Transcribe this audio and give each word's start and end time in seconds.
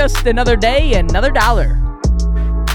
just 0.00 0.26
another 0.26 0.56
day, 0.56 0.94
another 0.94 1.30
dollar. 1.30 1.78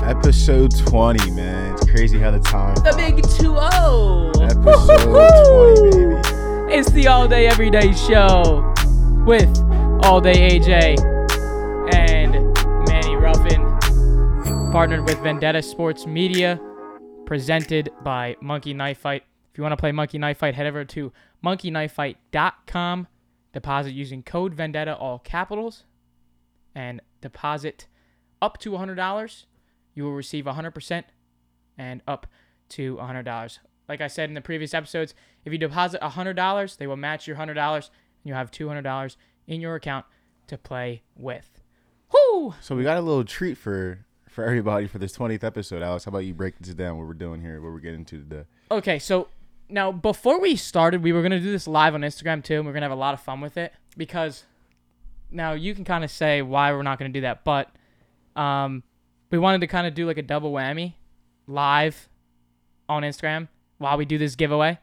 Episode 0.04 0.78
20, 0.78 1.32
man. 1.32 1.74
It's 1.74 1.90
crazy 1.90 2.20
how 2.20 2.30
the 2.30 2.40
time. 2.40 2.76
The 2.76 2.94
big 2.96 3.16
2 3.16 3.40
0. 3.40 4.32
Episode 4.46 5.82
20, 5.82 6.22
baby. 6.22 6.72
It's 6.72 6.92
the 6.92 7.08
all 7.08 7.28
day, 7.28 7.48
everyday 7.48 7.94
show 7.94 8.72
with 9.26 9.50
All 10.04 10.22
Day 10.22 10.60
AJ 10.60 11.00
and 11.96 12.54
Manny 12.88 13.16
Ruffin, 13.16 13.60
partnered 14.72 15.06
with 15.06 15.18
Vendetta 15.24 15.64
Sports 15.64 16.06
Media, 16.06 16.62
presented 17.26 17.90
by 18.04 18.36
Monkey 18.40 18.76
Knife 18.76 19.00
Fight. 19.00 19.24
If 19.52 19.58
you 19.58 19.64
want 19.64 19.72
to 19.72 19.78
play 19.78 19.92
Monkey 19.92 20.20
Knife 20.20 20.38
Fight, 20.38 20.54
head 20.54 20.68
over 20.68 20.86
to 20.86 21.12
monkeyknifefight.com. 21.44 23.08
Deposit 23.52 23.94
using 23.94 24.22
code 24.22 24.54
Vendetta, 24.54 24.96
all 24.96 25.18
capitals, 25.18 25.86
and 26.76 27.02
deposit 27.22 27.88
up 28.42 28.58
to 28.60 28.72
$100. 28.72 29.46
You 29.96 30.04
will 30.04 30.14
receive 30.14 30.46
100% 30.46 31.04
and 31.78 32.02
up 32.08 32.28
to 32.70 32.98
$100. 32.98 33.60
Like 33.88 34.02
I 34.02 34.08
said 34.08 34.30
in 34.30 34.36
the 34.36 34.42
previous 34.42 34.74
episodes, 34.74 35.14
if 35.46 35.54
you 35.54 35.60
deposit 35.60 36.02
$100, 36.02 36.78
they 36.78 36.88
will 36.88 36.98
match 36.98 37.28
your 37.28 37.38
$100 37.38 37.58
and 37.58 37.90
you'll 38.24 38.38
have 38.38 38.52
$200 38.52 39.16
in 39.48 39.62
your 39.62 39.76
account 39.76 40.06
to 40.48 40.58
play 40.58 41.04
with. 41.16 41.62
Whoo! 42.14 42.54
So 42.62 42.76
we 42.76 42.84
got 42.84 42.98
a 42.98 43.02
little 43.02 43.24
treat 43.24 43.58
for 43.58 44.06
for 44.30 44.44
everybody 44.44 44.86
for 44.86 44.98
this 44.98 45.18
20th 45.18 45.46
episode, 45.46 45.82
Alex. 45.82 46.04
How 46.04 46.10
about 46.10 46.20
you 46.20 46.34
break 46.34 46.60
this 46.60 46.74
down? 46.74 46.98
What 46.98 47.08
we're 47.08 47.14
doing 47.14 47.40
here, 47.40 47.62
what 47.62 47.72
we're 47.72 47.80
getting 47.80 48.04
to 48.06 48.18
today. 48.18 48.44
Okay, 48.70 49.00
so 49.00 49.30
now 49.70 49.94
before 49.94 50.42
we 50.42 50.58
started, 50.58 51.02
we 51.02 51.14
were 51.14 51.22
gonna 51.22 51.40
do 51.40 51.52
this 51.52 51.68
live 51.68 51.96
on 51.96 52.02
Instagram 52.02 52.44
too, 52.44 52.56
and 52.56 52.66
we're 52.66 52.74
gonna 52.74 52.86
have 52.86 52.92
a 52.92 52.96
lot 52.96 53.14
of 53.14 53.22
fun 53.22 53.40
with 53.40 53.56
it 53.56 53.74
because 53.96 54.44
now 55.32 55.54
you 55.54 55.76
can 55.76 55.84
kind 55.84 56.04
of 56.04 56.12
say 56.12 56.42
why 56.42 56.72
we're 56.72 56.84
not 56.84 57.00
gonna 57.00 57.10
do 57.10 57.22
that, 57.22 57.44
but 57.44 57.72
um, 58.36 58.84
we 59.32 59.38
wanted 59.38 59.62
to 59.62 59.68
kind 59.68 59.88
of 59.88 59.94
do 59.94 60.06
like 60.06 60.18
a 60.18 60.22
double 60.22 60.52
whammy, 60.52 60.94
live 61.48 62.10
on 62.88 63.04
Instagram 63.04 63.48
while 63.78 63.98
we 63.98 64.06
do 64.06 64.18
this 64.18 64.36
giveaway, 64.36 64.78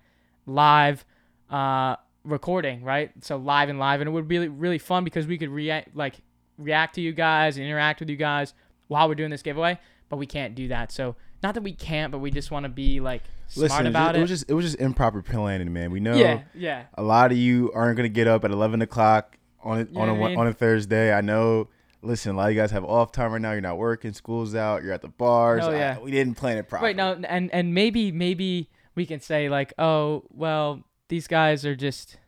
live 0.46 1.04
uh, 1.50 1.96
recording, 2.24 2.82
right? 2.82 3.10
So 3.20 3.36
live 3.36 3.68
and 3.68 3.78
live, 3.78 4.00
and 4.00 4.08
it 4.08 4.10
would 4.12 4.28
be 4.28 4.48
really, 4.48 4.78
fun 4.78 5.04
because 5.04 5.26
we 5.26 5.38
could 5.38 5.48
react 5.48 5.96
like 5.96 6.16
react 6.58 6.94
to 6.96 7.00
you 7.00 7.12
guys 7.12 7.56
and 7.56 7.66
interact 7.66 8.00
with 8.00 8.10
you 8.10 8.16
guys 8.16 8.54
while 8.88 9.08
we're 9.08 9.14
doing 9.14 9.30
this 9.30 9.42
giveaway, 9.42 9.78
but 10.08 10.16
we 10.16 10.26
can't 10.26 10.54
do 10.54 10.68
that. 10.68 10.92
So 10.92 11.16
not 11.42 11.54
that 11.54 11.62
we 11.62 11.72
can't, 11.72 12.12
but 12.12 12.18
we 12.18 12.30
just 12.30 12.50
want 12.50 12.64
to 12.64 12.68
be 12.68 13.00
like 13.00 13.22
smart 13.48 13.70
Listen, 13.70 13.86
about 13.86 14.14
it, 14.14 14.18
it. 14.18 14.20
was 14.22 14.30
just 14.30 14.44
it 14.48 14.54
was 14.54 14.64
just 14.64 14.80
improper 14.80 15.22
planning, 15.22 15.72
man. 15.72 15.90
We 15.90 16.00
know 16.00 16.14
yeah, 16.14 16.42
yeah. 16.54 16.84
a 16.94 17.02
lot 17.02 17.32
of 17.32 17.38
you 17.38 17.70
aren't 17.74 17.96
gonna 17.96 18.08
get 18.08 18.26
up 18.26 18.44
at 18.44 18.50
11 18.50 18.82
o'clock 18.82 19.38
on 19.62 19.80
a, 19.94 19.98
on 19.98 20.08
a 20.08 20.14
mean? 20.14 20.38
on 20.38 20.46
a 20.46 20.52
Thursday. 20.52 21.12
I 21.12 21.20
know. 21.20 21.68
Listen, 22.04 22.34
a 22.34 22.36
lot 22.38 22.48
of 22.48 22.54
you 22.54 22.60
guys 22.60 22.72
have 22.72 22.84
off 22.84 23.12
time 23.12 23.32
right 23.32 23.40
now. 23.40 23.52
You're 23.52 23.60
not 23.60 23.78
working, 23.78 24.12
school's 24.12 24.56
out, 24.56 24.82
you're 24.82 24.92
at 24.92 25.02
the 25.02 25.08
bars. 25.08 25.60
Hell 25.62 25.72
yeah. 25.72 25.96
I- 25.98 26.02
we 26.02 26.10
didn't 26.10 26.34
plan 26.34 26.58
it 26.58 26.68
properly. 26.68 26.88
Right 26.88 26.96
now, 26.96 27.12
and 27.12 27.52
and 27.52 27.72
maybe 27.74 28.10
maybe 28.10 28.68
we 28.94 29.06
can 29.06 29.20
say 29.20 29.48
like, 29.48 29.72
oh 29.78 30.24
well, 30.30 30.82
these 31.08 31.28
guys 31.28 31.64
are 31.64 31.76
just 31.76 32.18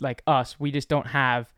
like 0.00 0.22
us. 0.26 0.58
We 0.58 0.70
just 0.72 0.88
don't 0.88 1.06
have 1.06 1.52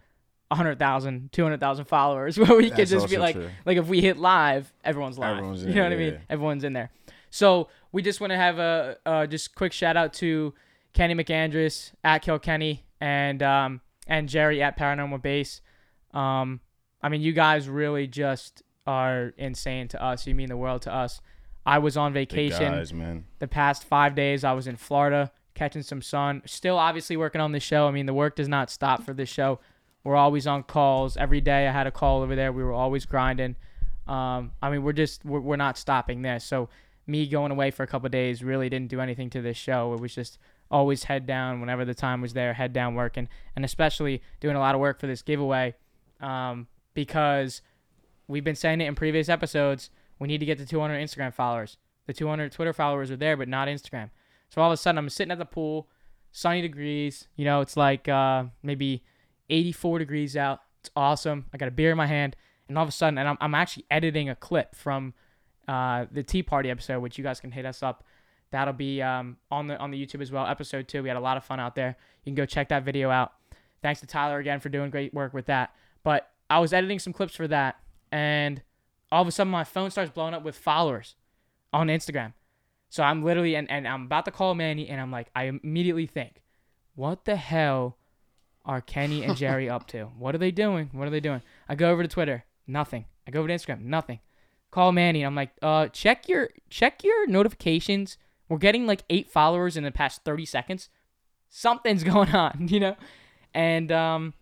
100,000, 0.49 1.33
200,000 1.33 1.85
followers 1.87 2.39
where 2.39 2.55
we 2.57 2.71
could 2.71 2.87
just 2.89 3.09
be 3.09 3.17
like, 3.17 3.35
true. 3.35 3.49
like 3.65 3.79
if 3.79 3.87
we 3.87 4.01
hit 4.01 4.19
live, 4.19 4.73
everyone's 4.85 5.19
live. 5.19 5.37
Everyone's 5.39 5.65
you 5.65 5.75
know 5.75 5.85
what 5.85 5.93
I 5.93 5.97
mean? 5.97 6.13
yeah. 6.15 6.19
Everyone's 6.29 6.65
in 6.65 6.73
there. 6.75 6.91
So 7.31 7.69
we 7.93 8.03
just 8.03 8.21
want 8.21 8.33
to 8.33 8.37
have 8.37 8.59
a 8.59 8.99
uh, 9.07 9.27
just 9.27 9.55
quick 9.55 9.73
shout 9.73 9.97
out 9.97 10.13
to 10.15 10.53
Kenny 10.93 11.15
McAndress 11.15 11.93
at 12.05 12.19
Kilkenny 12.21 12.85
and 13.01 13.43
um 13.43 13.81
and 14.13 14.29
Jerry 14.29 14.63
at 14.63 14.79
Paranormal 14.79 15.23
Base. 15.23 15.63
Um, 16.13 16.61
I 17.03 17.09
mean, 17.09 17.23
you 17.23 17.33
guys 17.33 17.67
really 17.67 18.07
just 18.07 18.63
are 18.87 19.33
insane 19.39 19.89
to 19.89 20.05
us. 20.05 20.27
You 20.27 20.35
mean 20.35 20.49
the 20.51 20.57
world 20.57 20.83
to 20.83 20.95
us. 20.95 21.23
I 21.65 21.79
was 21.79 21.97
on 21.97 22.13
vacation 22.13 22.73
guys, 22.73 22.93
the 23.39 23.49
past 23.49 23.85
five 23.85 24.15
days. 24.15 24.45
I 24.45 24.53
was 24.53 24.67
in 24.67 24.77
florida 24.77 25.33
catching 25.55 25.83
some 25.83 26.03
sun. 26.03 26.43
Still 26.45 26.77
obviously 26.77 27.17
working 27.17 27.41
on 27.41 27.53
this 27.53 27.63
show. 27.63 27.89
I 27.89 27.91
mean 27.91 28.05
the 28.07 28.13
work 28.13 28.37
does 28.37 28.49
not 28.49 28.71
stop 28.71 29.03
for 29.03 29.15
this 29.15 29.29
show. 29.31 29.61
We're 30.05 30.17
always 30.17 30.47
on 30.47 30.65
calls. 30.65 31.17
Every 31.17 31.41
day 31.41 31.67
i 31.69 31.73
had 31.73 31.87
a 31.87 31.93
call 31.93 32.23
over 32.23 32.35
there. 32.35 32.53
We 32.53 32.65
were 32.65 32.73
always 32.73 33.07
grinding. 33.07 33.57
Um, 34.07 34.53
i 34.61 34.69
mean 34.69 34.83
we're 34.83 34.93
just 34.93 35.25
we're, 35.25 35.41
we're 35.41 35.57
not 35.57 35.79
stopping 35.79 36.21
there. 36.21 36.41
So 36.41 36.69
me 37.07 37.27
going 37.27 37.53
away 37.53 37.71
for 37.71 37.83
a 37.85 37.87
couple 37.87 38.09
days 38.11 38.43
really 38.43 38.69
didn't 38.69 38.89
do 38.89 39.01
anything 39.01 39.31
to 39.31 39.41
this 39.41 39.57
show. 39.57 39.95
It 39.95 40.01
was 40.01 40.15
just 40.15 40.39
always 40.73 41.05
head 41.05 41.27
down 41.27 41.61
whenever 41.61 41.85
the 41.85 41.95
time 41.95 42.21
was 42.21 42.33
there 42.33 42.55
head 42.55 42.73
down 42.73 42.95
working 42.95 43.29
and 43.55 43.65
especially 43.65 44.23
doing 44.41 44.57
a 44.57 44.59
lot 44.59 44.75
of 44.75 44.81
work 44.81 44.99
for 44.99 45.07
this 45.07 45.23
giveaway 45.23 45.75
um, 46.21 46.67
because 46.95 47.61
we've 48.29 48.45
been 48.45 48.57
saying 48.57 48.81
it 48.81 48.87
in 48.87 48.95
previous 48.95 49.29
episodes. 49.29 49.91
We 50.19 50.29
need 50.29 50.39
to 50.39 50.47
get 50.47 50.59
to 50.59 50.67
200 50.67 50.99
Instagram 50.99 51.35
followers. 51.35 51.77
The 52.07 52.13
200 52.13 52.53
Twitter 52.53 52.73
followers 52.73 53.11
are 53.11 53.17
there, 53.17 53.37
but 53.37 53.49
not 53.49 53.69
Instagram. 53.69 54.11
So 54.49 54.61
all 54.61 54.71
of 54.71 54.75
a 54.75 54.77
sudden, 54.77 54.99
I'm 54.99 55.09
sitting 55.09 55.33
at 55.33 55.39
the 55.39 55.45
pool, 55.45 55.89
sunny 56.31 56.63
degrees. 56.63 57.29
You 57.37 57.45
know, 57.45 57.61
it's 57.61 57.77
like 57.77 58.09
uh, 58.09 58.45
maybe 58.63 59.03
84 59.51 60.01
degrees 60.01 60.37
out. 60.37 60.61
It's 60.81 60.91
awesome. 60.97 61.47
I 61.53 61.59
got 61.59 61.69
a 61.69 61.73
beer 61.73 61.91
in 61.91 61.97
my 61.97 62.07
hand, 62.07 62.37
and 62.69 62.77
all 62.77 62.83
of 62.83 62.89
a 62.89 62.93
sudden, 62.93 63.19
and 63.19 63.29
I'm, 63.29 63.39
I'm 63.41 63.55
actually 63.55 63.87
editing 63.91 64.29
a 64.29 64.35
clip 64.35 64.75
from 64.75 65.15
uh, 65.69 66.07
the 66.11 66.23
Tea 66.23 66.43
Party 66.43 66.71
episode, 66.71 67.01
which 67.01 67.19
you 67.19 67.25
guys 67.25 67.41
can 67.41 67.53
hit 67.53 67.65
us 67.65 67.83
up. 67.83 68.05
That'll 68.53 68.75
be 68.75 69.03
um, 69.03 69.39
on 69.51 69.67
the 69.67 69.77
on 69.79 69.91
the 69.91 70.07
YouTube 70.07 70.21
as 70.21 70.31
well. 70.31 70.47
Episode 70.47 70.87
two, 70.87 71.03
we 71.03 71.09
had 71.09 71.17
a 71.17 71.21
lot 71.21 71.37
of 71.37 71.45
fun 71.45 71.59
out 71.59 71.75
there. 71.75 71.97
You 72.25 72.31
can 72.31 72.35
go 72.37 72.47
check 72.47 72.69
that 72.69 72.85
video 72.85 73.11
out. 73.11 73.33
Thanks 73.83 74.01
to 74.01 74.07
Tyler 74.07 74.39
again 74.39 74.61
for 74.61 74.69
doing 74.69 74.91
great 74.91 75.13
work 75.13 75.35
with 75.35 75.47
that. 75.47 75.75
But 76.05 76.31
I 76.49 76.61
was 76.61 76.73
editing 76.73 76.99
some 76.99 77.13
clips 77.13 77.35
for 77.35 77.49
that, 77.49 77.81
and 78.13 78.63
all 79.11 79.23
of 79.23 79.29
a 79.29 79.33
sudden 79.33 79.51
my 79.51 79.65
phone 79.65 79.91
starts 79.91 80.11
blowing 80.11 80.35
up 80.35 80.45
with 80.45 80.57
followers 80.57 81.17
on 81.73 81.89
Instagram. 81.89 82.35
So 82.89 83.03
I'm 83.03 83.23
literally 83.23 83.57
and, 83.57 83.71
and 83.71 83.89
I'm 83.89 84.05
about 84.05 84.27
to 84.27 84.31
call 84.31 84.55
Manny 84.55 84.89
and 84.89 85.01
I'm 85.01 85.11
like 85.11 85.29
I 85.35 85.45
immediately 85.45 86.07
think, 86.07 86.43
what 86.95 87.25
the 87.25 87.37
hell 87.37 87.97
are 88.67 88.83
Kenny 88.83 89.25
and 89.25 89.35
Jerry 89.39 89.69
up 89.69 89.87
to? 89.89 90.05
What 90.19 90.35
are 90.35 90.39
they 90.39 90.51
doing? 90.51 90.91
What 90.93 91.09
are 91.09 91.11
they 91.11 91.21
doing? 91.21 91.41
I 91.69 91.75
go 91.75 91.91
over 91.91 92.03
to 92.03 92.09
Twitter, 92.09 92.45
nothing. 92.67 93.07
I 93.27 93.31
go 93.31 93.39
over 93.41 93.49
to 93.49 93.55
Instagram, 93.55 93.83
nothing. 93.85 94.21
Call 94.71 94.93
Manny, 94.93 95.23
and 95.23 95.27
I'm 95.27 95.35
like, 95.35 95.53
uh, 95.63 95.89
check 95.89 96.29
your 96.29 96.51
check 96.71 97.03
your 97.03 97.27
notifications. 97.27 98.19
We're 98.53 98.59
getting 98.59 98.87
like 98.87 99.03
eight 99.09 99.31
followers 99.31 99.79
in 99.79 99.83
the 99.83 99.91
past 99.91 100.25
30 100.25 100.45
seconds. 100.45 100.91
Something's 101.49 102.05
going 102.13 102.35
on, 102.35 102.69
you 102.69 102.81
know? 102.81 102.97
And 103.55 103.91
um 103.91 104.35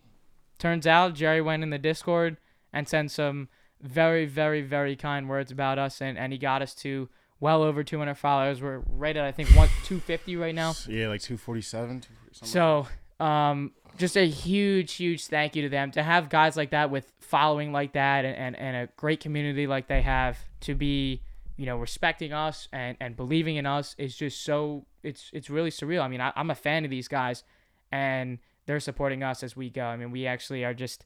turns 0.58 0.84
out 0.84 1.14
Jerry 1.14 1.40
went 1.40 1.62
in 1.62 1.70
the 1.70 1.78
Discord 1.78 2.36
and 2.72 2.88
sent 2.88 3.12
some 3.12 3.48
very, 3.80 4.26
very, 4.26 4.62
very 4.62 4.96
kind 4.96 5.28
words 5.28 5.52
about 5.52 5.78
us, 5.78 6.02
and, 6.02 6.18
and 6.18 6.32
he 6.32 6.38
got 6.38 6.60
us 6.60 6.74
to 6.74 7.08
well 7.38 7.62
over 7.62 7.84
200 7.84 8.16
followers. 8.16 8.60
We're 8.60 8.82
right 8.88 9.16
at 9.16 9.24
I 9.24 9.30
think 9.30 9.48
one 9.50 9.68
250 9.84 10.34
right 10.36 10.54
now. 10.54 10.74
Yeah, 10.88 11.06
like 11.06 11.22
247. 11.22 12.02
So, 12.32 12.88
um, 13.20 13.72
just 13.96 14.16
a 14.16 14.26
huge, 14.26 14.94
huge 14.94 15.26
thank 15.26 15.54
you 15.54 15.62
to 15.62 15.68
them 15.68 15.92
to 15.92 16.02
have 16.02 16.28
guys 16.28 16.56
like 16.56 16.70
that 16.70 16.90
with 16.90 17.12
following 17.20 17.72
like 17.72 17.92
that 17.92 18.24
and, 18.24 18.36
and, 18.36 18.56
and 18.56 18.76
a 18.76 18.92
great 18.96 19.20
community 19.20 19.68
like 19.68 19.86
they 19.86 20.02
have 20.02 20.36
to 20.62 20.74
be, 20.74 21.22
you 21.60 21.66
know, 21.66 21.76
respecting 21.76 22.32
us 22.32 22.68
and, 22.72 22.96
and 23.00 23.14
believing 23.14 23.56
in 23.56 23.66
us 23.66 23.94
is 23.98 24.16
just 24.16 24.42
so 24.44 24.86
it's 25.02 25.30
it's 25.34 25.50
really 25.50 25.68
surreal. 25.68 26.00
I 26.00 26.08
mean, 26.08 26.22
I, 26.22 26.32
I'm 26.34 26.48
a 26.48 26.54
fan 26.54 26.86
of 26.86 26.90
these 26.90 27.06
guys, 27.06 27.44
and 27.92 28.38
they're 28.64 28.80
supporting 28.80 29.22
us 29.22 29.42
as 29.42 29.54
we 29.54 29.68
go. 29.68 29.84
I 29.84 29.98
mean, 29.98 30.10
we 30.10 30.26
actually 30.26 30.64
are 30.64 30.72
just 30.72 31.04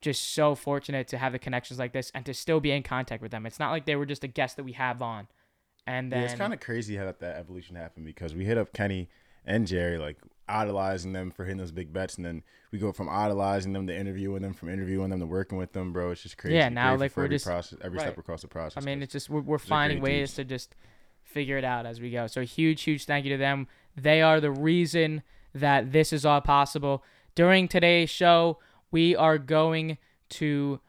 just 0.00 0.32
so 0.32 0.54
fortunate 0.54 1.06
to 1.08 1.18
have 1.18 1.32
the 1.32 1.38
connections 1.38 1.78
like 1.78 1.92
this 1.92 2.10
and 2.14 2.24
to 2.24 2.32
still 2.32 2.60
be 2.60 2.70
in 2.70 2.82
contact 2.82 3.22
with 3.22 3.30
them. 3.30 3.44
It's 3.44 3.58
not 3.58 3.72
like 3.72 3.84
they 3.84 3.94
were 3.94 4.06
just 4.06 4.24
a 4.24 4.26
guest 4.26 4.56
that 4.56 4.64
we 4.64 4.72
have 4.72 5.02
on, 5.02 5.28
and 5.86 6.10
then 6.10 6.20
yeah, 6.20 6.26
it's 6.28 6.34
kind 6.34 6.54
of 6.54 6.60
crazy 6.60 6.96
how 6.96 7.04
that, 7.04 7.20
that 7.20 7.36
evolution 7.36 7.76
happened 7.76 8.06
because 8.06 8.34
we 8.34 8.46
hit 8.46 8.56
up 8.56 8.72
Kenny 8.72 9.10
and 9.44 9.66
Jerry, 9.66 9.98
like 9.98 10.16
idolizing 10.48 11.12
them 11.12 11.30
for 11.30 11.44
hitting 11.44 11.58
those 11.58 11.72
big 11.72 11.92
bets, 11.92 12.16
and 12.16 12.24
then 12.24 12.42
we 12.70 12.78
go 12.78 12.92
from 12.92 13.08
idolizing 13.08 13.72
them 13.72 13.86
to 13.86 13.96
interviewing 13.96 14.42
them, 14.42 14.52
from 14.52 14.68
interviewing 14.68 15.10
them 15.10 15.20
to 15.20 15.26
working 15.26 15.58
with 15.58 15.72
them, 15.72 15.92
bro. 15.92 16.10
It's 16.10 16.22
just 16.22 16.38
crazy. 16.38 16.56
Yeah, 16.56 16.68
now, 16.68 16.96
like, 16.96 17.12
for 17.12 17.20
we're 17.20 17.24
every 17.26 17.36
just- 17.36 17.46
process, 17.46 17.78
every 17.82 18.00
step 18.00 18.18
across 18.18 18.42
the 18.42 18.48
process. 18.48 18.82
I 18.82 18.84
mean, 18.84 19.02
it's 19.02 19.12
just 19.12 19.30
we're, 19.30 19.40
we're 19.40 19.58
finding 19.58 20.00
ways 20.00 20.30
dudes. 20.30 20.34
to 20.36 20.44
just 20.44 20.76
figure 21.22 21.56
it 21.58 21.64
out 21.64 21.86
as 21.86 22.00
we 22.00 22.10
go. 22.10 22.26
So 22.26 22.42
huge, 22.42 22.82
huge 22.82 23.04
thank 23.04 23.24
you 23.24 23.32
to 23.32 23.38
them. 23.38 23.66
They 23.96 24.22
are 24.22 24.40
the 24.40 24.50
reason 24.50 25.22
that 25.54 25.92
this 25.92 26.12
is 26.12 26.24
all 26.24 26.40
possible. 26.40 27.02
During 27.34 27.68
today's 27.68 28.10
show, 28.10 28.58
we 28.90 29.16
are 29.16 29.38
going 29.38 29.98
to 30.30 30.80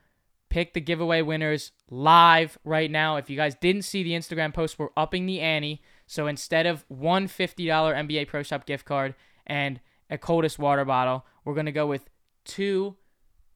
pick 0.50 0.74
the 0.74 0.81
giveaway 0.81 1.22
winners 1.22 1.72
live 1.90 2.57
right 2.63 2.90
now. 2.90 3.18
If 3.18 3.30
you 3.30 3.36
guys 3.36 3.56
didn't 3.56 3.81
see 3.84 4.04
the 4.04 4.12
Instagram 4.12 4.54
post, 4.54 4.78
we're 4.80 4.90
upping 4.96 5.25
the 5.25 5.40
ante. 5.42 5.81
So 6.07 6.28
instead 6.28 6.66
of 6.66 6.86
one 6.88 7.28
$50 7.28 7.68
NBA 7.68 8.28
Pro 8.28 8.44
Shop 8.44 8.66
gift 8.66 8.86
card 8.86 9.16
and 9.45 9.80
a 10.09 10.18
coldest 10.18 10.59
water 10.59 10.86
bottle, 10.86 11.25
we're 11.44 11.53
going 11.53 11.65
to 11.65 11.71
go 11.71 11.88
with 11.88 12.09
two 12.44 12.95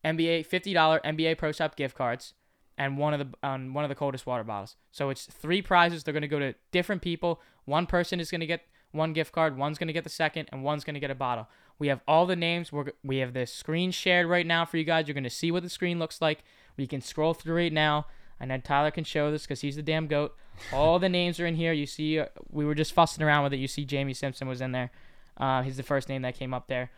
NBA 0.03 0.47
$50 0.47 1.03
NBA 1.03 1.37
Pro 1.37 1.51
Shop 1.51 1.75
gift 1.75 1.95
cards 1.95 2.33
and 2.77 2.97
one 2.97 3.13
of 3.13 3.19
the 3.19 3.47
on 3.47 3.73
one 3.73 3.83
of 3.83 3.89
the 3.89 3.95
coldest 3.95 4.25
water 4.25 4.43
bottles. 4.43 4.77
So 4.91 5.09
it's 5.09 5.25
three 5.25 5.61
prizes. 5.61 6.03
They're 6.03 6.13
going 6.13 6.21
to 6.21 6.27
go 6.27 6.39
to 6.39 6.55
different 6.71 7.01
people. 7.01 7.41
One 7.65 7.85
person 7.85 8.19
is 8.19 8.31
going 8.31 8.41
to 8.41 8.47
get 8.47 8.61
one 8.91 9.13
gift 9.13 9.31
card, 9.31 9.57
one's 9.57 9.77
going 9.77 9.87
to 9.87 9.93
get 9.93 10.03
the 10.03 10.09
second, 10.09 10.49
and 10.51 10.63
one's 10.63 10.83
going 10.83 10.95
to 10.95 10.99
get 10.99 11.11
a 11.11 11.15
bottle. 11.15 11.47
We 11.77 11.87
have 11.87 12.01
all 12.07 12.25
the 12.25 12.35
names. 12.35 12.71
We're, 12.71 12.91
we 13.03 13.17
have 13.17 13.33
the 13.33 13.45
screen 13.45 13.91
shared 13.91 14.27
right 14.27 14.45
now 14.45 14.65
for 14.65 14.77
you 14.77 14.83
guys. 14.83 15.07
You're 15.07 15.13
going 15.13 15.23
to 15.23 15.29
see 15.29 15.51
what 15.51 15.63
the 15.63 15.69
screen 15.69 15.99
looks 15.99 16.21
like. 16.21 16.43
We 16.75 16.87
can 16.87 17.01
scroll 17.01 17.33
through 17.33 17.55
right 17.55 17.73
now. 17.73 18.07
I 18.41 18.45
know 18.45 18.57
Tyler 18.57 18.91
can 18.91 19.03
show 19.03 19.31
this 19.31 19.43
because 19.43 19.61
he's 19.61 19.75
the 19.75 19.83
damn 19.83 20.07
goat. 20.07 20.35
All 20.73 20.97
the 20.97 21.09
names 21.09 21.39
are 21.39 21.45
in 21.45 21.55
here. 21.55 21.73
You 21.73 21.85
see, 21.85 22.19
uh, 22.19 22.27
we 22.49 22.65
were 22.65 22.75
just 22.75 22.93
fussing 22.93 23.23
around 23.23 23.43
with 23.43 23.53
it. 23.53 23.59
You 23.59 23.67
see, 23.67 23.85
Jamie 23.85 24.13
Simpson 24.13 24.47
was 24.47 24.61
in 24.61 24.71
there. 24.71 24.91
Uh, 25.39 25.61
he's 25.61 25.77
the 25.77 25.83
first 25.83 26.09
name 26.09 26.23
that 26.23 26.35
came 26.35 26.53
up 26.53 26.67
there. 26.67 26.91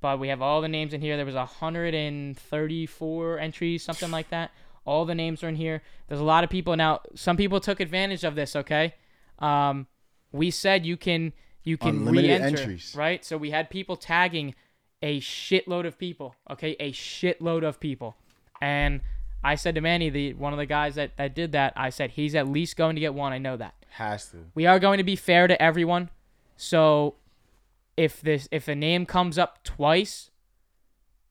But 0.00 0.20
we 0.20 0.28
have 0.28 0.40
all 0.40 0.60
the 0.60 0.68
names 0.68 0.94
in 0.94 1.00
here. 1.00 1.16
There 1.16 1.26
was 1.26 1.34
134 1.34 3.38
entries, 3.38 3.82
something 3.82 4.10
like 4.10 4.30
that. 4.30 4.50
All 4.84 5.04
the 5.04 5.14
names 5.14 5.42
are 5.42 5.48
in 5.48 5.56
here. 5.56 5.82
There's 6.08 6.20
a 6.20 6.24
lot 6.24 6.44
of 6.44 6.50
people 6.50 6.76
now. 6.76 7.00
Some 7.14 7.36
people 7.36 7.60
took 7.60 7.80
advantage 7.80 8.24
of 8.24 8.34
this. 8.34 8.56
Okay, 8.56 8.94
um, 9.38 9.86
we 10.32 10.50
said 10.50 10.86
you 10.86 10.96
can 10.96 11.32
you 11.62 11.76
can 11.76 11.96
Unlimited 11.96 12.40
re-enter, 12.40 12.60
entries. 12.60 12.94
right? 12.96 13.22
So 13.24 13.36
we 13.36 13.50
had 13.50 13.68
people 13.68 13.96
tagging 13.96 14.54
a 15.02 15.20
shitload 15.20 15.86
of 15.86 15.98
people. 15.98 16.34
Okay, 16.50 16.74
a 16.80 16.92
shitload 16.92 17.64
of 17.64 17.80
people, 17.80 18.16
and 18.62 19.02
I 19.44 19.56
said 19.56 19.74
to 19.74 19.82
Manny, 19.82 20.08
the 20.08 20.32
one 20.34 20.54
of 20.54 20.58
the 20.58 20.66
guys 20.66 20.94
that 20.94 21.16
that 21.18 21.34
did 21.34 21.52
that, 21.52 21.74
I 21.76 21.90
said 21.90 22.12
he's 22.12 22.34
at 22.34 22.48
least 22.48 22.76
going 22.76 22.96
to 22.96 23.00
get 23.00 23.12
one. 23.12 23.32
I 23.32 23.38
know 23.38 23.58
that. 23.58 23.74
Has 23.90 24.28
to. 24.30 24.38
We 24.54 24.64
are 24.64 24.78
going 24.78 24.98
to 24.98 25.04
be 25.04 25.16
fair 25.16 25.48
to 25.48 25.60
everyone. 25.60 26.08
So 26.56 27.16
if 27.98 28.20
this 28.20 28.48
if 28.52 28.68
a 28.68 28.76
name 28.76 29.04
comes 29.04 29.38
up 29.38 29.64
twice, 29.64 30.30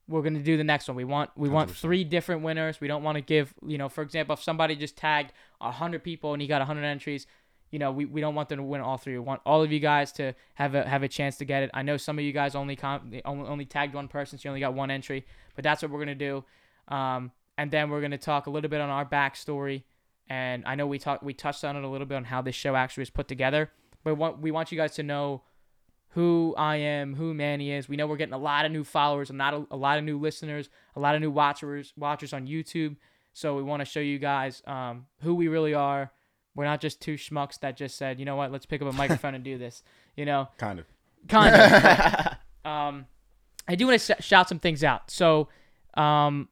we're 0.06 0.20
gonna 0.20 0.42
do 0.42 0.58
the 0.58 0.64
next 0.64 0.86
one. 0.86 0.96
We 0.96 1.04
want 1.04 1.30
we 1.34 1.48
want 1.48 1.70
100%. 1.70 1.74
three 1.74 2.04
different 2.04 2.42
winners. 2.42 2.78
We 2.78 2.88
don't 2.88 3.02
want 3.02 3.16
to 3.16 3.22
give 3.22 3.54
you 3.66 3.78
know, 3.78 3.88
for 3.88 4.02
example, 4.02 4.34
if 4.34 4.42
somebody 4.42 4.76
just 4.76 4.94
tagged 4.94 5.32
hundred 5.60 6.04
people 6.04 6.34
and 6.34 6.42
he 6.42 6.46
got 6.46 6.60
hundred 6.60 6.84
entries, 6.84 7.26
you 7.70 7.78
know, 7.78 7.90
we, 7.90 8.04
we 8.04 8.20
don't 8.20 8.34
want 8.34 8.50
them 8.50 8.58
to 8.58 8.62
win 8.62 8.82
all 8.82 8.98
three. 8.98 9.14
We 9.14 9.20
want 9.20 9.40
all 9.46 9.62
of 9.62 9.72
you 9.72 9.80
guys 9.80 10.12
to 10.12 10.34
have 10.54 10.74
a 10.74 10.86
have 10.86 11.02
a 11.02 11.08
chance 11.08 11.38
to 11.38 11.46
get 11.46 11.62
it. 11.62 11.70
I 11.72 11.80
know 11.80 11.96
some 11.96 12.18
of 12.18 12.24
you 12.24 12.32
guys 12.32 12.54
only 12.54 12.76
com- 12.76 13.12
only, 13.24 13.48
only 13.48 13.64
tagged 13.64 13.94
one 13.94 14.06
person, 14.06 14.38
so 14.38 14.46
you 14.46 14.50
only 14.50 14.60
got 14.60 14.74
one 14.74 14.90
entry, 14.90 15.24
but 15.54 15.64
that's 15.64 15.80
what 15.80 15.90
we're 15.90 16.00
gonna 16.00 16.14
do. 16.14 16.44
Um, 16.88 17.32
and 17.56 17.70
then 17.70 17.88
we're 17.88 18.02
gonna 18.02 18.18
talk 18.18 18.46
a 18.46 18.50
little 18.50 18.68
bit 18.68 18.82
on 18.82 18.90
our 18.90 19.06
backstory. 19.06 19.84
And 20.28 20.64
I 20.66 20.74
know 20.74 20.86
we 20.86 20.98
talked 20.98 21.22
we 21.22 21.32
touched 21.32 21.64
on 21.64 21.76
it 21.76 21.84
a 21.84 21.88
little 21.88 22.06
bit 22.06 22.16
on 22.16 22.24
how 22.24 22.42
this 22.42 22.54
show 22.54 22.76
actually 22.76 23.02
was 23.02 23.10
put 23.10 23.26
together, 23.26 23.70
but 24.04 24.16
what 24.16 24.38
we 24.38 24.50
want 24.50 24.70
you 24.70 24.76
guys 24.76 24.94
to 24.96 25.02
know 25.02 25.40
who 26.10 26.54
I 26.56 26.76
am, 26.76 27.14
who 27.14 27.34
Manny 27.34 27.70
is. 27.70 27.88
We 27.88 27.96
know 27.96 28.06
we're 28.06 28.16
getting 28.16 28.34
a 28.34 28.38
lot 28.38 28.64
of 28.64 28.72
new 28.72 28.84
followers, 28.84 29.28
and 29.30 29.38
not 29.38 29.54
a, 29.54 29.66
a 29.70 29.76
lot 29.76 29.98
of 29.98 30.04
new 30.04 30.18
listeners, 30.18 30.68
a 30.96 31.00
lot 31.00 31.14
of 31.14 31.20
new 31.20 31.30
watchers 31.30 31.92
watchers 31.96 32.32
on 32.32 32.46
YouTube. 32.46 32.96
So 33.32 33.54
we 33.56 33.62
want 33.62 33.80
to 33.80 33.84
show 33.84 34.00
you 34.00 34.18
guys 34.18 34.62
um, 34.66 35.06
who 35.22 35.34
we 35.34 35.48
really 35.48 35.74
are. 35.74 36.10
We're 36.54 36.64
not 36.64 36.80
just 36.80 37.00
two 37.00 37.14
schmucks 37.14 37.60
that 37.60 37.76
just 37.76 37.96
said, 37.96 38.18
you 38.18 38.24
know 38.24 38.34
what, 38.34 38.50
let's 38.50 38.66
pick 38.66 38.82
up 38.82 38.88
a 38.88 38.92
microphone 38.92 39.34
and 39.34 39.44
do 39.44 39.58
this. 39.58 39.82
You 40.16 40.24
know, 40.24 40.48
Kind 40.58 40.80
of. 40.80 40.86
kind 41.28 41.54
of. 41.54 42.32
um, 42.70 43.06
I 43.68 43.76
do 43.76 43.86
want 43.86 44.00
to 44.00 44.14
sh- 44.14 44.24
shout 44.24 44.48
some 44.48 44.58
things 44.58 44.82
out. 44.82 45.10
So, 45.10 45.48
um, 45.94 46.48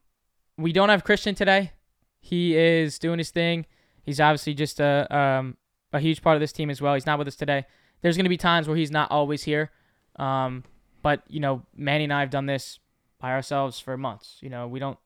we 0.58 0.72
don't 0.72 0.90
have 0.90 1.02
Christian 1.02 1.34
today. 1.34 1.72
He 2.20 2.56
is 2.56 2.98
doing 2.98 3.18
his 3.18 3.30
thing. 3.30 3.66
He's 4.04 4.20
obviously 4.20 4.54
just 4.54 4.78
a 4.80 5.06
um, 5.16 5.56
a 5.92 5.98
huge 6.00 6.22
part 6.22 6.36
of 6.36 6.40
this 6.40 6.52
team 6.52 6.70
as 6.70 6.80
well. 6.80 6.94
He's 6.94 7.06
not 7.06 7.18
with 7.18 7.26
us 7.28 7.36
today. 7.36 7.66
There's 8.06 8.16
going 8.16 8.26
to 8.26 8.30
be 8.30 8.36
times 8.36 8.68
where 8.68 8.76
he's 8.76 8.92
not 8.92 9.10
always 9.10 9.42
here. 9.42 9.72
Um, 10.14 10.62
but 11.02 11.24
you 11.28 11.40
know, 11.40 11.62
Manny 11.74 12.04
and 12.04 12.12
I 12.12 12.20
have 12.20 12.30
done 12.30 12.46
this 12.46 12.78
by 13.18 13.32
ourselves 13.32 13.80
for 13.80 13.96
months. 13.96 14.36
You 14.40 14.48
know, 14.48 14.68
we 14.68 14.78
don't 14.78 14.96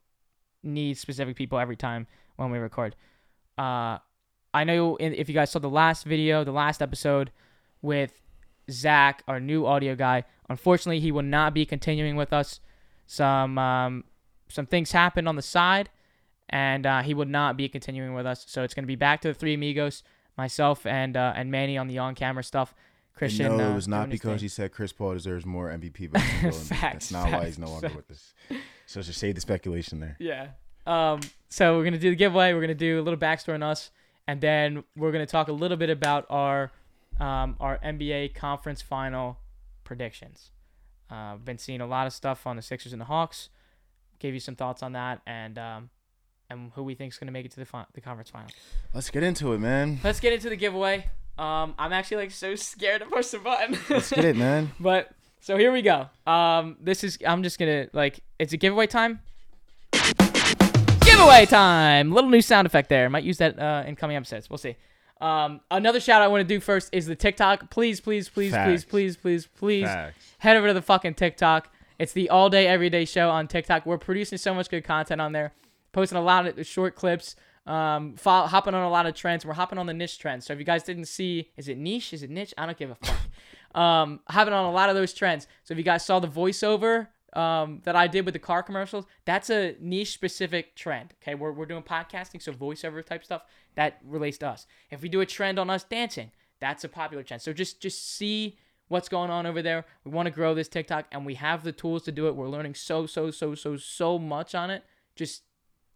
need 0.62 0.99
specific 0.99 1.35
people 1.35 1.58
every 1.58 1.76
time 1.76 2.06
when 2.37 2.50
we 2.50 2.58
record. 2.58 2.94
Uh, 3.56 3.97
I 4.52 4.64
know 4.64 4.99
if 5.00 5.31
you 5.31 5.35
guys 5.35 5.50
saw 5.50 5.61
the 5.61 5.70
last 5.70 6.05
video, 6.05 6.44
the 6.44 6.52
last 6.52 6.82
episode 6.82 7.31
with 7.81 8.20
Zach, 8.70 9.23
our 9.26 9.41
new 9.41 9.64
audio 9.64 9.94
guy. 9.94 10.25
Unfortunately, 10.50 11.00
he 11.00 11.11
will 11.11 11.23
not 11.23 11.55
be 11.55 11.64
continuing 11.64 12.17
with 12.17 12.35
us. 12.35 12.61
Some 13.06 13.56
um, 13.56 14.05
some 14.50 14.67
things 14.67 14.93
happened 14.93 15.26
on 15.26 15.37
the 15.37 15.43
side, 15.43 15.88
and 16.50 16.85
uh, 16.85 17.00
he 17.00 17.14
would 17.14 17.31
not 17.31 17.56
be 17.56 17.67
continuing 17.67 18.12
with 18.12 18.26
us. 18.26 18.44
So 18.47 18.62
it's 18.62 18.75
going 18.75 18.85
to 18.85 18.87
be 18.87 18.94
back 18.94 19.23
to 19.23 19.29
the 19.29 19.35
three 19.35 19.55
amigos, 19.55 20.02
myself 20.37 20.85
and 20.85 21.17
uh, 21.17 21.32
and 21.35 21.50
Manny 21.50 21.79
on 21.79 21.88
the 21.88 21.97
on 21.97 22.14
camera 22.14 22.44
stuff. 22.44 22.75
Christian. 23.21 23.55
no, 23.59 23.69
uh, 23.69 23.73
it 23.73 23.75
was 23.75 23.87
not 23.87 24.09
because 24.09 24.41
he 24.41 24.49
said 24.49 24.73
Chris 24.73 24.95
Paul 24.95 25.13
deserves 25.13 25.45
more 25.45 25.69
MVP 25.69 26.09
votes. 26.09 26.69
than 26.69 26.79
Facts, 26.79 27.11
That's 27.11 27.13
not 27.13 27.31
why 27.31 27.45
he's 27.45 27.59
no 27.59 27.67
facts, 27.67 27.83
longer 27.83 27.97
with 27.97 28.11
us. 28.11 28.33
So 28.87 29.03
just 29.03 29.19
save 29.21 29.35
the 29.35 29.43
speculation 29.43 30.01
there. 30.01 30.17
Yeah. 30.19 30.49
Um. 30.87 31.21
So 31.51 31.77
we're 31.77 31.85
gonna 31.85 31.99
do 31.99 32.09
the 32.09 32.17
giveaway. 32.17 32.55
We're 32.55 32.63
gonna 32.63 32.75
do 32.75 32.99
a 32.99 33.03
little 33.03 33.21
backstory 33.21 33.55
on 33.57 33.63
us, 33.63 33.91
and 34.27 34.41
then 34.41 34.85
we're 34.97 35.13
gonna 35.13 35.27
talk 35.27 35.49
a 35.49 35.53
little 35.53 35.77
bit 35.77 35.91
about 35.91 36.25
our 36.31 36.73
um 37.21 37.57
our 37.61 37.79
NBA 37.85 38.35
conference 38.35 38.81
final 38.81 39.39
predictions. 39.85 40.51
Uh, 41.11 41.37
been 41.37 41.59
seeing 41.59 41.83
a 41.83 41.87
lot 41.87 42.07
of 42.07 42.15
stuff 42.15 42.47
on 42.47 42.57
the 42.57 42.63
Sixers 42.63 42.93
and 42.93 43.01
the 43.03 43.07
Hawks. 43.07 43.51
Gave 44.19 44.33
you 44.33 44.41
some 44.41 44.57
thoughts 44.57 44.83
on 44.83 44.93
that, 44.93 45.21
and 45.27 45.59
um, 45.59 45.91
and 46.49 46.73
who 46.75 46.83
we 46.83 46.95
think 46.95 47.13
is 47.13 47.19
gonna 47.19 47.33
make 47.33 47.45
it 47.45 47.51
to 47.53 47.61
the 47.61 47.67
fi- 47.67 47.87
the 47.93 48.01
conference 48.01 48.31
final. 48.31 48.49
Let's 48.95 49.11
get 49.11 49.23
into 49.23 49.53
it, 49.53 49.59
man. 49.59 50.01
Let's 50.03 50.21
get 50.21 50.33
into 50.33 50.49
the 50.49 50.57
giveaway. 50.57 51.11
Um, 51.41 51.75
I'm 51.79 51.95
actually 51.95 52.19
like 52.19 52.33
so 52.33 52.55
scared 52.55 53.01
to 53.01 53.07
push 53.07 53.29
the 53.29 53.39
button. 53.39 53.79
Let's 53.89 54.11
get 54.11 54.27
it, 54.27 54.37
man. 54.37 54.73
But 54.81 55.11
so 55.41 55.57
here 55.57 55.73
we 55.73 55.81
go. 55.81 56.11
Um, 56.27 56.77
this 56.83 57.03
is 57.03 57.17
I'm 57.27 57.43
just 57.43 57.59
gonna 57.59 57.89
like 57.95 58.21
it's 58.39 58.53
a 58.53 58.59
giveaway 58.59 58.87
time. 58.87 59.21
Giveaway 61.01 61.47
time! 61.47 62.13
Little 62.13 62.29
new 62.29 62.43
sound 62.43 62.67
effect 62.67 62.91
there. 62.91 63.09
Might 63.09 63.25
use 63.25 63.39
that 63.39 63.59
uh, 63.59 63.85
in 63.87 63.97
coming 63.97 64.17
episodes. 64.17 64.51
We'll 64.51 64.59
see. 64.59 64.77
Um, 65.23 65.61
another 65.71 65.99
shout 65.99 66.21
I 66.21 66.29
want 66.29 66.47
to 66.47 66.55
do 66.55 66.61
first 66.61 66.91
is 66.93 67.07
the 67.07 67.17
TikTok. 67.17 67.71
Please, 67.71 68.01
please, 68.01 68.29
please, 68.29 68.53
Facts. 68.53 68.85
please, 68.85 68.85
please, 68.85 69.17
please, 69.17 69.47
please 69.47 69.87
Facts. 69.87 70.35
head 70.39 70.57
over 70.57 70.69
to 70.69 70.75
the 70.75 70.83
fucking 70.83 71.15
TikTok. 71.15 71.73
It's 71.99 72.13
the 72.13 72.29
all 72.29 72.51
day, 72.51 72.67
everyday 72.67 73.07
show 73.07 73.31
on 73.31 73.49
TikTok. 73.49 73.87
We're 73.87 73.99
producing 73.99 74.39
so 74.39 74.53
much 74.55 74.69
good 74.71 74.85
content 74.85 75.21
on 75.23 75.33
there, 75.33 75.53
posting 75.93 76.19
a 76.19 76.23
lot 76.23 76.47
of 76.47 76.67
short 76.67 76.97
clips, 76.97 77.35
um, 77.71 78.17
hopping 78.25 78.75
on 78.75 78.83
a 78.83 78.91
lot 78.91 79.07
of 79.07 79.15
trends. 79.15 79.47
We're 79.47 79.53
hopping 79.53 79.79
on 79.79 79.87
the 79.87 79.95
niche 79.95 80.19
trends. 80.19 80.45
So 80.45 80.53
if 80.53 80.59
you 80.59 80.65
guys 80.65 80.83
didn't 80.83 81.05
see, 81.05 81.51
is 81.57 81.69
it 81.69 81.79
niche? 81.79 82.13
Is 82.13 82.25
it 82.25 82.31
niche? 82.31 82.53
I 82.59 82.67
don't 82.67 82.77
give 82.77 82.91
a 82.91 82.97
fuck. 82.97 83.17
um, 83.81 84.21
hopping 84.29 84.53
on 84.53 84.65
a 84.65 84.73
lot 84.73 84.89
of 84.89 84.97
those 84.97 85.15
trends. 85.15 85.47
So 85.63 85.73
if 85.73 85.79
you 85.79 85.85
guys 85.85 86.05
saw 86.05 86.19
the 86.19 86.29
voiceover 86.29 87.07
um, 87.33 87.81
that 87.85 87.95
I 87.95 88.09
did 88.09 88.25
with 88.25 88.35
the 88.35 88.41
car 88.41 88.65
commercials, 88.65 89.05
that's 89.25 89.51
a 89.51 89.77
niche 89.81 90.13
specific 90.13 90.75
trend. 90.75 91.15
Okay, 91.23 91.37
we're, 91.37 91.53
we're 91.53 91.67
doing 91.67 91.85
podcasting, 91.85 92.43
so 92.43 92.53
voiceover 92.53 93.07
type 93.07 93.23
stuff 93.23 93.43
that 93.77 94.01
relates 94.05 94.39
to 94.39 94.49
us. 94.49 94.67
If 94.91 95.01
we 95.01 95.09
do 95.09 95.21
a 95.21 95.27
trend 95.27 95.61
on 95.61 95.71
us 95.71 95.85
dancing, 95.85 96.33
that's 96.59 96.83
a 96.83 96.89
popular 96.89 97.23
trend. 97.23 97.41
So 97.41 97.53
just 97.53 97.81
just 97.81 98.17
see 98.17 98.59
what's 98.89 99.09
going 99.09 99.31
on 99.31 99.47
over 99.47 99.62
there. 99.62 99.85
We 100.05 100.11
want 100.11 100.27
to 100.27 100.33
grow 100.33 100.55
this 100.55 100.67
TikTok, 100.67 101.07
and 101.12 101.25
we 101.25 101.35
have 101.37 101.62
the 101.62 101.71
tools 101.71 102.03
to 102.03 102.12
do 102.12 102.27
it. 102.27 102.35
We're 102.35 102.49
learning 102.49 102.75
so 102.75 103.07
so 103.07 103.31
so 103.31 103.55
so 103.55 103.77
so 103.77 104.19
much 104.19 104.57
on 104.57 104.71
it. 104.71 104.83
Just 105.15 105.43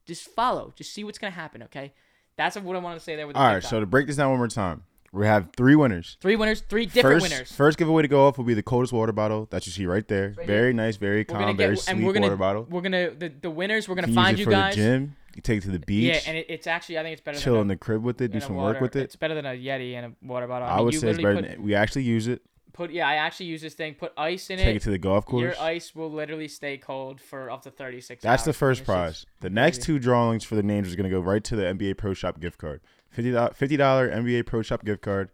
just 0.07 0.29
follow. 0.31 0.73
Just 0.77 0.93
see 0.93 1.05
what's 1.05 1.19
gonna 1.19 1.31
happen. 1.31 1.63
Okay, 1.65 1.93
that's 2.37 2.57
what 2.57 2.77
I 2.77 2.79
want 2.79 2.99
to 2.99 3.05
say 3.05 3.17
there 3.17 3.27
with 3.27 3.35
the 3.35 3.41
All 3.41 3.47
right, 3.47 3.55
TikTok. 3.57 3.71
so 3.71 3.81
to 3.81 3.87
break 3.87 4.07
this 4.07 4.17
down 4.17 4.31
one 4.31 4.39
more 4.39 4.49
time, 4.49 4.83
we 5.13 5.27
have 5.27 5.51
three 5.57 5.77
winners. 5.77 6.17
three 6.21 6.37
winners, 6.37 6.61
three 6.61 6.87
different 6.87 7.23
first, 7.23 7.31
winners. 7.33 7.53
First 7.53 7.79
giveaway 7.79 8.03
to 8.03 8.09
go 8.09 8.27
off 8.27 8.37
will 8.37 8.45
be 8.45 8.55
the 8.55 8.63
coldest 8.63 8.93
water 8.93 9.13
bottle 9.13 9.47
that 9.51 9.67
you 9.67 9.73
see 9.73 9.87
right 9.87 10.07
there. 10.09 10.35
Right 10.37 10.47
very 10.47 10.73
nice, 10.73 10.97
very 10.97 11.19
we're 11.21 11.25
calm, 11.25 11.57
very 11.57 11.77
get 11.77 11.89
and 11.89 12.05
we're 12.05 12.13
gonna 12.13 12.27
water 12.27 12.37
bottle. 12.37 12.67
we're 12.69 12.81
gonna 12.81 13.11
the, 13.11 13.29
the 13.29 13.51
winners. 13.51 13.89
We're 13.89 13.95
gonna 13.95 14.09
You 14.09 14.15
find 14.15 14.39
you 14.39 14.47
guys. 14.47 14.75
the 14.75 14.83
gym. 14.83 15.17
You 15.35 15.43
take 15.43 15.59
it 15.59 15.63
to 15.63 15.71
the 15.73 15.81
beach. 15.81 16.15
Yeah, 16.15 16.21
and 16.29 16.37
it, 16.39 16.47
it's 16.49 16.67
actually 16.69 16.99
I 16.99 17.03
think 17.03 17.15
it's 17.15 17.23
better 17.23 17.39
chill 17.39 17.55
than 17.55 17.63
in 17.63 17.69
the 17.69 17.77
crib 17.77 18.03
with 18.05 18.21
it. 18.21 18.31
Do 18.33 18.41
some 18.41 18.55
water. 18.55 18.75
work 18.75 18.83
with 18.83 18.97
it. 18.97 19.03
It's 19.05 19.17
better 19.17 19.35
than 19.35 19.47
a 19.47 19.51
Yeti 19.51 19.95
and 19.95 20.07
a 20.07 20.27
water 20.27 20.47
bottle. 20.47 20.69
I, 20.69 20.73
I 20.73 20.77
mean, 20.77 20.85
would 20.87 20.95
say 20.95 21.09
it's 21.11 21.19
better. 21.19 21.43
Than, 21.43 21.63
we 21.63 21.75
actually 21.75 22.05
use 22.05 22.29
it. 22.29 22.43
Put, 22.75 22.91
yeah. 22.91 23.09
I 23.09 23.15
actually 23.15 23.47
use 23.47 23.63
this 23.63 23.73
thing. 23.73 23.95
Put 23.95 24.13
ice 24.19 24.51
in 24.51 24.59
Take 24.59 24.67
it. 24.67 24.69
Take 24.69 24.77
it 24.77 24.83
to 24.83 24.91
the 24.91 24.99
golf 24.99 25.25
course. 25.25 25.41
Your 25.43 25.59
ice 25.59 25.95
will 25.95 26.11
literally 26.11 26.49
stay 26.49 26.77
cold 26.77 27.21
for 27.21 27.51
up 27.51 27.63
to 27.63 27.71
thirty 27.71 28.03
six. 28.03 28.23
That's 28.23 28.43
the 28.45 28.53
first 28.53 28.85
prize. 28.85 29.25
The 29.41 29.49
next 29.51 29.83
two 29.83 29.99
drawings 29.99 30.45
for 30.45 30.55
the 30.57 30.63
names 30.63 30.89
is 30.89 30.97
going 30.97 31.09
to 31.09 31.17
go 31.17 31.21
right 31.21 31.43
to 31.45 31.57
the 31.57 31.63
NBA 31.63 31.97
Pro 31.97 32.13
Shop 32.13 32.39
gift 32.41 32.59
card. 32.59 32.83
$50, 33.17 33.57
$50 33.57 33.79
NBA 34.13 34.45
Pro 34.45 34.61
Shop 34.63 34.85
gift 34.85 35.01
card. 35.01 35.31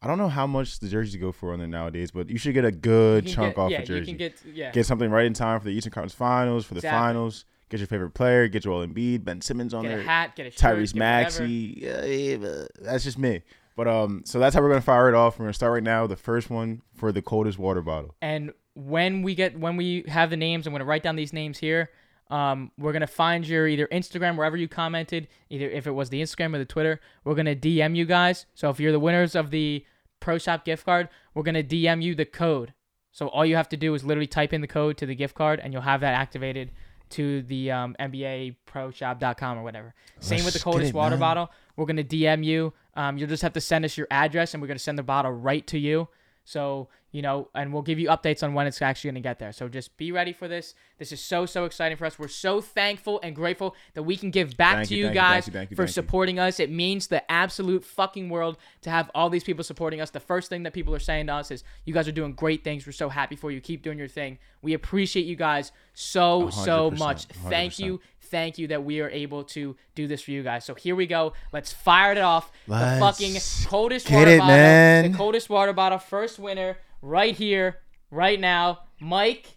I 0.00 0.06
don't 0.06 0.18
know 0.18 0.28
how 0.28 0.46
much 0.46 0.78
the 0.78 0.88
jerseys 0.88 1.16
go 1.16 1.32
for 1.32 1.52
on 1.52 1.58
there 1.58 1.66
nowadays, 1.66 2.10
but 2.10 2.28
you 2.30 2.38
should 2.38 2.54
get 2.54 2.64
a 2.64 2.70
good 2.70 3.26
chunk 3.26 3.56
get- 3.56 3.60
off 3.60 3.70
yeah, 3.70 3.80
a 3.80 3.84
jersey. 3.84 4.12
You 4.12 4.16
can 4.16 4.16
get 4.16 4.42
yeah. 4.54 4.70
Get 4.70 4.86
something 4.86 5.10
right 5.10 5.24
in 5.26 5.32
time 5.34 5.58
for 5.60 5.64
the 5.66 5.72
Eastern 5.72 5.92
Conference 5.92 6.14
Finals, 6.14 6.64
for 6.64 6.74
the 6.74 6.78
Exactly. 6.78 6.98
finals. 6.98 7.44
Get 7.70 7.80
your 7.80 7.86
favorite 7.86 8.10
player. 8.14 8.46
Get 8.46 8.64
your 8.64 8.74
Joel 8.74 8.86
Embiid, 8.86 9.24
Ben 9.24 9.40
Simmons 9.40 9.72
on 9.74 9.82
Get 9.82 9.88
there. 9.88 10.00
a 10.00 10.02
hat, 10.04 10.36
get 10.36 10.46
a 10.46 10.50
shirt, 10.50 10.60
Tyrese 10.76 10.92
get. 10.92 10.98
Maxey. 10.98 11.74
Yeah, 11.78 12.04
yeah, 12.04 12.64
that's 12.80 13.02
just 13.04 13.18
me. 13.18 13.42
But 13.76 13.88
um, 13.88 14.22
so 14.24 14.38
that's 14.38 14.54
how 14.54 14.62
we're 14.62 14.68
gonna 14.68 14.80
fire 14.80 15.08
it 15.08 15.14
off. 15.14 15.38
We're 15.38 15.46
gonna 15.46 15.52
start 15.54 15.72
right 15.72 15.82
now. 15.82 16.06
The 16.06 16.16
first 16.16 16.48
one 16.50 16.82
for 16.94 17.10
the 17.12 17.22
coldest 17.22 17.58
water 17.58 17.82
bottle. 17.82 18.14
And 18.22 18.52
when 18.74 19.22
we 19.22 19.34
get 19.34 19.58
when 19.58 19.76
we 19.76 20.04
have 20.08 20.30
the 20.30 20.36
names, 20.36 20.66
I'm 20.66 20.72
gonna 20.72 20.84
write 20.84 21.02
down 21.02 21.16
these 21.16 21.32
names 21.32 21.58
here. 21.58 21.90
Um, 22.30 22.70
we're 22.78 22.92
gonna 22.92 23.06
find 23.06 23.46
your 23.46 23.66
either 23.68 23.86
Instagram 23.92 24.36
wherever 24.36 24.56
you 24.56 24.68
commented, 24.68 25.28
either 25.50 25.68
if 25.68 25.86
it 25.86 25.90
was 25.90 26.08
the 26.10 26.22
Instagram 26.22 26.54
or 26.54 26.58
the 26.58 26.64
Twitter. 26.64 27.00
We're 27.24 27.34
gonna 27.34 27.56
DM 27.56 27.96
you 27.96 28.04
guys. 28.04 28.46
So 28.54 28.70
if 28.70 28.78
you're 28.80 28.92
the 28.92 29.00
winners 29.00 29.34
of 29.34 29.50
the 29.50 29.84
Pro 30.20 30.38
Shop 30.38 30.64
gift 30.64 30.84
card, 30.84 31.08
we're 31.34 31.42
gonna 31.42 31.62
DM 31.62 32.02
you 32.02 32.14
the 32.14 32.24
code. 32.24 32.72
So 33.12 33.28
all 33.28 33.44
you 33.44 33.56
have 33.56 33.68
to 33.70 33.76
do 33.76 33.94
is 33.94 34.04
literally 34.04 34.26
type 34.26 34.52
in 34.52 34.60
the 34.60 34.66
code 34.66 34.96
to 34.98 35.06
the 35.06 35.14
gift 35.14 35.34
card, 35.34 35.60
and 35.60 35.72
you'll 35.72 35.82
have 35.82 36.00
that 36.00 36.14
activated 36.14 36.72
to 37.10 37.42
the 37.42 37.70
um, 37.70 37.94
NBAProShop.com 38.00 39.58
or 39.58 39.62
whatever. 39.62 39.94
Same 40.20 40.38
with 40.38 40.46
the 40.46 40.46
Let's 40.46 40.56
get 40.58 40.62
coldest 40.64 40.90
it, 40.90 40.94
water 40.94 41.10
man. 41.16 41.20
bottle. 41.20 41.50
We're 41.76 41.86
gonna 41.86 42.02
DM 42.04 42.44
you. 42.44 42.72
Um, 42.96 43.18
you'll 43.18 43.28
just 43.28 43.42
have 43.42 43.52
to 43.54 43.60
send 43.60 43.84
us 43.84 43.96
your 43.96 44.06
address, 44.10 44.54
and 44.54 44.62
we're 44.62 44.68
gonna 44.68 44.78
send 44.78 44.98
the 44.98 45.02
bottle 45.02 45.32
right 45.32 45.66
to 45.68 45.78
you. 45.78 46.08
So, 46.44 46.88
you 47.10 47.22
know, 47.22 47.48
and 47.54 47.72
we'll 47.72 47.82
give 47.82 47.98
you 47.98 48.08
updates 48.08 48.42
on 48.42 48.52
when 48.52 48.66
it's 48.66 48.82
actually 48.82 49.08
going 49.08 49.22
to 49.22 49.28
get 49.28 49.38
there. 49.38 49.52
So 49.52 49.66
just 49.66 49.96
be 49.96 50.12
ready 50.12 50.32
for 50.32 50.46
this. 50.46 50.74
This 50.98 51.10
is 51.10 51.20
so, 51.22 51.46
so 51.46 51.64
exciting 51.64 51.96
for 51.96 52.04
us. 52.04 52.18
We're 52.18 52.28
so 52.28 52.60
thankful 52.60 53.18
and 53.22 53.34
grateful 53.34 53.74
that 53.94 54.02
we 54.02 54.16
can 54.16 54.30
give 54.30 54.56
back 54.56 54.76
Thank 54.76 54.88
to 54.88 54.94
you, 54.94 54.98
you, 54.98 55.04
thank 55.06 55.14
you, 55.14 55.20
thank 55.20 55.30
guys 55.32 55.46
you, 55.46 55.52
thank 55.52 55.70
you, 55.70 55.76
for 55.76 55.84
thank 55.84 55.88
you. 55.88 55.92
supporting 55.94 56.38
us. 56.38 56.60
It 56.60 56.70
means 56.70 57.06
the 57.06 57.30
absolute 57.30 57.82
fucking 57.82 58.28
world 58.28 58.58
to 58.82 58.90
have 58.90 59.10
all 59.14 59.30
these 59.30 59.44
people 59.44 59.64
supporting 59.64 60.02
us. 60.02 60.10
The 60.10 60.20
first 60.20 60.50
thing 60.50 60.64
that 60.64 60.74
people 60.74 60.94
are 60.94 61.00
saying 61.00 61.28
to 61.28 61.34
us 61.34 61.50
is, 61.50 61.64
you 61.86 61.94
guys 61.94 62.06
are 62.08 62.12
doing 62.12 62.34
great 62.34 62.62
things. 62.62 62.84
We're 62.84 62.92
so 62.92 63.08
happy 63.08 63.36
for 63.36 63.50
you. 63.50 63.60
Keep 63.60 63.82
doing 63.82 63.98
your 63.98 64.08
thing. 64.08 64.38
We 64.60 64.74
appreciate 64.74 65.24
you 65.24 65.36
guys 65.36 65.72
so, 65.94 66.50
so 66.50 66.90
100%, 66.90 66.98
much. 66.98 67.24
Thank 67.26 67.78
you 67.78 68.00
thank 68.24 68.58
you 68.58 68.68
that 68.68 68.84
we 68.84 69.00
are 69.00 69.10
able 69.10 69.44
to 69.44 69.76
do 69.94 70.06
this 70.06 70.22
for 70.22 70.30
you 70.30 70.42
guys. 70.42 70.64
So 70.64 70.74
here 70.74 70.94
we 70.96 71.06
go. 71.06 71.32
Let's 71.52 71.72
fire 71.72 72.12
it 72.12 72.18
off. 72.18 72.50
Let's 72.66 72.94
the 73.20 73.26
fucking 73.34 73.68
coldest 73.70 74.10
water 74.10 74.30
it, 74.30 74.38
bottle. 74.38 74.56
man. 74.56 75.12
The 75.12 75.16
coldest 75.16 75.48
water 75.50 75.72
bottle. 75.72 75.98
First 75.98 76.38
winner 76.38 76.78
right 77.02 77.34
here, 77.34 77.78
right 78.10 78.40
now. 78.40 78.80
Mike 79.00 79.56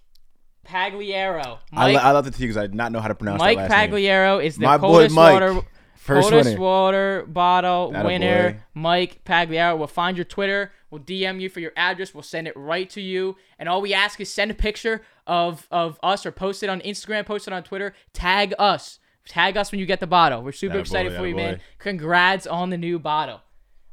Pagliaro. 0.68 1.60
I, 1.72 1.94
lo- 1.94 2.00
I 2.00 2.12
love 2.12 2.26
the 2.26 2.32
tea 2.32 2.44
because 2.44 2.58
I 2.58 2.64
did 2.64 2.76
not 2.76 2.92
know 2.92 3.00
how 3.00 3.08
to 3.08 3.16
pronounce 3.16 3.40
Mike 3.40 3.58
that 3.58 3.70
last 3.70 3.92
name. 3.92 4.42
Is 4.42 4.58
the 4.58 4.66
My 4.66 4.78
boy 4.78 4.88
coldest 4.88 5.16
Mike. 5.16 5.34
water 5.34 5.62
First 6.08 6.30
coldest 6.30 6.50
winner. 6.52 6.62
water 6.62 7.26
bottle 7.28 7.92
Atta 7.94 8.08
winner, 8.08 8.52
boy. 8.54 8.60
Mike 8.74 9.24
Pagliaro. 9.26 9.78
We'll 9.78 9.88
find 9.88 10.18
your 10.18 10.24
Twitter. 10.24 10.72
We'll 10.90 11.02
DM 11.02 11.40
you 11.42 11.50
for 11.50 11.60
your 11.60 11.74
address. 11.76 12.14
We'll 12.14 12.24
send 12.24 12.48
it 12.48 12.54
right 12.56 12.90
to 12.92 13.02
you. 13.02 13.36
And 13.60 13.68
all 13.68 13.82
we 13.82 13.94
ask 13.94 14.20
is 14.20 14.32
send 14.32 14.50
a 14.52 14.54
picture 14.54 15.02
of 15.28 15.68
of 15.70 16.00
us 16.02 16.26
or 16.26 16.32
post 16.32 16.64
it 16.64 16.70
on 16.70 16.80
Instagram, 16.82 17.26
post 17.26 17.48
it 17.48 17.54
on 17.54 17.62
Twitter. 17.64 17.94
Tag 18.14 18.54
us. 18.58 19.00
Tag 19.28 19.58
us 19.58 19.72
when 19.72 19.80
you 19.80 19.86
get 19.86 20.00
the 20.00 20.08
bottle. 20.08 20.42
We're 20.42 20.54
super 20.54 20.76
Atta 20.76 20.80
excited 20.82 21.12
boy, 21.12 21.18
for 21.18 21.28
you, 21.28 21.34
atta 21.36 21.44
man. 21.44 21.56
boy. 21.56 21.62
Congrats 21.80 22.48
on 22.48 22.70
the 22.70 22.78
new 22.78 22.98
bottle. 22.98 23.42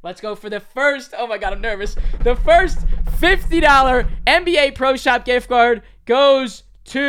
Let's 0.01 0.21
go 0.21 0.35
for 0.35 0.49
the 0.49 0.59
first. 0.61 1.13
Oh 1.17 1.27
my 1.27 1.37
god, 1.37 1.51
I'm 1.51 1.61
nervous. 1.61 1.95
The 2.23 2.35
first 2.37 2.85
$50 3.19 4.07
NBA 4.27 4.75
Pro 4.75 4.95
Shop 4.95 5.25
gift 5.25 5.49
card 5.49 5.81
goes 6.05 6.63
to 6.85 7.01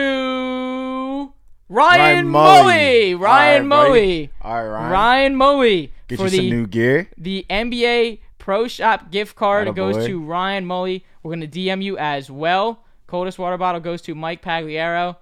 Ryan, 1.69 2.33
Ryan. 2.33 3.19
Ryan 3.19 3.73
All 3.73 3.91
right. 3.91 4.31
All 4.43 4.65
right, 4.65 4.91
Ryan. 4.91 5.39
Ryan 5.39 5.91
Get 6.09 6.19
for 6.19 6.25
you 6.25 6.31
the 6.31 6.37
some 6.37 6.51
new 6.51 6.67
gear. 6.67 7.09
the 7.19 7.45
NBA 7.51 8.21
Pro 8.39 8.69
Shop 8.69 9.11
gift 9.11 9.35
card 9.35 9.67
Atta 9.67 9.75
goes 9.75 9.97
boy. 9.97 10.07
to 10.07 10.21
Ryan 10.23 10.67
Mully. 10.67 11.03
We're 11.23 11.33
gonna 11.33 11.49
DM 11.49 11.83
you 11.83 11.99
as 11.99 12.31
well. 12.31 12.85
Coldest 13.09 13.39
water 13.39 13.57
bottle 13.59 13.81
goes 13.81 14.03
to 14.03 14.15
Mike 14.15 14.43
Pagliaro. 14.43 15.17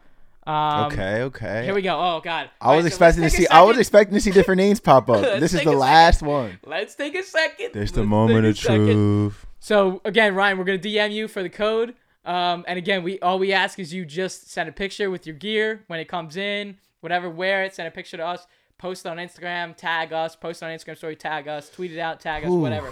Um, 0.47 0.93
okay, 0.93 1.23
okay. 1.23 1.65
Here 1.65 1.75
we 1.75 1.81
go. 1.81 1.99
Oh 1.99 2.21
God. 2.23 2.51
I 2.61 2.77
was 2.77 2.85
so 2.85 2.89
expecting 2.89 3.23
to 3.23 3.31
see. 3.31 3.47
I 3.47 3.63
was 3.63 3.79
expecting 3.79 4.15
to 4.15 4.21
see 4.21 4.31
different 4.31 4.59
names 4.59 4.79
pop 4.81 5.09
up. 5.09 5.23
This 5.23 5.45
is 5.45 5.53
the 5.53 5.59
second. 5.59 5.79
last 5.79 6.21
one. 6.23 6.59
Let's 6.67 6.95
take 6.95 7.15
a 7.15 7.23
second. 7.23 7.71
There's 7.73 7.93
the 7.93 8.05
moment 8.05 8.45
of 8.45 8.59
second. 8.59 8.87
truth. 8.87 9.47
So 9.61 10.03
again, 10.05 10.35
Ryan, 10.35 10.59
we're 10.59 10.65
gonna 10.65 10.79
DM 10.79 11.13
you 11.13 11.29
for 11.29 11.43
the 11.43 11.49
code. 11.49 11.95
Um, 12.25 12.65
and 12.67 12.79
again, 12.79 13.03
we 13.03 13.19
all 13.21 13.39
we 13.39 13.53
ask 13.53 13.79
is 13.79 13.93
you 13.93 14.05
just 14.05 14.51
send 14.51 14.69
a 14.69 14.73
picture 14.73 15.11
with 15.11 15.27
your 15.27 15.37
gear 15.37 15.85
when 15.89 16.01
it 16.01 16.09
comes 16.09 16.37
in, 16.37 16.79
whatever, 17.01 17.29
wear 17.29 17.65
it, 17.65 17.75
send 17.75 17.87
a 17.87 17.91
picture 17.91 18.17
to 18.17 18.25
us, 18.27 18.47
post 18.79 19.05
it 19.05 19.09
on 19.09 19.19
Instagram, 19.19 19.77
tag 19.77 20.13
us, 20.13 20.35
post 20.35 20.63
it 20.63 20.67
on 20.67 20.71
Instagram 20.73 20.97
story, 20.97 21.17
tag 21.17 21.49
us, 21.49 21.69
tweet 21.69 21.93
it 21.93 21.99
out, 21.99 22.21
tag 22.21 22.45
us, 22.45 22.51
Ooh. 22.51 22.61
whatever. 22.61 22.91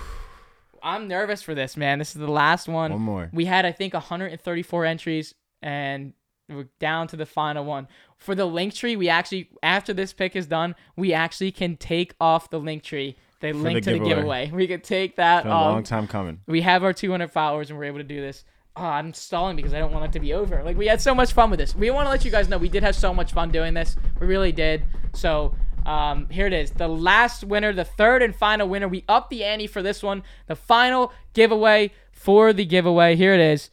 I'm 0.83 1.09
nervous 1.09 1.43
for 1.43 1.55
this, 1.55 1.77
man. 1.77 1.99
This 1.99 2.09
is 2.09 2.21
the 2.21 2.31
last 2.31 2.69
one. 2.69 2.93
One 2.93 3.01
more. 3.01 3.31
We 3.33 3.45
had 3.45 3.65
I 3.65 3.73
think 3.73 3.95
134 3.95 4.85
entries, 4.85 5.35
and 5.63 6.13
we're 6.49 6.69
down 6.81 7.07
to 7.09 7.17
the 7.17 7.25
final 7.27 7.65
one. 7.65 7.89
For 8.19 8.35
the 8.35 8.45
link 8.47 8.75
tree, 8.75 8.97
we 8.97 9.09
actually 9.09 9.49
after 9.63 9.95
this 9.95 10.13
pick 10.13 10.37
is 10.37 10.47
done, 10.47 10.75
we 10.97 11.13
actually 11.13 11.53
can 11.53 11.77
take 11.77 12.15
off 12.21 12.51
the 12.51 12.61
link 12.61 12.83
tree. 12.83 13.17
The 13.41 13.53
link 13.53 13.85
the 13.85 13.93
to 13.93 13.99
the 13.99 14.05
giveaway. 14.05 14.45
giveaway. 14.47 14.51
We 14.53 14.69
could 14.69 14.85
take 14.85 15.17
that 15.17 15.45
Been 15.45 15.53
a 15.53 15.55
long 15.55 15.83
time 15.83 16.07
coming. 16.07 16.41
we 16.47 16.61
have 16.61 16.85
our 16.85 16.93
200 16.93 17.31
followers 17.33 17.71
and 17.71 17.79
we're 17.79 17.87
able 17.87 17.99
to 17.99 18.05
do 18.05 18.21
this. 18.21 18.45
Oh, 18.75 18.85
I'm 18.85 19.13
stalling 19.13 19.57
because 19.57 19.75
I 19.75 19.79
don't 19.79 19.93
want 19.93 20.07
it 20.07 20.13
to 20.13 20.21
be 20.21 20.33
over. 20.33 20.63
Like 20.63 20.79
we 20.79 20.87
had 20.87 21.01
so 21.01 21.15
much 21.15 21.33
fun 21.33 21.51
with 21.51 21.59
this. 21.59 21.75
We 21.75 21.91
want 21.91 22.07
to 22.07 22.11
let 22.11 22.25
you 22.25 22.31
guys 22.31 22.49
know 22.49 22.57
we 22.57 22.71
did 22.71 22.83
have 22.83 22.97
so 22.97 23.13
much 23.13 23.33
fun 23.33 23.51
doing 23.51 23.75
this. 23.75 23.97
We 24.19 24.27
really 24.27 24.53
did. 24.53 24.85
So 25.13 25.55
um, 25.85 26.29
here 26.31 26.47
it 26.47 26.53
is. 26.53 26.71
The 26.71 26.89
last 26.89 27.45
winner, 27.45 27.73
the 27.73 27.85
third 27.85 28.23
and 28.23 28.35
final 28.35 28.69
winner. 28.69 28.89
We 28.89 29.05
upped 29.09 29.31
the 29.31 29.45
ante 29.45 29.67
for 29.67 29.83
this 29.83 30.03
one. 30.03 30.23
The 30.47 30.57
final 30.57 31.13
giveaway 31.35 31.93
for 32.13 32.53
the 32.53 32.65
giveaway. 32.65 33.17
Here 33.17 33.35
it 33.35 33.41
is. 33.41 33.71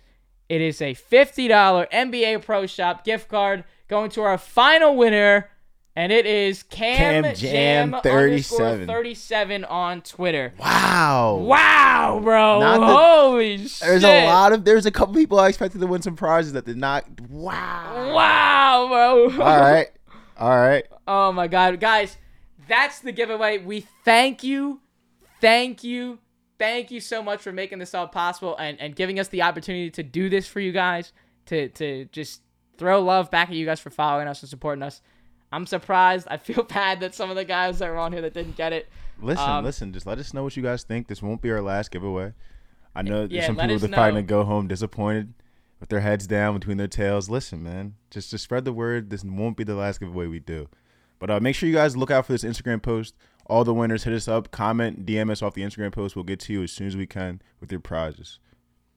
It 0.50 0.62
is 0.62 0.82
a 0.82 0.96
$50 0.96 1.92
NBA 1.92 2.44
Pro 2.44 2.66
Shop 2.66 3.06
gift 3.06 3.30
card 3.30 3.64
going 3.88 4.10
to 4.12 4.22
our 4.22 4.38
final 4.38 4.98
winner. 4.98 5.50
And 5.96 6.12
it 6.12 6.26
is 6.26 6.64
Cam, 6.64 7.24
Cam 7.24 7.36
Jam, 7.36 7.92
Jam 7.92 8.02
37. 8.02 8.88
37. 8.88 8.88
37 8.88 9.66
on 9.66 10.02
Twitter. 10.02 10.54
Wow. 10.58 11.36
Wow, 11.44 12.20
bro! 12.24 12.60
Not 12.60 12.82
Holy 12.82 13.68
shit! 13.68 13.88
There's 13.88 14.04
a 14.04 14.26
lot 14.28 14.54
of. 14.54 14.64
There's 14.64 14.86
a 14.86 14.92
couple 14.92 15.16
people 15.16 15.40
I 15.40 15.50
expected 15.50 15.82
to 15.82 15.88
win 15.88 16.02
some 16.02 16.16
prizes 16.16 16.54
that 16.54 16.66
did 16.66 16.78
not. 16.78 17.06
Wow. 17.30 18.14
Wow, 18.14 18.88
bro! 18.88 19.44
All 19.44 19.60
right. 19.60 19.88
All 20.38 20.58
right. 20.58 20.86
Oh 21.12 21.32
my 21.32 21.48
god, 21.48 21.80
guys, 21.80 22.18
that's 22.68 23.00
the 23.00 23.12
giveaway. 23.12 23.58
We 23.58 23.88
thank 24.06 24.44
you, 24.44 24.80
thank 25.42 25.84
you, 25.84 26.20
thank 26.60 26.92
you 26.92 27.00
so 27.00 27.24
much 27.24 27.42
for 27.42 27.52
making 27.52 27.80
this 27.80 27.96
all 27.96 28.08
possible 28.08 28.56
and 28.58 28.80
and 28.80 28.96
giving 28.96 29.20
us 29.20 29.28
the 29.30 29.42
opportunity 29.42 29.90
to 29.90 30.04
do 30.04 30.30
this 30.30 30.46
for 30.46 30.60
you 30.60 30.72
guys. 30.72 31.12
To 31.48 31.68
to 31.70 32.06
just 32.12 32.44
throw 32.78 33.02
love 33.02 33.32
back 33.32 33.50
at 33.50 33.56
you 33.56 33.66
guys 33.66 33.80
for 33.80 33.90
following 33.90 34.28
us 34.28 34.44
and 34.44 34.50
supporting 34.52 34.84
us. 34.84 35.02
I'm 35.52 35.66
surprised. 35.66 36.28
I 36.30 36.38
feel 36.38 36.64
bad 36.70 37.00
that 37.02 37.16
some 37.16 37.30
of 37.30 37.36
the 37.36 37.46
guys 37.46 37.80
that 37.80 37.90
were 37.90 37.98
on 37.98 38.12
here 38.12 38.22
that 38.22 38.34
didn't 38.34 38.56
get 38.56 38.74
it. 38.74 38.90
Listen, 39.22 39.50
Um, 39.50 39.66
listen. 39.66 39.92
Just 39.94 40.06
let 40.06 40.18
us 40.20 40.34
know 40.34 40.44
what 40.44 40.56
you 40.56 40.64
guys 40.64 40.84
think. 40.84 41.08
This 41.08 41.22
won't 41.22 41.42
be 41.42 41.52
our 41.52 41.62
last 41.62 41.92
giveaway. 41.92 42.34
I 42.96 43.02
know 43.02 43.28
Yeah, 43.30 43.46
some 43.46 43.56
people 43.56 43.76
are 43.76 43.80
probably 43.80 44.12
gonna 44.12 44.24
go 44.24 44.44
home 44.44 44.68
disappointed 44.68 45.34
with 45.80 45.90
their 45.90 46.00
heads 46.00 46.28
down 46.28 46.54
between 46.58 46.78
their 46.78 46.88
tails. 46.88 47.30
Listen, 47.30 47.64
man, 47.64 47.96
just 48.12 48.32
just 48.32 48.44
spread 48.44 48.66
the 48.66 48.74
word. 48.74 49.10
This 49.10 49.24
won't 49.24 49.58
be 49.58 49.64
the 49.64 49.76
last 49.76 50.00
giveaway 50.00 50.28
we 50.28 50.40
do. 50.40 50.68
But 51.20 51.30
uh, 51.30 51.40
make 51.40 51.56
sure 51.56 51.68
you 51.68 51.76
guys 51.76 51.98
look 51.98 52.12
out 52.12 52.26
for 52.26 52.32
this 52.32 52.44
Instagram 52.44 52.82
post. 52.82 53.16
All 53.46 53.64
the 53.64 53.74
winners, 53.74 54.04
hit 54.04 54.14
us 54.14 54.28
up, 54.28 54.52
comment, 54.52 55.06
DM 55.06 55.30
us 55.32 55.42
off 55.42 55.54
the 55.54 55.64
Instagram 55.64 55.92
post. 55.92 56.16
We'll 56.16 56.24
get 56.24 56.40
to 56.42 56.54
you 56.54 56.64
as 56.64 56.72
soon 56.72 56.88
as 56.88 56.96
we 56.96 57.08
can 57.08 57.42
with 57.60 57.72
your 57.72 57.82
prizes. 57.82 58.40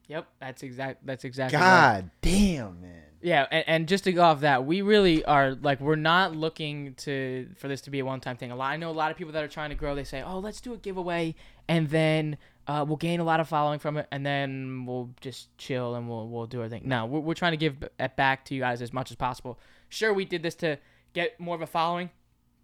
Yep, 0.09 0.27
that's 0.41 0.63
exact. 0.63 1.07
That's 1.07 1.25
exactly. 1.25 1.59
right. 1.59 1.65
God 2.03 2.11
damn, 2.21 2.81
man. 2.81 3.02
Yeah, 3.23 3.47
and, 3.51 3.65
and 3.69 3.89
just 3.89 4.05
to 4.05 4.13
go 4.13 4.23
off 4.23 4.41
that, 4.41 4.67
we 4.67 4.83
really 4.83 5.25
are 5.25 5.55
like 5.55 5.81
we're 5.81 5.95
not 5.95 6.35
looking 6.35 6.95
to 6.95 7.49
for 7.57 7.69
this 7.69 7.81
to 7.83 7.91
be 7.91 8.01
a 8.01 8.05
one 8.05 8.21
time 8.21 8.37
thing. 8.37 8.51
A 8.51 8.57
lot 8.57 8.73
I 8.73 8.77
know 8.77 8.91
a 8.91 8.93
lot 8.93 9.11
of 9.11 9.17
people 9.17 9.33
that 9.33 9.45
are 9.45 9.49
trying 9.49 9.71
to 9.71 9.77
grow, 9.77 9.95
they 9.95 10.05
say, 10.05 10.23
"Oh, 10.23 10.41
let's 10.41 10.61
do 10.61 10.75
a 10.75 10.77
giveaway 10.77 11.37
and 11.69 11.89
then 11.89 12.37
uh, 12.67 12.85
we'll 12.87 12.97
gain 12.97 13.21
a 13.21 13.25
lot 13.25 13.39
of 13.39 13.49
following 13.49 13.79
from 13.79 13.97
it 13.97 14.09
and 14.11 14.27
then 14.27 14.85
we'll 14.87 15.11
just 15.21 15.57
chill 15.57 15.95
and 15.95 16.09
we'll 16.09 16.29
we'll 16.29 16.47
do 16.47 16.61
our 16.61 16.69
thing." 16.69 16.83
No, 16.85 17.07
we're, 17.07 17.21
we're 17.21 17.35
trying 17.35 17.53
to 17.53 17.57
give 17.57 17.77
it 17.99 18.17
back 18.17 18.45
to 18.47 18.55
you 18.55 18.61
guys 18.61 18.83
as 18.83 18.93
much 18.93 19.11
as 19.13 19.17
possible. 19.17 19.59
Sure, 19.89 20.13
we 20.13 20.25
did 20.25 20.43
this 20.43 20.57
to 20.57 20.79
get 21.13 21.39
more 21.39 21.55
of 21.55 21.63
a 21.63 21.67
following, 21.67 22.11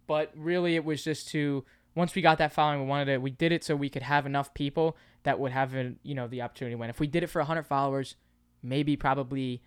but 0.07 0.31
really 0.35 0.75
it 0.75 0.83
was 0.83 1.03
just 1.03 1.29
to 1.29 1.63
once 1.95 2.15
we 2.15 2.21
got 2.21 2.37
that 2.37 2.51
following, 2.51 2.81
we 2.81 2.85
wanted 2.85 3.07
it. 3.07 3.21
We 3.21 3.31
did 3.31 3.53
it 3.53 3.63
so 3.63 3.77
we 3.77 3.89
could 3.89 4.03
have 4.03 4.25
enough 4.25 4.53
people 4.53 4.97
that 5.23 5.39
would 5.39 5.53
have 5.53 5.73
you 6.03 6.15
know 6.15 6.27
the 6.27 6.41
opportunity 6.41 6.73
to 6.73 6.79
win. 6.79 6.89
If 6.89 6.99
we 6.99 7.07
did 7.07 7.23
it 7.23 7.27
for 7.27 7.39
100 7.39 7.63
followers, 7.63 8.15
maybe 8.61 8.97
probably 8.97 9.61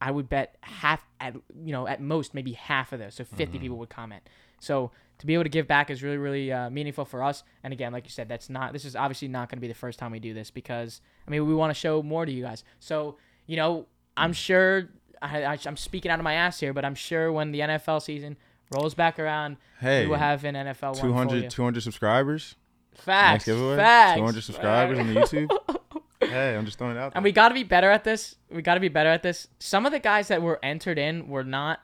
I 0.00 0.10
would 0.10 0.28
bet 0.28 0.56
half 0.60 1.04
at 1.20 1.34
you 1.34 1.72
know 1.72 1.86
at 1.86 2.00
most 2.00 2.34
maybe 2.34 2.52
half 2.52 2.92
of 2.92 2.98
those, 3.00 3.14
so 3.14 3.24
50 3.24 3.58
people 3.58 3.76
would 3.78 3.88
comment. 3.88 4.22
So 4.60 4.90
to 5.18 5.26
be 5.26 5.32
able 5.34 5.44
to 5.44 5.50
give 5.50 5.66
back 5.66 5.90
is 5.90 6.02
really 6.02 6.18
really 6.18 6.52
uh, 6.52 6.70
meaningful 6.70 7.04
for 7.04 7.22
us. 7.22 7.42
And 7.62 7.72
again, 7.72 7.92
like 7.92 8.04
you 8.04 8.10
said, 8.10 8.28
that's 8.28 8.50
not 8.50 8.72
this 8.72 8.84
is 8.84 8.94
obviously 8.96 9.28
not 9.28 9.48
going 9.48 9.58
to 9.58 9.60
be 9.62 9.68
the 9.68 9.74
first 9.74 9.98
time 9.98 10.12
we 10.12 10.18
do 10.18 10.34
this 10.34 10.50
because 10.50 11.00
I 11.26 11.30
mean 11.30 11.46
we 11.46 11.54
want 11.54 11.70
to 11.70 11.74
show 11.78 12.02
more 12.02 12.26
to 12.26 12.32
you 12.32 12.42
guys. 12.42 12.64
So 12.80 13.16
you 13.46 13.56
know 13.56 13.86
I'm 14.16 14.32
sure 14.32 14.88
I, 15.22 15.44
I, 15.44 15.58
I'm 15.66 15.76
speaking 15.76 16.10
out 16.10 16.18
of 16.18 16.24
my 16.24 16.34
ass 16.34 16.60
here, 16.60 16.72
but 16.72 16.84
I'm 16.84 16.94
sure 16.94 17.32
when 17.32 17.52
the 17.52 17.60
NFL 17.60 18.02
season 18.02 18.36
rolls 18.74 18.94
back 18.94 19.18
around, 19.18 19.56
Hey, 19.80 20.04
we 20.04 20.10
will 20.10 20.18
have 20.18 20.44
an 20.44 20.54
NFL 20.54 20.82
one 20.82 20.94
for 20.94 21.00
200, 21.02 21.44
you. 21.44 21.50
200 21.50 21.82
subscribers. 21.82 22.56
Facts, 22.94 23.46
Next 23.46 23.56
giveaway. 23.56 23.76
facts. 23.76 24.18
200 24.18 24.42
subscribers 24.42 24.98
on 24.98 25.12
the 25.12 25.20
YouTube. 25.20 25.78
Hey, 26.28 26.56
I'm 26.56 26.64
just 26.64 26.78
throwing 26.78 26.96
it 26.96 26.98
out 27.00 27.12
there. 27.12 27.18
And 27.18 27.24
we 27.24 27.32
got 27.32 27.48
to 27.48 27.54
be 27.54 27.62
better 27.62 27.90
at 27.90 28.04
this. 28.04 28.36
We 28.50 28.62
got 28.62 28.74
to 28.74 28.80
be 28.80 28.88
better 28.88 29.10
at 29.10 29.22
this. 29.22 29.48
Some 29.58 29.86
of 29.86 29.92
the 29.92 29.98
guys 30.00 30.28
that 30.28 30.42
were 30.42 30.58
entered 30.62 30.98
in 30.98 31.28
were 31.28 31.44
not 31.44 31.80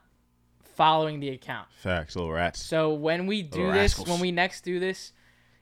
following 0.74 1.20
the 1.20 1.28
account. 1.30 1.68
Facts, 1.76 2.16
little 2.16 2.32
rats. 2.32 2.62
So 2.64 2.92
when 2.94 3.26
we 3.26 3.42
do 3.42 3.58
Little 3.58 3.72
this, 3.72 3.80
rascals. 3.98 4.08
when 4.08 4.20
we 4.20 4.32
next 4.32 4.62
do 4.62 4.80
this, 4.80 5.12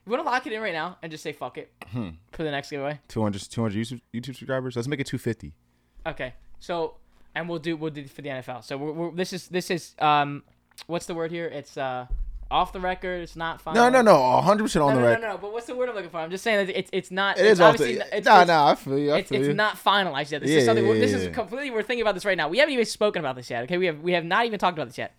we 0.05 0.11
want 0.11 0.23
to 0.23 0.29
lock 0.29 0.47
it 0.47 0.53
in 0.53 0.61
right 0.61 0.73
now 0.73 0.97
and 1.03 1.11
just 1.11 1.23
say 1.23 1.31
fuck 1.33 1.57
it 1.57 1.71
Hmm. 1.91 2.09
for 2.31 2.43
the 2.43 2.51
next 2.51 2.69
giveaway. 2.71 2.99
200, 3.09 3.41
200 3.49 3.77
YouTube, 3.77 4.01
YouTube 4.13 4.35
subscribers. 4.37 4.75
Let's 4.75 4.87
make 4.87 4.99
it 4.99 5.07
250. 5.07 5.53
Okay. 6.07 6.33
So 6.59 6.95
and 7.35 7.47
we'll 7.47 7.59
do 7.59 7.75
we'll 7.77 7.91
do 7.91 8.05
for 8.07 8.21
the 8.21 8.29
NFL. 8.29 8.63
So 8.63 8.77
we're, 8.77 8.91
we're 8.93 9.11
this 9.11 9.33
is 9.33 9.47
this 9.49 9.69
is 9.69 9.95
um 9.99 10.43
what's 10.87 11.05
the 11.05 11.13
word 11.13 11.31
here? 11.31 11.45
It's 11.47 11.77
uh 11.77 12.07
off 12.51 12.73
the 12.73 12.79
record. 12.79 13.21
It's 13.21 13.35
not 13.35 13.61
final. 13.61 13.89
No, 13.89 13.89
no, 13.89 14.01
no. 14.01 14.19
100 14.35 14.63
percent 14.63 14.83
on 14.83 14.89
No, 14.93 14.95
the 14.95 15.01
no, 15.01 15.07
no, 15.07 15.11
record. 15.15 15.27
no, 15.27 15.37
But 15.37 15.53
what's 15.53 15.65
the 15.67 15.75
word 15.75 15.89
I'm 15.89 15.95
looking 15.95 16.09
for? 16.11 16.17
I'm 16.17 16.29
just 16.29 16.43
saying 16.43 16.67
that 16.67 16.77
it's 16.77 16.89
it's 16.93 17.09
not. 17.11 17.37
It 17.39 17.43
it's 17.45 17.51
is 17.53 17.61
obviously 17.61 17.95
the. 17.95 18.17
it's, 18.17 18.25
nah, 18.25 18.41
it's, 18.41 18.47
nah. 18.47 18.67
I 18.69 18.75
feel 18.75 18.99
you. 18.99 19.11
I 19.11 19.17
it's, 19.19 19.29
feel 19.29 19.39
it's 19.39 19.47
you. 19.47 19.53
not 19.53 19.75
finalized 19.77 20.31
yet. 20.31 20.41
This 20.41 20.51
Yeah, 20.51 20.57
is 20.57 20.65
something. 20.65 20.83
yeah, 20.85 20.91
we're 20.91 20.99
this 20.99 21.11
yeah, 21.11 21.17
is 21.17 21.35
completely. 21.35 21.71
We're 21.71 21.81
thinking 21.83 22.01
about 22.03 22.13
this 22.15 22.25
right 22.25 22.37
now. 22.37 22.49
We 22.49 22.57
haven't 22.59 22.73
even 22.73 22.85
spoken 22.85 23.19
about 23.21 23.35
this 23.35 23.49
yet. 23.49 23.63
Okay, 23.63 23.77
we 23.77 23.85
have 23.87 23.99
we 24.01 24.11
have 24.13 24.25
not 24.25 24.45
even 24.45 24.59
talked 24.59 24.77
about 24.77 24.87
this 24.87 24.97
yet. 24.97 25.15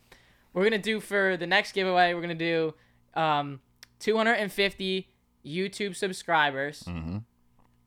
We're 0.53 0.65
gonna 0.65 0.79
do 0.79 1.01
for 1.01 1.37
the 1.37 1.47
next 1.47 1.73
giveaway. 1.73 2.13
We're 2.15 2.21
gonna 2.21 2.35
do 2.35 2.75
um 3.15 3.61
250 4.01 5.09
YouTube 5.47 5.97
subscribers. 5.97 6.83
Mhm. 6.85 7.25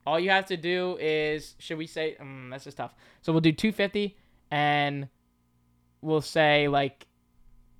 All 0.07 0.19
you 0.19 0.29
have 0.29 0.45
to 0.47 0.57
do 0.57 0.97
is, 0.99 1.55
should 1.59 1.77
we 1.77 1.87
say, 1.87 2.15
um, 2.19 2.49
that's 2.51 2.63
just 2.65 2.77
tough. 2.77 2.93
So 3.21 3.31
we'll 3.31 3.41
do 3.41 3.51
250 3.51 4.15
and 4.51 5.07
we'll 6.01 6.21
say, 6.21 6.67
like, 6.67 7.07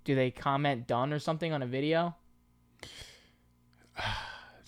do 0.06 0.16
they 0.16 0.32
comment 0.32 0.88
done 0.88 1.12
or 1.12 1.20
something 1.20 1.52
on 1.52 1.62
a 1.62 1.68
video? 1.68 2.16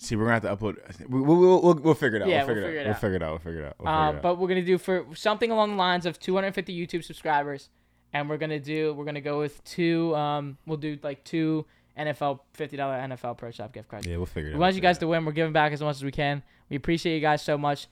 See, 0.00 0.14
we're 0.14 0.24
gonna 0.26 0.34
have 0.34 0.42
to 0.42 0.64
upload. 0.64 0.76
We, 1.08 1.20
we, 1.20 1.26
we'll, 1.26 1.60
we'll, 1.60 1.74
we'll 1.74 1.94
figure 1.94 2.18
it 2.18 2.22
out. 2.22 2.28
Yeah, 2.28 2.44
we'll 2.44 2.54
figure 2.54 2.62
we'll 2.70 2.72
it 2.72 2.78
out. 2.78 2.86
We'll 2.86 2.94
figure 2.94 3.16
it 3.16 3.22
out. 3.22 3.30
We'll 3.30 3.38
figure 3.38 3.60
it 3.62 3.66
out. 3.66 3.76
We'll 3.80 3.88
Uh, 3.88 3.92
figure 4.06 4.12
it 4.12 4.16
out. 4.18 4.22
but 4.22 4.38
we're 4.38 4.48
gonna 4.48 4.62
do 4.62 4.78
for 4.78 5.06
something 5.14 5.50
along 5.50 5.70
the 5.70 5.76
lines 5.76 6.06
of 6.06 6.20
250 6.20 6.86
YouTube 6.86 7.02
subscribers, 7.02 7.68
and 8.12 8.28
we're 8.28 8.36
gonna 8.36 8.60
do 8.60 8.94
we're 8.94 9.04
gonna 9.04 9.20
go 9.20 9.40
with 9.40 9.62
two. 9.64 10.14
Um, 10.14 10.56
we'll 10.66 10.76
do 10.76 10.98
like 11.02 11.24
two 11.24 11.66
NFL 11.98 12.40
fifty 12.52 12.76
dollar 12.76 12.94
NFL 12.96 13.38
Pro 13.38 13.50
Shop 13.50 13.72
gift 13.72 13.88
cards. 13.88 14.06
Yeah, 14.06 14.18
we'll 14.18 14.26
figure 14.26 14.50
it 14.50 14.52
We 14.52 14.54
out. 14.54 14.58
We 14.58 14.60
want 14.60 14.74
you 14.76 14.80
guys 14.82 14.98
to 14.98 15.08
win. 15.08 15.24
We're 15.24 15.32
giving 15.32 15.52
back 15.52 15.72
as 15.72 15.80
much 15.80 15.96
as 15.96 16.04
we 16.04 16.12
can. 16.12 16.44
We 16.70 16.76
appreciate 16.76 17.16
you 17.16 17.20
guys 17.20 17.42
so 17.42 17.58
much. 17.58 17.88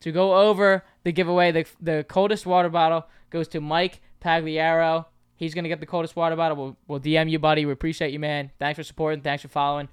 To 0.00 0.12
go 0.12 0.34
over 0.48 0.82
the 1.04 1.12
giveaway, 1.12 1.52
the 1.52 1.66
the 1.78 2.04
coldest 2.08 2.46
water 2.46 2.70
bottle 2.70 3.06
goes 3.28 3.48
to 3.48 3.60
Mike 3.60 4.00
Pagliaro. 4.24 5.04
He's 5.40 5.54
gonna 5.54 5.68
get 5.68 5.80
the 5.80 5.86
coldest 5.86 6.16
water 6.16 6.36
bottle. 6.36 6.54
We'll, 6.58 6.76
we'll 6.86 7.00
DM 7.00 7.30
you, 7.30 7.38
buddy. 7.38 7.64
We 7.64 7.72
appreciate 7.72 8.12
you, 8.12 8.18
man. 8.18 8.50
Thanks 8.58 8.76
for 8.76 8.82
supporting. 8.84 9.22
Thanks 9.22 9.40
for 9.40 9.48
following. 9.48 9.88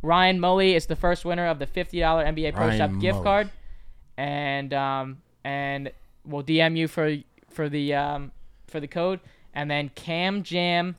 Ryan 0.00 0.38
Mully 0.38 0.76
is 0.76 0.86
the 0.86 0.94
first 0.94 1.24
winner 1.24 1.48
of 1.48 1.58
the 1.58 1.66
fifty 1.66 1.98
dollar 1.98 2.24
NBA 2.24 2.54
Pro 2.54 2.68
Ryan 2.68 2.78
Shop 2.78 3.00
gift 3.00 3.18
Mully. 3.18 3.22
card, 3.24 3.50
and 4.16 4.72
um 4.72 5.22
and 5.42 5.90
we'll 6.24 6.44
DM 6.44 6.76
you 6.76 6.86
for 6.86 7.16
for 7.50 7.68
the 7.68 7.94
um 7.94 8.30
for 8.68 8.78
the 8.78 8.86
code, 8.86 9.18
and 9.52 9.68
then 9.68 9.90
Cam 9.96 10.44
Jam 10.44 10.94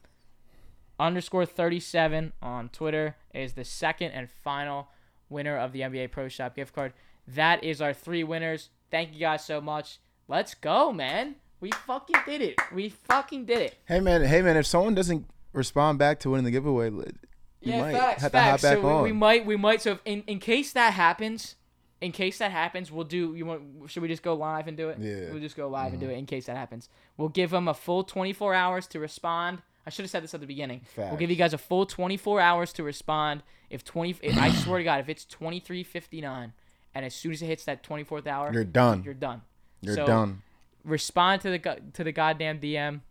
underscore 0.99 1.45
37 1.45 2.33
on 2.41 2.67
Twitter 2.69 3.15
is 3.33 3.53
the 3.53 3.63
second 3.63 4.11
and 4.11 4.29
final 4.43 4.89
winner 5.29 5.55
of 5.57 5.71
the 5.71 5.79
NBA 5.79 6.11
Pro 6.11 6.27
Shop 6.27 6.57
gift 6.57 6.75
card. 6.75 6.91
That 7.25 7.63
is 7.63 7.81
our 7.81 7.93
three 7.93 8.25
winners. 8.25 8.69
Thank 8.91 9.13
you 9.13 9.19
guys 9.19 9.45
so 9.45 9.61
much. 9.61 9.99
Let's 10.27 10.55
go, 10.55 10.91
man. 10.91 11.35
We 11.59 11.71
fucking 11.71 12.21
did 12.25 12.41
it. 12.41 12.59
We 12.73 12.89
fucking 12.89 13.45
did 13.45 13.59
it. 13.59 13.77
Hey 13.85 13.99
man, 13.99 14.23
hey 14.23 14.41
man, 14.41 14.57
if 14.57 14.65
someone 14.65 14.95
doesn't 14.95 15.25
respond 15.53 15.99
back 15.99 16.19
to 16.21 16.29
winning 16.29 16.45
the 16.45 16.51
giveaway, 16.51 16.89
you 16.89 17.13
yeah, 17.61 17.81
might 17.81 17.93
facts, 17.93 18.21
have 18.21 18.31
to 18.31 18.39
hop 18.39 18.49
facts. 18.51 18.63
back 18.63 18.77
so 18.77 18.81
we- 18.81 18.89
on. 18.89 19.03
We, 19.03 19.11
might, 19.11 19.45
we 19.45 19.57
might. 19.57 19.81
So 19.81 19.93
if 19.93 19.99
in, 20.05 20.23
in 20.27 20.39
case 20.39 20.73
that 20.73 20.93
happens, 20.93 21.55
in 21.99 22.11
case 22.11 22.37
that 22.37 22.51
happens, 22.51 22.91
we'll 22.91 23.05
do. 23.05 23.33
You 23.35 23.45
want? 23.45 23.89
Should 23.89 24.03
we 24.03 24.07
just 24.07 24.23
go 24.23 24.35
live 24.35 24.67
and 24.67 24.77
do 24.77 24.89
it? 24.89 24.99
Yeah. 24.99 25.31
We'll 25.31 25.41
just 25.41 25.57
go 25.57 25.67
live 25.67 25.91
and 25.91 25.99
do 25.99 26.07
mm-hmm. 26.07 26.15
it 26.15 26.19
in 26.19 26.25
case 26.27 26.45
that 26.45 26.55
happens. 26.55 26.89
We'll 27.17 27.29
give 27.29 27.49
them 27.49 27.67
a 27.67 27.73
full 27.73 28.03
24 28.03 28.53
hours 28.53 28.87
to 28.87 28.99
respond. 28.99 29.61
I 29.85 29.89
should 29.89 30.03
have 30.03 30.11
said 30.11 30.23
this 30.23 30.33
at 30.33 30.41
the 30.41 30.47
beginning. 30.47 30.81
Facts. 30.81 31.09
We'll 31.09 31.17
give 31.17 31.29
you 31.29 31.37
guys 31.37 31.53
a 31.53 31.57
full 31.57 31.85
24 31.85 32.41
hours 32.41 32.73
to 32.73 32.83
respond. 32.83 33.41
If 33.69 33.85
20, 33.85 34.17
if, 34.21 34.37
I 34.37 34.51
swear 34.51 34.79
to 34.79 34.83
God, 34.83 34.99
if 34.99 35.09
it's 35.09 35.25
23:59, 35.25 36.51
and 36.93 37.05
as 37.05 37.15
soon 37.15 37.31
as 37.31 37.41
it 37.41 37.47
hits 37.47 37.65
that 37.65 37.83
24th 37.83 38.27
hour, 38.27 38.51
You're 38.53 38.63
done. 38.63 39.03
You're 39.03 39.13
done. 39.13 39.41
You're 39.81 39.95
so, 39.95 40.05
done. 40.05 40.41
Respond 40.87 41.41
to 41.43 41.51
the 41.51 41.77
to 41.93 42.03
the 42.03 42.11
goddamn 42.11 42.59
DM. 42.59 43.01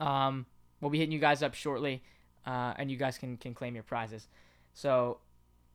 Um, 0.00 0.46
we'll 0.80 0.90
be 0.90 0.98
hitting 0.98 1.12
you 1.12 1.18
guys 1.20 1.42
up 1.42 1.54
shortly, 1.54 2.02
uh, 2.46 2.74
and 2.76 2.90
you 2.90 2.96
guys 2.96 3.18
can 3.18 3.36
can 3.36 3.54
claim 3.54 3.74
your 3.74 3.84
prizes. 3.84 4.26
So, 4.74 5.18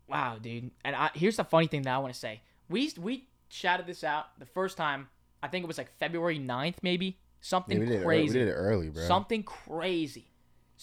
wow, 0.07 0.37
dude. 0.41 0.71
And 0.83 0.95
I, 0.95 1.09
here's 1.13 1.37
the 1.37 1.43
funny 1.43 1.67
thing 1.67 1.83
that 1.83 1.93
I 1.95 1.97
want 1.99 2.13
to 2.13 2.19
say. 2.19 2.41
We 2.69 2.91
we 2.99 3.27
shouted 3.49 3.85
this 3.85 4.03
out 4.03 4.37
the 4.39 4.45
first 4.45 4.77
time. 4.77 5.07
I 5.43 5.47
think 5.47 5.63
it 5.63 5.67
was 5.67 5.77
like 5.79 5.91
February 5.97 6.37
9th, 6.39 6.75
maybe 6.83 7.17
something 7.39 7.77
Yeah, 7.77 7.83
we 7.83 7.85
did 7.91 8.01
it. 8.01 8.03
crazy. 8.05 8.33
We 8.37 8.45
did 8.45 8.47
it 8.49 8.53
early, 8.53 8.89
bro. 8.89 9.03
Something 9.07 9.41
crazy. 9.43 10.27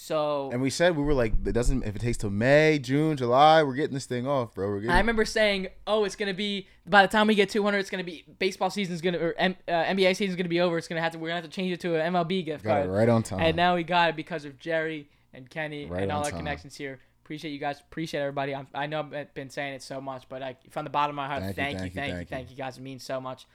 So 0.00 0.48
and 0.52 0.62
we 0.62 0.70
said 0.70 0.96
we 0.96 1.02
were 1.02 1.12
like, 1.12 1.32
it 1.44 1.50
doesn't. 1.50 1.82
If 1.82 1.96
it 1.96 1.98
takes 1.98 2.18
till 2.18 2.30
May, 2.30 2.78
June, 2.78 3.16
July, 3.16 3.64
we're 3.64 3.74
getting 3.74 3.94
this 3.94 4.06
thing 4.06 4.28
off, 4.28 4.54
bro. 4.54 4.68
We're 4.68 4.76
getting. 4.76 4.92
I 4.92 4.98
remember 4.98 5.24
saying, 5.24 5.70
"Oh, 5.88 6.04
it's 6.04 6.14
gonna 6.14 6.32
be 6.32 6.68
by 6.86 7.02
the 7.02 7.10
time 7.10 7.26
we 7.26 7.34
get 7.34 7.50
200, 7.50 7.78
it's 7.78 7.90
gonna 7.90 8.04
be 8.04 8.24
baseball 8.38 8.70
season's 8.70 9.00
gonna 9.00 9.18
or 9.18 9.34
M, 9.36 9.56
uh, 9.66 9.72
NBA 9.72 10.14
season's 10.14 10.36
gonna 10.36 10.48
be 10.48 10.60
over. 10.60 10.78
It's 10.78 10.86
gonna 10.86 11.00
have 11.00 11.10
to 11.12 11.18
we're 11.18 11.30
gonna 11.30 11.40
have 11.40 11.50
to 11.50 11.54
change 11.54 11.72
it 11.72 11.80
to 11.80 11.96
an 11.96 12.12
MLB 12.12 12.44
gift 12.44 12.62
got 12.62 12.86
it 12.86 12.88
right 12.88 13.08
on 13.08 13.24
time. 13.24 13.40
And 13.40 13.56
now 13.56 13.74
we 13.74 13.82
got 13.82 14.10
it 14.10 14.14
because 14.14 14.44
of 14.44 14.56
Jerry 14.60 15.10
and 15.34 15.50
Kenny 15.50 15.86
Right 15.86 16.04
and 16.04 16.12
all 16.12 16.22
our 16.22 16.30
time. 16.30 16.38
connections 16.38 16.76
here. 16.76 17.00
Appreciate 17.24 17.50
you 17.50 17.58
guys. 17.58 17.80
Appreciate 17.80 18.20
everybody. 18.20 18.54
I'm, 18.54 18.68
I 18.72 18.86
know 18.86 19.00
I've 19.12 19.34
been 19.34 19.50
saying 19.50 19.74
it 19.74 19.82
so 19.82 20.00
much, 20.00 20.28
but 20.28 20.42
I, 20.44 20.56
from 20.70 20.84
the 20.84 20.90
bottom 20.90 21.14
of 21.14 21.16
my 21.16 21.26
heart, 21.26 21.42
Thank 21.42 21.56
thank, 21.56 21.78
you, 21.80 21.84
you, 21.86 21.90
thank 21.90 21.90
you, 21.90 21.92
thank 21.94 22.08
you, 22.10 22.16
thank 22.16 22.28
thank 22.28 22.50
you. 22.50 22.52
you, 22.52 22.56
guys. 22.56 22.78
It 22.78 22.82
means 22.82 23.02
so 23.02 23.20
much. 23.20 23.48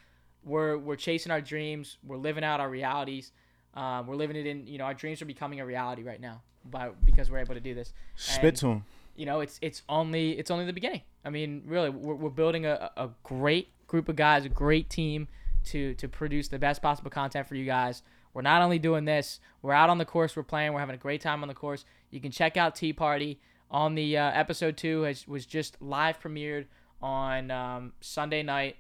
We're 0.44 0.78
we're 0.78 0.98
chasing 0.98 1.32
our 1.32 1.40
dreams. 1.40 2.00
We're 2.04 2.18
living 2.18 2.44
out 2.44 2.60
our 2.60 2.70
realities. 2.70 3.32
Um, 3.76 4.08
we're 4.08 4.16
living 4.16 4.36
it 4.36 4.46
in. 4.46 4.68
You 4.68 4.78
know, 4.78 4.86
our 4.86 4.94
dreams 4.94 5.22
are 5.22 5.26
becoming 5.26 5.60
a 5.60 5.66
reality 5.66 6.04
right 6.04 6.22
now, 6.22 6.42
by 6.66 6.90
because 7.04 7.32
we're 7.32 7.40
able 7.40 7.56
to 7.56 7.60
do 7.60 7.74
this. 7.74 7.94
Spit 8.16 8.44
and- 8.44 8.58
to 8.58 8.68
him. 8.68 8.86
you 9.16 9.26
know, 9.26 9.40
it's 9.42 9.60
it's 9.62 9.82
only 9.90 10.38
it's 10.38 10.52
only 10.52 10.66
the 10.66 10.74
beginning. 10.74 11.02
I 11.26 11.30
mean, 11.30 11.64
really, 11.66 11.90
we're, 11.90 12.16
we're 12.16 12.30
building 12.30 12.66
a, 12.66 12.92
a 12.98 13.10
great 13.24 13.70
group 13.88 14.10
of 14.10 14.16
guys, 14.16 14.46
a 14.46 14.50
great 14.50 14.90
team 14.90 15.28
to 15.66 15.94
to 15.96 16.08
produce 16.08 16.48
the 16.50 16.60
best 16.60 16.82
possible 16.82 17.10
content 17.12 17.48
for 17.48 17.56
you 17.56 17.66
guys. 17.66 18.04
We're 18.34 18.42
not 18.42 18.64
only 18.64 18.80
doing 18.80 19.06
this, 19.06 19.40
we're 19.62 19.74
out 19.74 19.92
on 19.92 20.00
the 20.00 20.06
course, 20.06 20.36
we're 20.36 20.42
playing, 20.42 20.74
we're 20.74 20.80
having 20.80 20.96
a 20.96 21.00
great 21.00 21.22
time 21.22 21.44
on 21.44 21.48
the 21.48 21.54
course. 21.54 21.86
You 22.10 22.20
can 22.20 22.32
check 22.32 22.58
out 22.58 22.76
Tea 22.76 22.92
Party 22.92 23.40
on 23.70 23.94
the 23.94 24.18
uh, 24.18 24.32
episode 24.34 24.76
two 24.76 25.02
has 25.04 25.28
was 25.28 25.46
just 25.46 25.80
live 25.82 26.20
premiered 26.20 26.66
on 27.02 27.52
um, 27.52 27.94
Sunday 28.02 28.42
night. 28.42 28.78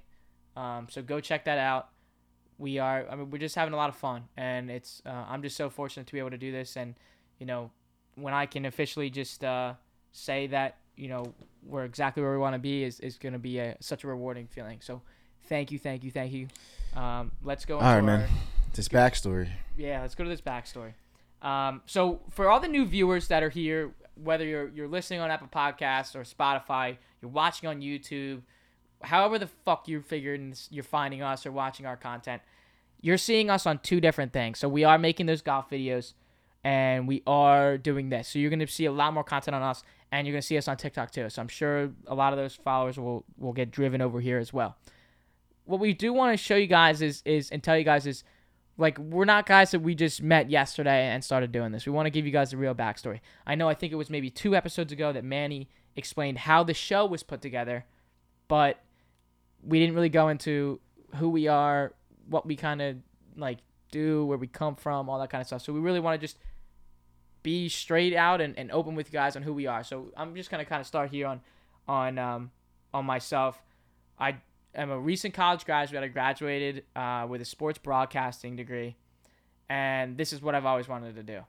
Um, 0.56 0.88
so 0.90 1.02
go 1.02 1.20
check 1.20 1.46
that 1.46 1.58
out. 1.60 1.90
We 2.63 2.80
are, 2.80 3.06
I 3.10 3.17
mean, 3.17 3.30
we're 3.30 3.39
just 3.39 3.56
having 3.56 3.73
a 3.73 3.78
lot 3.78 3.89
of 3.89 3.97
fun, 3.97 4.23
and 4.38 4.71
it's. 4.71 5.02
Uh, 5.06 5.26
I'm 5.28 5.41
just 5.41 5.58
so 5.58 5.69
fortunate 5.69 6.08
to 6.08 6.13
be 6.13 6.19
able 6.19 6.30
to 6.30 6.38
do 6.38 6.49
this, 6.49 6.78
and 6.78 6.95
you 7.38 7.45
know, 7.45 7.71
when 8.15 8.34
I 8.34 8.45
can 8.45 8.65
officially 8.65 9.10
just 9.10 9.43
uh, 9.43 9.73
say 10.13 10.47
that 10.47 10.78
you 10.95 11.10
know 11.10 11.34
we're 11.65 11.84
exactly 11.84 12.23
where 12.23 12.32
we 12.32 12.38
want 12.38 12.54
to 12.54 12.60
be 12.60 12.86
is, 12.86 13.02
is 13.02 13.17
going 13.17 13.34
to 13.34 13.39
be 13.39 13.60
a, 13.60 13.76
such 13.82 14.06
a 14.06 14.08
rewarding 14.08 14.47
feeling. 14.47 14.80
So 14.82 15.02
thank 15.49 15.71
you, 15.71 15.78
thank 15.78 16.06
you, 16.06 16.12
thank 16.12 16.32
you. 16.32 16.47
Um, 16.95 17.34
let's 17.43 17.65
go. 17.65 17.80
All 17.80 17.95
right, 17.95 18.02
man. 18.02 18.30
This 18.73 18.88
backstory. 18.88 19.49
yeah, 19.76 20.02
let's 20.02 20.15
go 20.15 20.23
to 20.23 20.30
this 20.30 20.39
backstory. 20.39 20.93
Um, 21.41 21.82
so 21.86 22.21
for 22.30 22.49
all 22.49 22.62
the 22.62 22.69
new 22.69 22.86
viewers 22.86 23.28
that 23.28 23.43
are 23.43 23.49
here, 23.49 23.91
whether 24.15 24.45
you're 24.45 24.69
you're 24.69 24.88
listening 24.88 25.19
on 25.19 25.30
Apple 25.32 25.49
Podcasts 25.54 26.15
or 26.15 26.23
Spotify, 26.23 26.95
you're 27.21 27.30
watching 27.30 27.67
on 27.67 27.82
YouTube, 27.82 28.43
however 29.02 29.38
the 29.38 29.49
fuck 29.65 29.89
you're 29.89 30.02
figuring 30.02 30.56
you're 30.69 30.86
finding 30.86 31.21
us 31.21 31.45
or 31.45 31.52
watching 31.52 31.86
our 31.86 31.97
content, 31.97 32.41
you're 33.04 33.18
seeing 33.18 33.50
us 33.50 33.68
on 33.68 33.80
two 33.80 34.00
different 34.02 34.32
things. 34.32 34.58
So 34.58 34.68
we 34.70 34.86
are 34.86 34.98
making 34.98 35.26
those 35.26 35.42
golf 35.42 35.70
videos, 35.70 36.13
and 36.63 37.06
we 37.06 37.22
are 37.28 37.78
doing 37.78 38.10
this. 38.10 38.30
So 38.30 38.39
you're 38.39 38.50
gonna 38.50 38.66
see 38.66 38.86
a 38.86 38.92
lot 38.92 39.13
more 39.13 39.26
content 39.26 39.54
on 39.54 39.62
us, 39.62 39.84
and 40.12 40.26
you're 40.26 40.34
gonna 40.34 40.42
see 40.42 40.58
us 40.58 40.70
on 40.70 40.78
TikTok 40.78 41.12
too. 41.12 41.30
So 41.30 41.42
I'm 41.42 41.50
sure 41.50 41.92
a 42.08 42.16
lot 42.16 42.32
of 42.32 42.39
those 42.39 42.56
followers 42.56 42.98
will 42.98 43.26
will 43.38 43.52
get 43.52 43.70
driven 43.70 44.02
over 44.02 44.22
here 44.22 44.39
as 44.39 44.54
well. 44.54 44.78
What 45.66 45.82
we 45.82 45.94
do 45.94 46.13
want 46.13 46.32
to 46.34 46.44
show 46.44 46.56
you 46.56 46.66
guys 46.66 47.02
is 47.02 47.22
is 47.26 47.52
and 47.52 47.62
tell 47.62 47.78
you 47.78 47.84
guys 47.84 48.08
is 48.08 48.24
like 48.78 48.98
we're 48.98 49.26
not 49.26 49.46
guys 49.46 49.72
that 49.72 49.82
we 49.82 49.96
just 49.96 50.24
met 50.24 50.50
yesterday 50.50 51.08
and 51.08 51.22
started 51.24 51.52
doing 51.52 51.74
this. 51.74 51.86
We 51.86 51.92
want 51.92 52.06
to 52.06 52.10
give 52.10 52.26
you 52.26 52.32
guys 52.32 52.54
a 52.54 52.58
real 52.58 52.74
backstory. 52.74 53.20
I 53.46 53.56
know 53.56 53.68
I 53.68 53.74
think 53.74 53.92
it 53.92 53.98
was 53.98 54.10
maybe 54.10 54.30
two 54.30 54.56
episodes 54.56 54.94
ago 54.94 55.12
that 55.12 55.26
Manny 55.26 55.68
explained 55.98 56.38
how 56.39 56.63
the 56.63 56.74
show 56.74 57.06
was 57.06 57.22
put 57.22 57.42
together, 57.42 57.84
but 58.48 58.82
we 59.62 59.78
didn't 59.80 59.94
really 59.94 60.10
go 60.10 60.30
into 60.30 60.80
who 61.16 61.30
we 61.30 61.48
are, 61.48 61.94
what 62.28 62.46
we 62.46 62.56
kind 62.56 62.82
of 62.82 62.98
like 63.36 63.60
do, 63.92 64.26
where 64.26 64.38
we 64.38 64.48
come 64.48 64.76
from, 64.76 65.10
all 65.10 65.20
that 65.20 65.30
kind 65.30 65.42
of 65.42 65.48
stuff. 65.48 65.62
So 65.62 65.74
we 65.74 65.80
really 65.80 66.00
want 66.00 66.20
to 66.20 66.26
just 66.26 66.38
be 67.44 67.70
straight 67.70 68.16
out 68.16 68.42
and, 68.42 68.58
and 68.58 68.72
open 68.72 68.96
with 68.96 69.08
you 69.08 69.14
guys 69.14 69.36
on 69.36 69.44
who 69.44 69.54
we 69.54 69.68
are. 69.68 69.84
So 69.84 70.12
I'm 70.18 70.36
just 70.36 70.50
gonna 70.50 70.66
kind 70.66 70.82
of 70.82 70.88
start 70.88 71.12
here 71.12 71.28
on 71.28 71.42
on 71.88 72.18
um, 72.18 72.52
on 72.94 73.06
myself. 73.06 73.62
I 74.18 74.38
am 74.74 74.90
a 74.90 75.00
recent 75.00 75.34
college 75.34 75.66
graduate. 75.66 76.04
I 76.04 76.08
graduated 76.08 76.86
uh, 76.96 77.28
with 77.30 77.42
a 77.42 77.46
sports 77.46 77.78
broadcasting 77.78 78.56
degree, 78.56 78.96
and 79.70 80.18
this 80.18 80.34
is 80.34 80.42
what 80.42 80.56
I've 80.56 80.66
always 80.66 80.88
wanted 80.88 81.16
to 81.16 81.24
do. 81.24 81.42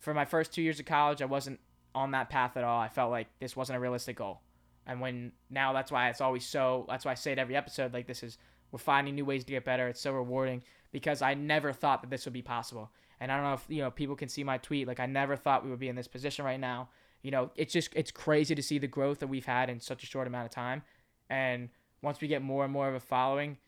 For 0.00 0.12
my 0.12 0.24
first 0.24 0.52
two 0.52 0.62
years 0.62 0.78
of 0.78 0.86
college, 0.86 1.22
I 1.22 1.26
wasn't 1.26 1.60
on 1.94 2.10
that 2.12 2.28
path 2.28 2.56
at 2.56 2.64
all. 2.64 2.80
I 2.80 2.88
felt 2.88 3.10
like 3.10 3.28
this 3.40 3.56
wasn't 3.56 3.76
a 3.76 3.80
realistic 3.80 4.16
goal, 4.16 4.40
and 4.86 5.00
when 5.00 5.32
now 5.48 5.72
that's 5.72 5.92
why 5.92 6.10
it's 6.10 6.20
always 6.20 6.44
so. 6.44 6.84
That's 6.88 7.04
why 7.04 7.12
I 7.12 7.14
say 7.14 7.32
it 7.32 7.38
every 7.38 7.56
episode. 7.56 7.94
Like 7.94 8.06
this 8.06 8.22
is 8.22 8.38
we're 8.70 8.78
finding 8.78 9.14
new 9.14 9.24
ways 9.24 9.44
to 9.44 9.52
get 9.52 9.64
better. 9.64 9.88
It's 9.88 10.00
so 10.00 10.12
rewarding 10.12 10.62
because 10.92 11.22
I 11.22 11.34
never 11.34 11.72
thought 11.72 12.02
that 12.02 12.10
this 12.10 12.24
would 12.24 12.34
be 12.34 12.42
possible. 12.42 12.90
And 13.20 13.32
I 13.32 13.36
don't 13.36 13.44
know 13.44 13.54
if 13.54 13.64
you 13.68 13.82
know 13.82 13.90
people 13.90 14.16
can 14.16 14.28
see 14.28 14.44
my 14.44 14.58
tweet. 14.58 14.86
Like 14.86 15.00
I 15.00 15.06
never 15.06 15.36
thought 15.36 15.64
we 15.64 15.70
would 15.70 15.80
be 15.80 15.88
in 15.88 15.96
this 15.96 16.08
position 16.08 16.44
right 16.44 16.60
now. 16.60 16.88
You 17.22 17.30
know, 17.30 17.50
it's 17.56 17.72
just 17.72 17.90
it's 17.94 18.10
crazy 18.10 18.54
to 18.54 18.62
see 18.62 18.78
the 18.78 18.86
growth 18.86 19.18
that 19.20 19.26
we've 19.26 19.46
had 19.46 19.70
in 19.70 19.80
such 19.80 20.02
a 20.02 20.06
short 20.06 20.26
amount 20.26 20.46
of 20.46 20.50
time. 20.50 20.82
And 21.28 21.68
once 22.00 22.20
we 22.20 22.28
get 22.28 22.42
more 22.42 22.64
and 22.64 22.72
more 22.72 22.88
of 22.88 22.94
a 22.94 23.00
following, 23.00 23.58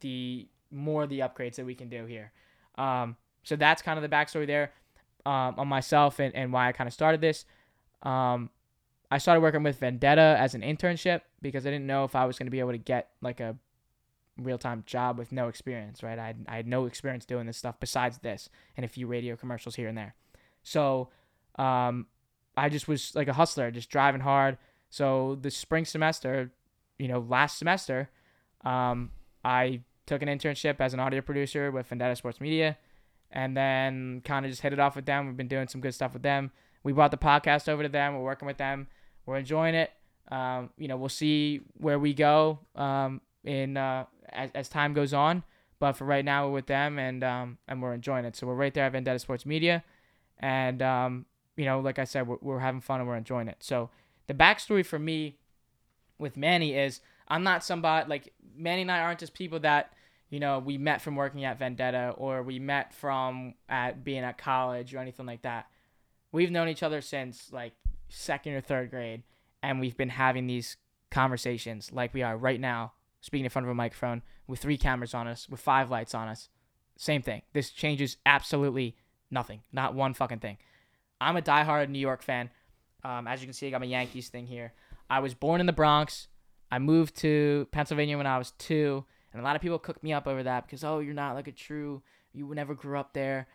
the 0.00 0.48
more 0.70 1.06
the 1.06 1.20
upgrades 1.20 1.56
that 1.56 1.66
we 1.66 1.74
can 1.74 1.88
do 1.88 2.06
here. 2.06 2.32
Um, 2.76 3.16
so 3.42 3.56
that's 3.56 3.82
kind 3.82 3.98
of 3.98 4.08
the 4.08 4.14
backstory 4.14 4.46
there 4.46 4.72
um, 5.26 5.54
on 5.58 5.68
myself 5.68 6.18
and, 6.18 6.34
and 6.34 6.52
why 6.52 6.68
I 6.68 6.72
kind 6.72 6.88
of 6.88 6.94
started 6.94 7.20
this. 7.20 7.44
Um, 8.02 8.50
I 9.10 9.18
started 9.18 9.40
working 9.40 9.62
with 9.62 9.78
Vendetta 9.78 10.36
as 10.38 10.54
an 10.54 10.62
internship 10.62 11.22
because 11.42 11.66
I 11.66 11.70
didn't 11.70 11.86
know 11.86 12.04
if 12.04 12.16
I 12.16 12.24
was 12.24 12.38
going 12.38 12.46
to 12.46 12.50
be 12.50 12.60
able 12.60 12.72
to 12.72 12.78
get 12.78 13.10
like 13.22 13.40
a 13.40 13.56
real 14.38 14.58
time 14.58 14.82
job 14.86 15.18
with 15.18 15.32
no 15.32 15.48
experience, 15.48 16.02
right? 16.02 16.18
I 16.18 16.26
had, 16.26 16.46
I 16.48 16.56
had 16.56 16.66
no 16.66 16.86
experience 16.86 17.24
doing 17.24 17.46
this 17.46 17.56
stuff 17.56 17.76
besides 17.80 18.18
this 18.18 18.48
and 18.76 18.84
a 18.84 18.88
few 18.88 19.06
radio 19.06 19.36
commercials 19.36 19.76
here 19.76 19.88
and 19.88 19.96
there. 19.96 20.14
So 20.62 21.10
um, 21.56 22.06
I 22.56 22.68
just 22.68 22.88
was 22.88 23.14
like 23.14 23.28
a 23.28 23.34
hustler, 23.34 23.70
just 23.70 23.90
driving 23.90 24.22
hard. 24.22 24.58
So 24.90 25.38
the 25.40 25.50
spring 25.50 25.84
semester, 25.84 26.52
you 26.98 27.08
know, 27.08 27.20
last 27.20 27.58
semester, 27.58 28.10
Um, 28.64 29.10
I 29.44 29.82
took 30.06 30.22
an 30.22 30.28
internship 30.28 30.80
as 30.80 30.94
an 30.94 31.00
audio 31.00 31.20
producer 31.20 31.70
with 31.70 31.86
Vendetta 31.86 32.16
Sports 32.16 32.40
Media, 32.40 32.78
and 33.30 33.54
then 33.54 34.22
kind 34.24 34.46
of 34.46 34.50
just 34.50 34.62
hit 34.62 34.72
it 34.72 34.78
off 34.78 34.96
with 34.96 35.04
them. 35.04 35.26
We've 35.26 35.36
been 35.36 35.48
doing 35.48 35.68
some 35.68 35.80
good 35.80 35.94
stuff 35.94 36.14
with 36.14 36.22
them. 36.22 36.50
We 36.82 36.92
brought 36.92 37.10
the 37.10 37.18
podcast 37.18 37.68
over 37.68 37.82
to 37.82 37.88
them. 37.88 38.14
We're 38.14 38.24
working 38.24 38.46
with 38.46 38.56
them. 38.56 38.86
We're 39.26 39.38
enjoying 39.38 39.74
it. 39.74 39.90
Um, 40.30 40.70
you 40.78 40.88
know, 40.88 40.96
we'll 40.96 41.10
see 41.10 41.60
where 41.76 41.98
we 41.98 42.14
go 42.14 42.60
um, 42.74 43.20
in 43.44 43.76
uh, 43.76 44.06
as, 44.30 44.50
as 44.54 44.68
time 44.68 44.94
goes 44.94 45.12
on. 45.14 45.42
But 45.78 45.92
for 45.94 46.04
right 46.04 46.24
now, 46.24 46.46
we're 46.46 46.52
with 46.54 46.66
them, 46.66 46.98
and 46.98 47.22
um, 47.24 47.58
and 47.68 47.82
we're 47.82 47.94
enjoying 47.94 48.24
it. 48.24 48.36
So 48.36 48.46
we're 48.46 48.54
right 48.54 48.72
there 48.72 48.86
at 48.86 48.92
Vendetta 48.92 49.18
Sports 49.18 49.44
Media, 49.44 49.84
and 50.38 50.80
um, 50.82 51.26
you 51.56 51.64
know, 51.64 51.80
like 51.80 51.98
I 51.98 52.04
said, 52.04 52.26
we're, 52.26 52.38
we're 52.40 52.60
having 52.60 52.80
fun 52.80 53.00
and 53.00 53.08
we're 53.08 53.16
enjoying 53.16 53.48
it. 53.48 53.58
So 53.60 53.90
the 54.26 54.34
backstory 54.34 54.84
for 54.84 54.98
me 54.98 55.36
with 56.18 56.36
Manny 56.36 56.74
is 56.74 57.00
I'm 57.28 57.42
not 57.42 57.64
somebody 57.64 58.08
like 58.08 58.32
Manny 58.56 58.82
and 58.82 58.90
I 58.90 59.00
aren't 59.00 59.18
just 59.18 59.34
people 59.34 59.60
that 59.60 59.92
you 60.30 60.40
know 60.40 60.58
we 60.58 60.78
met 60.78 61.02
from 61.02 61.16
working 61.16 61.44
at 61.44 61.58
Vendetta 61.58 62.14
or 62.16 62.42
we 62.42 62.58
met 62.58 62.94
from 62.94 63.54
at 63.68 64.04
being 64.04 64.24
at 64.24 64.38
college 64.38 64.94
or 64.94 64.98
anything 64.98 65.26
like 65.26 65.42
that. 65.42 65.66
We've 66.32 66.50
known 66.50 66.68
each 66.68 66.82
other 66.82 67.00
since 67.00 67.52
like 67.52 67.72
second 68.08 68.54
or 68.54 68.60
third 68.60 68.90
grade, 68.90 69.22
and 69.62 69.80
we've 69.80 69.96
been 69.96 70.10
having 70.10 70.46
these 70.46 70.76
conversations 71.10 71.92
like 71.92 72.12
we 72.12 72.22
are 72.22 72.36
right 72.36 72.60
now, 72.60 72.92
speaking 73.24 73.46
in 73.46 73.50
front 73.50 73.64
of 73.64 73.70
a 73.70 73.74
microphone 73.74 74.20
with 74.46 74.60
three 74.60 74.76
cameras 74.76 75.14
on 75.14 75.26
us, 75.26 75.48
with 75.48 75.58
five 75.58 75.90
lights 75.90 76.14
on 76.14 76.28
us. 76.28 76.50
Same 76.98 77.22
thing. 77.22 77.40
This 77.54 77.70
changes 77.70 78.18
absolutely 78.26 78.96
nothing. 79.30 79.62
Not 79.72 79.94
one 79.94 80.12
fucking 80.12 80.40
thing. 80.40 80.58
I'm 81.22 81.38
a 81.38 81.40
diehard 81.40 81.88
New 81.88 81.98
York 81.98 82.22
fan. 82.22 82.50
Um, 83.02 83.26
as 83.26 83.40
you 83.40 83.46
can 83.46 83.54
see, 83.54 83.66
I 83.66 83.70
got 83.70 83.80
my 83.80 83.86
Yankees 83.86 84.28
thing 84.28 84.46
here. 84.46 84.74
I 85.08 85.20
was 85.20 85.32
born 85.32 85.60
in 85.60 85.66
the 85.66 85.72
Bronx. 85.72 86.28
I 86.70 86.78
moved 86.78 87.16
to 87.18 87.66
Pennsylvania 87.72 88.18
when 88.18 88.26
I 88.26 88.36
was 88.36 88.50
two, 88.58 89.06
and 89.32 89.40
a 89.40 89.44
lot 89.44 89.56
of 89.56 89.62
people 89.62 89.78
cooked 89.78 90.02
me 90.02 90.12
up 90.12 90.26
over 90.26 90.42
that 90.42 90.66
because 90.66 90.84
oh, 90.84 90.98
you're 90.98 91.14
not 91.14 91.34
like 91.34 91.48
a 91.48 91.52
true, 91.52 92.02
you 92.34 92.54
never 92.54 92.74
grew 92.74 92.98
up 92.98 93.14
there. 93.14 93.48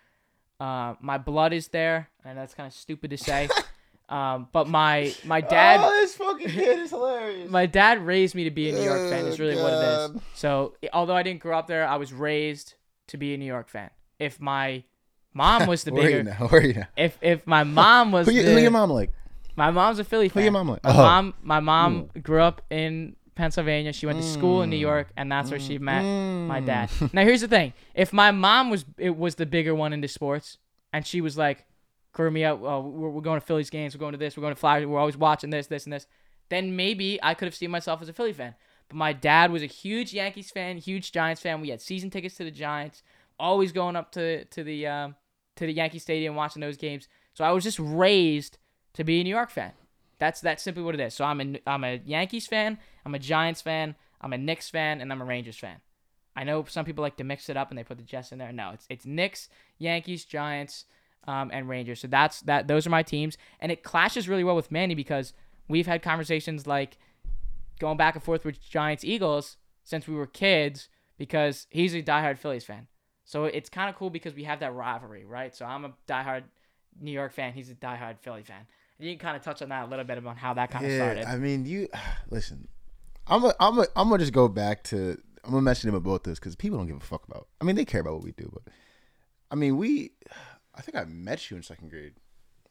Uh, 0.60 0.96
my 1.00 1.20
blood 1.20 1.54
is 1.54 1.68
there, 1.68 2.10
and 2.26 2.40
that's 2.40 2.56
kind 2.56 2.66
of 2.66 2.74
stupid 2.74 3.12
to 3.12 3.18
say. 3.18 3.48
um, 4.10 4.48
but 4.52 4.68
my 4.68 5.14
my 5.24 5.42
dad, 5.56 5.80
Oh, 5.84 5.92
this 6.02 6.16
fucking 6.16 6.50
kid 6.50 6.80
is 6.80 6.90
hilarious. 6.90 7.50
my 7.50 7.66
dad 7.66 8.06
raised 8.06 8.36
me 8.36 8.44
to 8.46 8.52
be 8.52 8.70
a 8.70 8.74
New 8.74 8.82
York 8.84 9.10
fan. 9.10 9.26
Is 9.28 9.40
Oh, 9.40 9.44
really 9.44 9.56
what 9.56 9.74
it 9.74 9.82
is. 9.82 10.22
So 10.34 10.76
although 10.94 11.16
I 11.16 11.24
didn't 11.24 11.42
grow 11.42 11.58
up 11.58 11.68
there, 11.68 11.88
I 11.88 11.96
was 11.98 12.12
raised 12.12 12.74
to 13.08 13.18
be 13.18 13.34
a 13.34 13.38
New 13.38 13.46
York 13.46 13.70
fan. 13.70 13.90
If 14.20 14.42
my 14.42 14.84
mom 15.34 15.68
was 15.68 15.84
the 15.84 15.92
Where 15.94 16.02
are 16.02 16.10
you 16.10 16.18
bigger, 16.18 16.24
now? 16.40 16.48
Where 16.48 16.62
are 16.62 16.66
you 16.66 16.74
now? 16.74 16.88
if 16.98 17.18
if 17.22 17.46
my 17.48 17.64
mom 17.64 18.12
was 18.12 18.28
Who, 18.28 18.34
you, 18.34 18.44
the, 18.44 18.52
who 18.52 18.58
your 18.58 18.72
mom 18.72 18.90
like? 18.92 19.12
my 19.56 19.72
mom's 19.72 20.00
a 20.00 20.04
Philly 20.04 20.30
fan. 20.30 20.42
Who 20.42 20.44
your 20.46 20.52
mom 20.54 20.70
like? 20.70 20.84
My 20.84 20.92
Oh. 20.92 21.04
mom, 21.04 21.34
my 21.42 21.60
mom 21.60 22.10
grew 22.24 22.42
up 22.42 22.62
in 22.70 23.16
Pennsylvania. 23.36 23.94
She 23.94 24.06
went 24.06 24.18
to 24.20 24.24
school 24.24 24.62
in 24.64 24.70
New 24.70 24.76
Mm. 24.78 24.80
York, 24.82 25.12
and 25.18 25.32
that's 25.32 25.50
where 25.52 25.60
she 25.60 25.78
met 25.78 26.06
my 26.48 26.62
Mm. 26.62 26.66
dad. 26.66 26.90
now 27.14 27.24
here's 27.24 27.42
the 27.42 27.48
thing: 27.48 27.74
if 27.94 28.12
my 28.12 28.32
mom 28.32 28.70
was 28.70 28.86
it 28.98 29.16
was 29.16 29.36
the 29.36 29.46
bigger 29.46 29.76
one 29.76 29.94
into 29.94 30.08
sports, 30.08 30.58
and 30.94 31.06
she 31.06 31.22
was 31.22 31.38
like, 31.38 31.66
grew 32.14 32.32
me 32.32 32.44
up, 32.44 32.62
oh, 32.62 32.82
we're, 32.82 33.10
we're 33.10 33.22
going 33.22 33.40
to 33.40 33.46
Phillies 33.46 33.70
games, 33.70 33.96
we're 33.96 34.00
going 34.00 34.14
to 34.14 34.18
this, 34.18 34.36
we're 34.36 34.42
going 34.42 34.56
to 34.56 34.60
Flyers, 34.60 34.86
we're 34.86 35.00
always 35.00 35.18
watching 35.18 35.50
this, 35.50 35.68
this, 35.68 35.86
and 35.86 35.94
this, 35.94 36.08
then 36.50 36.76
maybe 36.76 37.20
I 37.22 37.34
could 37.34 37.46
have 37.46 37.56
seen 37.56 37.72
myself 37.72 38.02
as 38.02 38.10
a 38.10 38.14
Philly 38.14 38.34
fan. 38.34 38.56
But 38.88 38.98
my 38.98 39.14
dad 39.14 39.52
was 39.52 39.62
a 39.62 39.68
huge 39.68 40.14
Yankees 40.14 40.50
fan, 40.50 40.78
huge 40.78 41.12
Giants 41.12 41.42
fan. 41.42 41.62
We 41.62 41.70
had 41.70 41.82
season 41.82 42.10
tickets 42.10 42.36
to 42.36 42.44
the 42.44 42.52
Giants, 42.52 43.04
always 43.40 43.72
going 43.72 43.96
up 43.96 44.12
to 44.14 44.46
to 44.46 44.64
the 44.64 44.88
um, 44.88 45.16
to 45.56 45.66
the 45.66 45.74
Yankee 45.74 46.00
Stadium 46.00 46.36
watching 46.36 46.60
those 46.62 46.76
games. 46.76 47.08
So 47.36 47.44
I 47.46 47.52
was 47.52 47.64
just 47.64 47.80
raised 47.80 48.58
to 48.94 49.04
be 49.04 49.22
a 49.22 49.24
New 49.24 49.30
York 49.30 49.52
fan. 49.52 49.74
That's 50.18 50.42
that's 50.42 50.64
simply 50.64 50.84
what 50.84 50.96
it 50.96 51.02
is. 51.02 51.14
So 51.14 51.24
I'm 51.24 51.40
a 51.40 51.60
I'm 51.68 51.84
a 51.84 52.02
Yankees 52.04 52.48
fan, 52.48 52.80
I'm 53.06 53.14
a 53.14 53.20
Giants 53.20 53.62
fan, 53.62 53.96
I'm 54.22 54.34
a 54.34 54.38
Knicks 54.38 54.70
fan, 54.70 55.02
and 55.02 55.12
I'm 55.12 55.22
a 55.22 55.26
Rangers 55.26 55.58
fan. 55.58 55.78
I 56.36 56.44
know 56.44 56.66
some 56.66 56.86
people 56.86 57.02
like 57.02 57.18
to 57.18 57.24
mix 57.24 57.50
it 57.50 57.58
up 57.58 57.70
and 57.70 57.78
they 57.78 57.84
put 57.84 57.98
the 57.98 58.04
Jets 58.04 58.32
in 58.32 58.40
there. 58.40 58.52
No, 58.52 58.72
it's 58.72 58.88
it's 58.90 59.06
Knicks, 59.06 59.50
Yankees, 59.78 60.26
Giants, 60.26 60.86
um, 61.28 61.50
and 61.54 61.70
Rangers. 61.70 62.00
So 62.00 62.08
that's 62.08 62.42
that. 62.42 62.68
Those 62.68 62.88
are 62.88 62.90
my 62.90 63.04
teams, 63.04 63.38
and 63.60 63.72
it 63.72 63.84
clashes 63.84 64.28
really 64.28 64.44
well 64.44 64.56
with 64.56 64.72
Manny 64.72 64.96
because 64.96 65.34
we've 65.68 65.88
had 65.88 66.02
conversations 66.02 66.68
like 66.68 66.98
going 67.80 67.98
back 67.98 68.16
and 68.16 68.24
forth 68.24 68.46
with 68.46 68.62
Giants, 68.62 69.04
Eagles 69.04 69.58
since 69.84 70.08
we 70.08 70.14
were 70.14 70.28
kids 70.28 70.90
because 71.18 71.68
he's 71.70 71.94
a 71.94 72.02
diehard 72.02 72.38
Phillies 72.38 72.64
fan. 72.64 72.88
So 73.26 73.46
it's 73.46 73.70
kind 73.70 73.90
of 73.90 73.96
cool 73.96 74.10
because 74.10 74.34
we 74.34 74.44
have 74.46 74.60
that 74.62 74.74
rivalry, 74.74 75.26
right? 75.26 75.56
So 75.56 75.66
I'm 75.66 75.86
a 75.86 75.94
diehard 76.08 76.44
New 77.00 77.12
York 77.12 77.34
fan. 77.34 77.54
He's 77.54 77.70
a 77.70 77.76
diehard 77.76 78.20
Philly 78.20 78.44
fan. 78.44 78.66
And 78.98 79.08
you 79.08 79.16
can 79.16 79.20
kind 79.20 79.38
of 79.38 79.44
touch 79.44 79.62
on 79.62 79.70
that 79.70 79.86
a 79.86 79.88
little 79.88 80.06
bit 80.06 80.18
about 80.18 80.38
how 80.38 80.54
that 80.56 80.72
kind 80.72 80.86
of 80.86 80.92
started. 80.94 81.26
I 81.26 81.38
mean, 81.38 81.66
you 81.66 81.88
listen. 82.30 82.68
I'm 83.28 83.46
a, 83.46 83.54
I'm 83.60 83.78
a, 83.78 83.86
I'm 83.96 84.10
gonna 84.10 84.20
just 84.20 84.34
go 84.34 84.48
back 84.48 84.84
to. 84.86 85.22
I'm 85.44 85.52
gonna 85.52 85.62
mention 85.62 85.90
them 85.90 85.96
about 85.96 86.24
this 86.24 86.40
because 86.40 86.56
people 86.56 86.80
don't 86.80 86.88
give 86.88 86.98
a 86.98 87.02
fuck 87.02 87.24
about. 87.28 87.48
I 87.62 87.64
mean, 87.64 87.76
they 87.76 87.86
care 87.86 88.02
about 88.02 88.16
what 88.16 88.24
we 88.24 88.32
do, 88.32 88.50
but 88.52 88.74
I 89.52 89.56
mean, 89.56 89.78
we. 89.78 90.12
I 90.80 90.82
think 90.82 90.96
I 90.96 91.04
met 91.04 91.52
you 91.52 91.58
in 91.58 91.64
second 91.64 91.90
grade. 91.90 92.14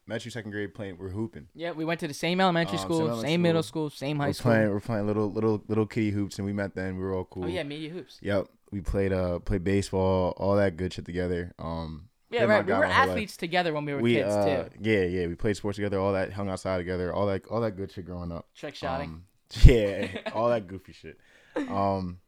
Met 0.07 0.25
you 0.25 0.31
second 0.31 0.49
grade 0.49 0.73
playing. 0.73 0.97
We're 0.97 1.09
hooping. 1.09 1.47
yeah, 1.53 1.71
we 1.71 1.85
went 1.85 1.99
to 1.99 2.07
the 2.07 2.13
same 2.15 2.41
elementary 2.41 2.79
Um, 2.79 2.79
same 2.79 2.85
school, 2.87 2.97
same, 2.97 3.07
elementary 3.09 3.37
middle 3.37 3.61
school. 3.63 3.89
school, 3.91 3.97
same 3.97 4.17
high 4.17 4.27
we're 4.27 4.33
school. 4.33 4.51
playing. 4.51 4.69
We're 4.71 4.79
playing 4.79 5.05
little 5.05 5.31
little 5.31 5.63
little 5.67 5.85
kitty 5.85 6.09
hoops, 6.09 6.39
and 6.39 6.45
we 6.47 6.51
met 6.53 6.73
then. 6.73 6.95
We 6.97 7.03
were 7.03 7.13
all 7.13 7.25
cool. 7.25 7.45
Oh 7.45 7.47
yeah, 7.47 7.61
media 7.61 7.91
hoops. 7.91 8.17
Yep. 8.23 8.47
We 8.71 8.81
played 8.81 9.13
uh 9.13 9.37
played 9.39 9.63
baseball, 9.63 10.33
all 10.37 10.55
that 10.55 10.75
good 10.77 10.91
shit 10.93 11.05
together. 11.05 11.53
Um. 11.59 12.09
Yeah, 12.31 12.39
been 12.41 12.49
my 12.49 12.55
right. 12.55 12.65
We 12.65 12.71
guy 12.71 12.79
were 12.79 12.85
my 12.87 12.91
whole 12.93 13.01
life. 13.01 13.09
athletes 13.11 13.37
together 13.37 13.73
when 13.73 13.85
we 13.85 13.93
were 13.93 14.01
we 14.01 14.13
kids 14.15 14.33
uh, 14.33 14.69
too. 14.69 14.77
yeah 14.81 15.03
yeah 15.03 15.27
we 15.27 15.35
played 15.35 15.57
sports 15.57 15.75
together 15.77 15.99
all 15.99 16.13
that 16.13 16.31
hung 16.33 16.47
outside 16.49 16.77
together 16.77 17.11
all 17.13 17.25
that 17.27 17.45
all 17.47 17.59
that 17.61 17.71
good 17.75 17.91
shit 17.91 18.05
growing 18.05 18.31
up 18.31 18.47
Trick 18.55 18.75
shotting. 18.75 19.09
um, 19.09 19.23
yeah 19.63 20.07
all 20.35 20.47
that 20.49 20.67
goofy 20.67 20.93
shit 20.93 21.17
um 21.55 22.19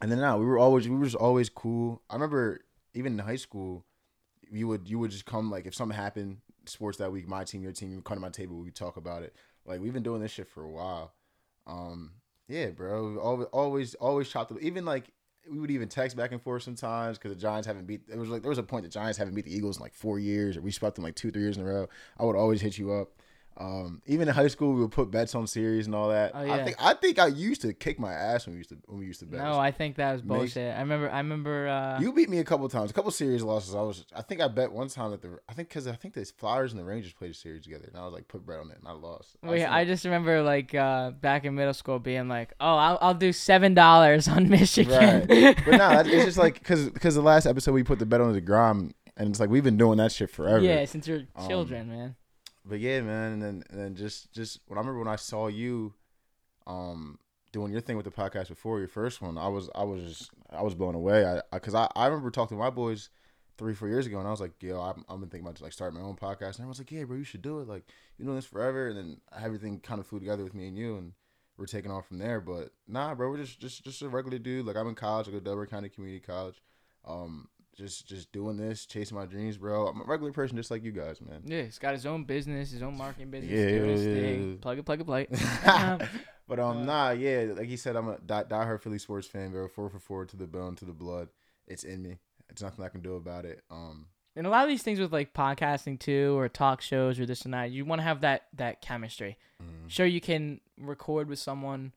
and 0.00 0.08
then 0.12 0.20
now 0.20 0.38
we 0.38 0.46
were 0.46 0.56
always 0.56 0.88
we 0.88 0.94
were 0.94 1.02
just 1.04 1.16
always 1.16 1.48
cool 1.48 2.00
i 2.08 2.14
remember 2.14 2.60
even 2.94 3.14
in 3.14 3.18
high 3.18 3.34
school 3.34 3.84
you 4.50 4.66
would 4.68 4.88
you 4.88 4.98
would 4.98 5.10
just 5.10 5.26
come 5.26 5.50
like 5.50 5.66
if 5.66 5.74
something 5.74 5.96
happened 5.96 6.38
sports 6.66 6.98
that 6.98 7.10
week 7.10 7.26
my 7.26 7.44
team 7.44 7.62
your 7.62 7.72
team 7.72 7.92
you 7.92 8.00
come 8.02 8.16
to 8.16 8.20
my 8.20 8.28
table 8.28 8.58
we 8.58 8.70
talk 8.70 8.96
about 8.96 9.22
it 9.22 9.34
like 9.64 9.80
we've 9.80 9.92
been 9.92 10.02
doing 10.02 10.20
this 10.20 10.30
shit 10.30 10.48
for 10.48 10.62
a 10.62 10.70
while 10.70 11.12
um 11.66 12.12
yeah 12.48 12.66
bro 12.66 13.18
always 13.18 13.46
always 13.52 13.94
always 13.94 14.28
chopped 14.28 14.52
up 14.52 14.58
even 14.60 14.84
like 14.84 15.12
we 15.50 15.58
would 15.58 15.70
even 15.70 15.88
text 15.88 16.16
back 16.16 16.32
and 16.32 16.42
forth 16.42 16.62
sometimes 16.62 17.18
because 17.18 17.32
the 17.32 17.40
Giants 17.40 17.66
haven't 17.66 17.86
beat. 17.86 18.02
It 18.08 18.16
was 18.16 18.28
like 18.28 18.42
there 18.42 18.50
was 18.50 18.58
a 18.58 18.62
point 18.62 18.84
the 18.84 18.90
Giants 18.90 19.18
haven't 19.18 19.34
beat 19.34 19.46
the 19.46 19.54
Eagles 19.54 19.78
in 19.78 19.82
like 19.82 19.94
four 19.94 20.18
years, 20.18 20.56
or 20.56 20.60
we 20.60 20.70
swept 20.70 20.96
them 20.96 21.04
like 21.04 21.16
two, 21.16 21.30
three 21.30 21.42
years 21.42 21.56
in 21.56 21.62
a 21.62 21.66
row. 21.66 21.88
I 22.18 22.24
would 22.24 22.36
always 22.36 22.60
hit 22.60 22.78
you 22.78 22.92
up. 22.92 23.08
Um, 23.58 24.00
even 24.06 24.26
in 24.26 24.34
high 24.34 24.46
school, 24.48 24.72
we 24.72 24.80
would 24.80 24.90
put 24.90 25.10
bets 25.10 25.34
on 25.34 25.46
series 25.46 25.84
and 25.84 25.94
all 25.94 26.08
that. 26.08 26.32
Oh, 26.34 26.42
yeah. 26.42 26.54
I 26.54 26.64
think 26.64 26.76
I 26.80 26.94
think 26.94 27.18
I 27.18 27.26
used 27.26 27.60
to 27.62 27.74
kick 27.74 27.98
my 28.00 28.10
ass 28.12 28.46
when 28.46 28.54
we 28.54 28.58
used 28.58 28.70
to 28.70 28.78
when 28.86 28.98
we 29.00 29.04
used 29.06 29.20
to 29.20 29.26
bet. 29.26 29.40
No, 29.40 29.58
I 29.58 29.70
think 29.70 29.96
that 29.96 30.12
was 30.12 30.22
Makes- 30.22 30.38
bullshit. 30.54 30.74
I 30.74 30.80
remember. 30.80 31.10
I 31.10 31.18
remember. 31.18 31.68
Uh, 31.68 32.00
you 32.00 32.10
beat 32.14 32.30
me 32.30 32.38
a 32.38 32.44
couple 32.44 32.66
times, 32.70 32.90
a 32.90 32.94
couple 32.94 33.10
series 33.10 33.42
losses. 33.42 33.74
I 33.74 33.82
was, 33.82 34.06
I 34.16 34.22
think 34.22 34.40
I 34.40 34.48
bet 34.48 34.72
one 34.72 34.88
time 34.88 35.10
that 35.10 35.20
the, 35.20 35.38
I 35.46 35.52
think 35.52 35.68
because 35.68 35.86
I 35.86 35.92
think 35.92 36.14
the 36.14 36.24
Flyers 36.38 36.72
and 36.72 36.80
the 36.80 36.84
Rangers 36.84 37.12
played 37.12 37.32
a 37.32 37.34
series 37.34 37.64
together, 37.64 37.84
and 37.88 37.96
I 37.98 38.04
was 38.04 38.14
like 38.14 38.28
put 38.28 38.46
bet 38.46 38.60
on 38.60 38.70
it, 38.70 38.78
and 38.78 38.88
I 38.88 38.92
lost. 38.92 39.36
I 39.42 39.50
Wait, 39.50 39.60
like- 39.64 39.70
I 39.70 39.84
just 39.84 40.06
remember 40.06 40.42
like 40.42 40.74
uh, 40.74 41.10
back 41.10 41.44
in 41.44 41.54
middle 41.54 41.74
school 41.74 41.98
being 41.98 42.28
like, 42.28 42.54
"Oh, 42.60 42.76
I'll, 42.76 42.98
I'll 43.02 43.14
do 43.14 43.30
seven 43.32 43.74
dollars 43.74 44.26
on 44.26 44.48
Michigan." 44.48 45.26
Right. 45.28 45.56
but 45.66 45.76
no, 45.76 46.00
it's 46.00 46.24
just 46.24 46.38
like 46.38 46.54
because 46.54 46.88
because 46.88 47.14
the 47.14 47.20
last 47.22 47.44
episode 47.44 47.72
we 47.72 47.82
put 47.82 47.98
the 47.98 48.06
bet 48.06 48.22
on 48.22 48.32
the 48.32 48.40
Grom, 48.40 48.92
and 49.18 49.28
it's 49.28 49.38
like 49.40 49.50
we've 49.50 49.64
been 49.64 49.76
doing 49.76 49.98
that 49.98 50.12
shit 50.12 50.30
forever. 50.30 50.60
yeah, 50.64 50.82
since 50.86 51.06
you're 51.06 51.24
Um, 51.36 51.46
children, 51.48 51.88
man. 51.90 52.16
But 52.70 52.78
yeah, 52.78 53.00
man, 53.00 53.32
and 53.32 53.42
then 53.42 53.64
and 53.68 53.80
then 53.80 53.94
just 53.96 54.32
just 54.32 54.60
when 54.68 54.78
I 54.78 54.80
remember 54.80 55.00
when 55.00 55.08
I 55.08 55.16
saw 55.16 55.48
you, 55.48 55.92
um, 56.68 57.18
doing 57.50 57.72
your 57.72 57.80
thing 57.80 57.96
with 57.96 58.04
the 58.04 58.12
podcast 58.12 58.46
before 58.46 58.78
your 58.78 58.86
first 58.86 59.20
one, 59.20 59.36
I 59.36 59.48
was 59.48 59.68
I 59.74 59.82
was 59.82 60.04
just 60.04 60.30
I 60.50 60.62
was 60.62 60.76
blown 60.76 60.94
away. 60.94 61.24
I 61.24 61.42
because 61.52 61.74
I, 61.74 61.88
I, 61.96 62.06
remember 62.06 62.30
talking 62.30 62.56
to 62.56 62.62
my 62.62 62.70
boys 62.70 63.10
three 63.58 63.74
four 63.74 63.88
years 63.88 64.06
ago, 64.06 64.20
and 64.20 64.28
I 64.28 64.30
was 64.30 64.40
like, 64.40 64.52
yo, 64.62 64.80
I'm 64.80 65.04
I'm 65.08 65.18
been 65.18 65.28
thinking 65.28 65.48
about 65.48 65.60
like 65.60 65.72
starting 65.72 65.98
my 66.00 66.06
own 66.06 66.14
podcast, 66.14 66.42
and 66.42 66.60
everyone's 66.60 66.78
like, 66.78 66.92
yeah, 66.92 67.02
bro, 67.02 67.16
you 67.16 67.24
should 67.24 67.42
do 67.42 67.58
it. 67.58 67.66
Like 67.66 67.82
you're 68.16 68.26
doing 68.26 68.36
this 68.36 68.46
forever, 68.46 68.86
and 68.86 68.96
then 68.96 69.20
everything 69.36 69.80
kind 69.80 69.98
of 69.98 70.06
flew 70.06 70.20
together 70.20 70.44
with 70.44 70.54
me 70.54 70.68
and 70.68 70.78
you, 70.78 70.96
and 70.96 71.12
we're 71.58 71.66
taking 71.66 71.90
off 71.90 72.06
from 72.06 72.18
there. 72.18 72.40
But 72.40 72.70
nah, 72.86 73.16
bro, 73.16 73.30
we're 73.30 73.38
just 73.38 73.58
just 73.58 73.82
just 73.82 74.00
a 74.00 74.08
regular 74.08 74.38
dude. 74.38 74.64
Like 74.64 74.76
I'm 74.76 74.86
in 74.86 74.94
college, 74.94 75.26
I 75.26 75.32
go 75.32 75.38
to 75.38 75.44
Delaware 75.44 75.66
County 75.66 75.88
Community 75.88 76.24
College. 76.24 76.62
Um, 77.04 77.48
just 77.76 78.06
just 78.06 78.32
doing 78.32 78.56
this, 78.56 78.86
chasing 78.86 79.16
my 79.16 79.26
dreams, 79.26 79.56
bro. 79.56 79.86
I'm 79.86 80.00
a 80.00 80.04
regular 80.04 80.32
person, 80.32 80.56
just 80.56 80.70
like 80.70 80.84
you 80.84 80.92
guys, 80.92 81.20
man. 81.20 81.42
Yeah, 81.44 81.62
he's 81.62 81.78
got 81.78 81.94
his 81.94 82.06
own 82.06 82.24
business, 82.24 82.70
his 82.70 82.82
own 82.82 82.96
marketing 82.96 83.30
business. 83.30 83.52
Yeah, 83.52 83.78
doing 83.78 83.90
his 83.90 84.06
yeah, 84.06 84.14
thing. 84.14 84.50
yeah. 84.50 84.56
Plug 84.60 84.78
it, 84.78 84.84
plug 84.84 85.00
it, 85.00 85.04
plug 85.04 85.26
it. 85.30 86.08
but 86.48 86.60
um, 86.60 86.84
nah, 86.84 87.10
yeah, 87.10 87.46
like 87.56 87.68
he 87.68 87.76
said, 87.76 87.96
I'm 87.96 88.08
a 88.08 88.18
die, 88.18 88.44
diehard 88.44 88.82
Philly 88.82 88.98
sports 88.98 89.26
fan, 89.26 89.50
bro. 89.50 89.68
Four 89.68 89.88
for 89.90 89.98
four 89.98 90.26
to 90.26 90.36
the 90.36 90.46
bone, 90.46 90.76
to 90.76 90.84
the 90.84 90.92
blood. 90.92 91.28
It's 91.66 91.84
in 91.84 92.02
me. 92.02 92.18
It's 92.48 92.62
nothing 92.62 92.84
I 92.84 92.88
can 92.88 93.00
do 93.00 93.14
about 93.14 93.44
it. 93.44 93.62
Um, 93.70 94.06
and 94.36 94.46
a 94.46 94.50
lot 94.50 94.64
of 94.64 94.68
these 94.68 94.82
things 94.82 94.98
with 94.98 95.12
like 95.12 95.32
podcasting 95.32 95.98
too, 95.98 96.36
or 96.38 96.48
talk 96.48 96.80
shows, 96.80 97.18
or 97.20 97.26
this 97.26 97.42
and 97.42 97.54
that, 97.54 97.70
you 97.70 97.84
want 97.84 98.00
to 98.00 98.04
have 98.04 98.20
that 98.22 98.46
that 98.54 98.80
chemistry. 98.80 99.38
mm, 99.62 99.88
Sure, 99.88 100.06
you 100.06 100.20
can 100.20 100.60
record 100.78 101.28
with 101.28 101.38
someone 101.38 101.92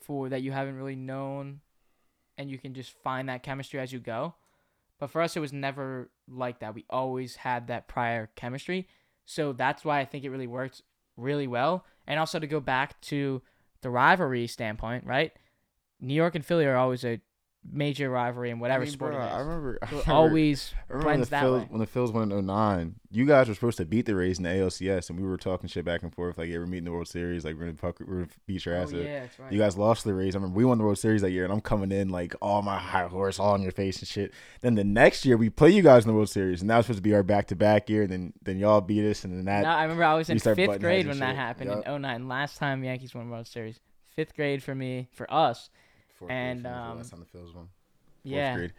for 0.00 0.28
that 0.28 0.42
you 0.42 0.52
haven't 0.52 0.76
really 0.76 0.96
known, 0.96 1.60
and 2.36 2.50
you 2.50 2.58
can 2.58 2.74
just 2.74 2.92
find 3.02 3.28
that 3.28 3.42
chemistry 3.42 3.80
as 3.80 3.92
you 3.92 3.98
go. 3.98 4.34
But 4.98 5.10
for 5.10 5.22
us, 5.22 5.36
it 5.36 5.40
was 5.40 5.52
never 5.52 6.10
like 6.28 6.60
that. 6.60 6.74
We 6.74 6.84
always 6.90 7.36
had 7.36 7.68
that 7.68 7.88
prior 7.88 8.30
chemistry, 8.34 8.88
so 9.24 9.52
that's 9.52 9.84
why 9.84 10.00
I 10.00 10.04
think 10.04 10.24
it 10.24 10.30
really 10.30 10.46
worked 10.46 10.82
really 11.16 11.46
well. 11.46 11.84
And 12.06 12.18
also 12.18 12.38
to 12.38 12.46
go 12.46 12.60
back 12.60 13.00
to 13.02 13.42
the 13.82 13.90
rivalry 13.90 14.46
standpoint, 14.46 15.04
right? 15.04 15.32
New 16.00 16.14
York 16.14 16.34
and 16.34 16.44
Philly 16.44 16.64
are 16.64 16.76
always 16.76 17.04
a 17.04 17.20
major 17.70 18.08
rivalry 18.10 18.50
in 18.50 18.58
whatever 18.60 18.82
I 18.82 18.84
mean, 18.86 18.92
sport 18.92 19.12
bro, 19.12 19.20
it 19.22 19.26
I 19.28 19.38
remember, 19.40 19.78
I 19.82 19.86
remember- 19.90 20.12
always 20.12 20.72
I 20.88 20.92
remember 20.92 21.06
when 21.08 21.16
blends 21.16 21.28
the 21.28 21.30
that 21.30 21.44
Phils, 21.44 21.60
way. 21.60 21.66
when 21.70 21.80
the 21.80 21.86
Phils 21.86 22.12
went 22.12 22.32
in 22.32 22.38
09, 22.46 22.94
you 23.10 23.26
guys 23.26 23.48
were 23.48 23.54
supposed 23.54 23.76
to 23.78 23.84
beat 23.84 24.06
the 24.06 24.14
Rays 24.14 24.38
in 24.38 24.44
the 24.44 24.50
ALCS, 24.50 25.08
and 25.10 25.18
we 25.20 25.26
were 25.26 25.36
talking 25.36 25.68
shit 25.68 25.84
back 25.84 26.02
and 26.02 26.14
forth 26.14 26.38
like, 26.38 26.48
yeah, 26.48 26.58
we're 26.58 26.66
meeting 26.66 26.84
the 26.84 26.92
World 26.92 27.08
Series, 27.08 27.44
like 27.44 27.54
we're 27.54 27.66
gonna 27.66 27.76
fuck, 27.76 28.00
we're 28.00 28.06
gonna 28.20 28.28
beat 28.46 28.64
your 28.66 28.76
Oh, 28.76 28.82
ass. 28.82 28.92
up. 28.92 28.98
yeah, 29.00 29.20
that's 29.20 29.38
right. 29.38 29.52
You 29.52 29.58
guys 29.58 29.76
lost 29.78 30.02
to 30.02 30.08
the 30.08 30.14
Rays. 30.14 30.34
I 30.34 30.38
remember 30.38 30.56
we 30.56 30.64
won 30.64 30.78
the 30.78 30.84
World 30.84 30.98
Series 30.98 31.22
that 31.22 31.30
year, 31.30 31.44
and 31.44 31.52
I'm 31.52 31.60
coming 31.60 31.92
in 31.92 32.08
like 32.10 32.34
all 32.42 32.62
my 32.62 32.78
high 32.78 33.06
horse, 33.06 33.38
all 33.38 33.52
on 33.54 33.62
your 33.62 33.72
face 33.72 33.98
and 34.00 34.08
shit. 34.08 34.32
Then 34.60 34.74
the 34.74 34.84
next 34.84 35.24
year 35.24 35.36
we 35.36 35.50
play 35.50 35.70
you 35.70 35.82
guys 35.82 36.04
in 36.04 36.08
the 36.08 36.14
World 36.14 36.28
Series, 36.30 36.60
and 36.60 36.70
that 36.70 36.76
was 36.76 36.86
supposed 36.86 36.98
to 36.98 37.02
be 37.02 37.14
our 37.14 37.22
back 37.22 37.46
to 37.48 37.56
back 37.56 37.88
year. 37.90 38.02
And 38.02 38.10
then 38.12 38.32
then 38.42 38.58
y'all 38.58 38.80
beat 38.80 39.04
us, 39.08 39.24
and 39.24 39.32
then 39.36 39.44
that 39.46 39.62
No, 39.62 39.70
I 39.70 39.82
remember 39.82 40.04
I 40.04 40.14
was 40.14 40.28
in 40.30 40.38
fifth 40.38 40.56
grade 40.80 41.06
when 41.06 41.12
and 41.12 41.22
that 41.22 41.36
happened 41.36 41.70
Yup. 41.70 41.86
in 41.86 42.02
09. 42.02 42.28
Last 42.28 42.56
time 42.58 42.84
Yankees 42.84 43.14
won 43.14 43.28
World 43.30 43.46
Series. 43.46 43.80
Fifth 44.14 44.34
grade 44.34 44.62
for 44.62 44.74
me, 44.74 45.08
for 45.12 45.32
us. 45.32 45.70
Fourth 46.18 46.30
And, 46.30 46.62
grade 46.62 46.74
um, 46.74 46.96
last 46.98 47.10
time 47.10 47.20
the 47.20 47.38
Phils 47.38 47.54
won. 47.54 47.64
Fourth 47.64 47.68
yeah. 48.24 48.56
grade. 48.56 48.72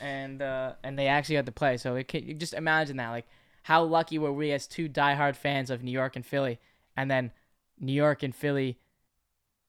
and 0.00 0.40
uh, 0.42 0.72
and 0.84 0.98
they 0.98 1.06
actually 1.08 1.36
had 1.36 1.46
to 1.46 1.52
play. 1.52 1.76
So 1.76 1.96
it 1.96 2.08
can, 2.08 2.24
you 2.26 2.34
just 2.34 2.54
imagine 2.54 2.96
that, 2.98 3.10
like 3.10 3.26
how 3.62 3.82
lucky 3.82 4.18
were 4.18 4.32
we 4.32 4.52
as 4.52 4.66
two 4.66 4.88
diehard 4.88 5.36
fans 5.36 5.70
of 5.70 5.82
New 5.82 5.90
York 5.90 6.14
and 6.16 6.24
Philly, 6.24 6.58
and 6.96 7.10
then 7.10 7.32
New 7.80 7.92
York 7.92 8.22
and 8.22 8.34
Philly 8.34 8.78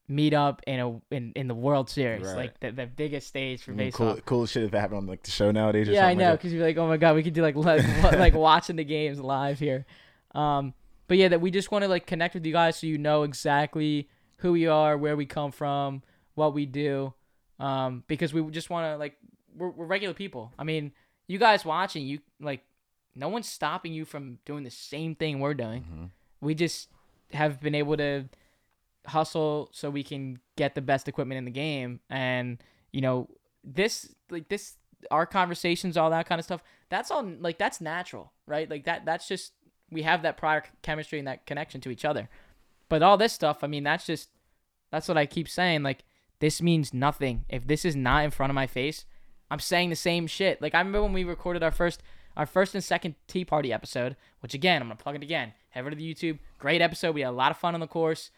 meet 0.09 0.33
up 0.33 0.61
in 0.65 0.79
a 0.79 1.13
in, 1.13 1.33
in 1.35 1.47
the 1.47 1.55
World 1.55 1.89
Series, 1.89 2.25
Right. 2.27 2.35
like 2.37 2.59
the, 2.61 2.71
the 2.71 2.85
biggest 2.87 3.27
stage 3.27 3.63
for 3.63 3.71
I 3.71 3.75
mean, 3.75 3.87
baseball. 3.87 4.13
cool, 4.13 4.21
cool 4.25 4.45
shit 4.45 4.71
that 4.71 4.79
happened 4.79 4.99
on 4.99 5.07
like 5.07 5.23
the 5.23 5.31
show 5.31 5.51
nowadays. 5.51 5.87
Yeah, 5.89 6.07
I 6.07 6.13
know, 6.13 6.31
Like 6.31 6.39
because 6.39 6.53
you're 6.53 6.63
like, 6.65 6.77
oh 6.77 6.87
my 6.87 6.97
god, 6.97 7.15
we 7.15 7.23
could 7.23 7.33
do 7.33 7.41
like 7.41 7.55
like, 7.55 7.83
like 8.03 8.33
watching 8.33 8.75
the 8.77 8.85
games 8.85 9.19
live 9.19 9.59
here. 9.59 9.85
Um, 10.33 10.73
but 11.07 11.17
yeah, 11.17 11.29
that 11.29 11.41
we 11.41 11.51
just 11.51 11.71
want 11.71 11.83
to 11.83 11.89
like 11.89 12.05
connect 12.05 12.35
with 12.35 12.45
you 12.45 12.53
guys 12.53 12.77
so 12.77 12.87
you 12.87 12.97
know 12.97 13.23
exactly 13.23 14.07
who 14.37 14.51
we 14.53 14.67
are, 14.67 14.97
where 14.97 15.17
we 15.17 15.25
come 15.25 15.51
from, 15.51 16.03
what 16.37 16.53
we 16.53 16.65
do, 16.65 17.13
um, 17.59 18.03
because 18.07 18.33
we 18.33 18.41
just 18.51 18.69
want 18.69 18.85
to 18.93 18.97
like 18.97 19.15
we're, 19.55 19.69
we're 19.71 19.85
regular 19.85 20.13
people. 20.13 20.53
I 20.57 20.63
mean, 20.63 20.91
you 21.27 21.39
guys 21.39 21.65
watching, 21.65 22.05
you 22.05 22.19
like 22.39 22.61
no 23.15 23.27
one's 23.29 23.49
stopping 23.49 23.91
you 23.93 24.05
from 24.05 24.37
doing 24.45 24.63
the 24.63 24.69
same 24.69 25.15
thing 25.15 25.39
we're 25.39 25.55
doing. 25.55 25.83
Mhm. 25.83 26.09
We 26.39 26.53
just 26.53 26.89
have 27.33 27.59
been 27.59 27.73
able 27.75 27.97
to 27.97 28.25
hustle 29.07 29.69
so 29.71 29.89
we 29.89 30.03
can 30.03 30.39
get 30.55 30.75
the 30.75 30.81
best 30.81 31.07
equipment 31.07 31.37
in 31.37 31.45
the 31.45 31.51
game 31.51 31.99
and 32.09 32.57
you 32.91 32.99
know 32.99 33.27
this 33.63 34.13
like 34.29 34.49
this 34.49 34.75
our 35.11 35.25
conversations 35.25 35.95
all 35.95 36.09
that 36.09 36.27
kind 36.27 36.39
of 36.39 36.45
stuff 36.45 36.61
that's 36.89 37.09
all 37.09 37.23
like 37.39 37.57
that's 37.57 37.79
natural 37.79 38.33
right 38.47 38.69
like 38.69 38.83
that 38.83 39.05
that's 39.05 39.25
just 39.27 39.53
we 39.91 40.01
have 40.01 40.23
that 40.23 40.35
prior 40.35 40.61
chemistry 40.81 41.19
and 41.19 41.27
that 41.27 41.45
connection 41.45 41.79
to 41.79 41.89
each 41.89 42.03
other 42.03 42.27
but 42.89 43.01
all 43.01 43.15
this 43.17 43.31
stuff 43.31 43.63
i 43.63 43.67
mean 43.67 43.83
that's 43.83 44.05
just 44.05 44.29
that's 44.91 45.07
what 45.07 45.17
i 45.17 45.25
keep 45.25 45.47
saying 45.47 45.83
like 45.83 46.03
this 46.39 46.61
means 46.61 46.93
nothing 46.93 47.45
if 47.49 47.67
this 47.67 47.85
is 47.85 47.95
not 47.95 48.23
in 48.23 48.31
front 48.31 48.49
of 48.49 48.55
my 48.55 48.67
face 48.67 49.05
i'm 49.49 49.59
saying 49.59 49.89
the 49.89 49.95
same 49.95 50.27
shit 50.27 50.61
like 50.61 50.75
i 50.75 50.79
remember 50.79 51.03
when 51.03 51.13
we 51.13 51.23
recorded 51.23 51.63
our 51.63 51.71
first 51.71 52.01
our 52.35 52.45
first 52.45 52.75
and 52.75 52.83
second 52.83 53.15
tea 53.27 53.45
party 53.45 53.73
episode 53.73 54.15
which 54.41 54.53
again 54.53 54.81
i'm 54.81 54.87
gonna 54.87 54.95
plug 54.95 55.15
it 55.15 55.23
again 55.23 55.53
head 55.69 55.81
over 55.81 55.89
to 55.89 55.95
the 55.95 56.13
youtube 56.13 56.39
great 56.59 56.81
episode 56.81 57.13
we 57.13 57.21
had 57.21 57.29
a 57.29 57.31
lot 57.31 57.51
of 57.51 57.57
fun 57.57 57.73
on 57.73 57.79
the 57.79 57.87
course 57.87 58.31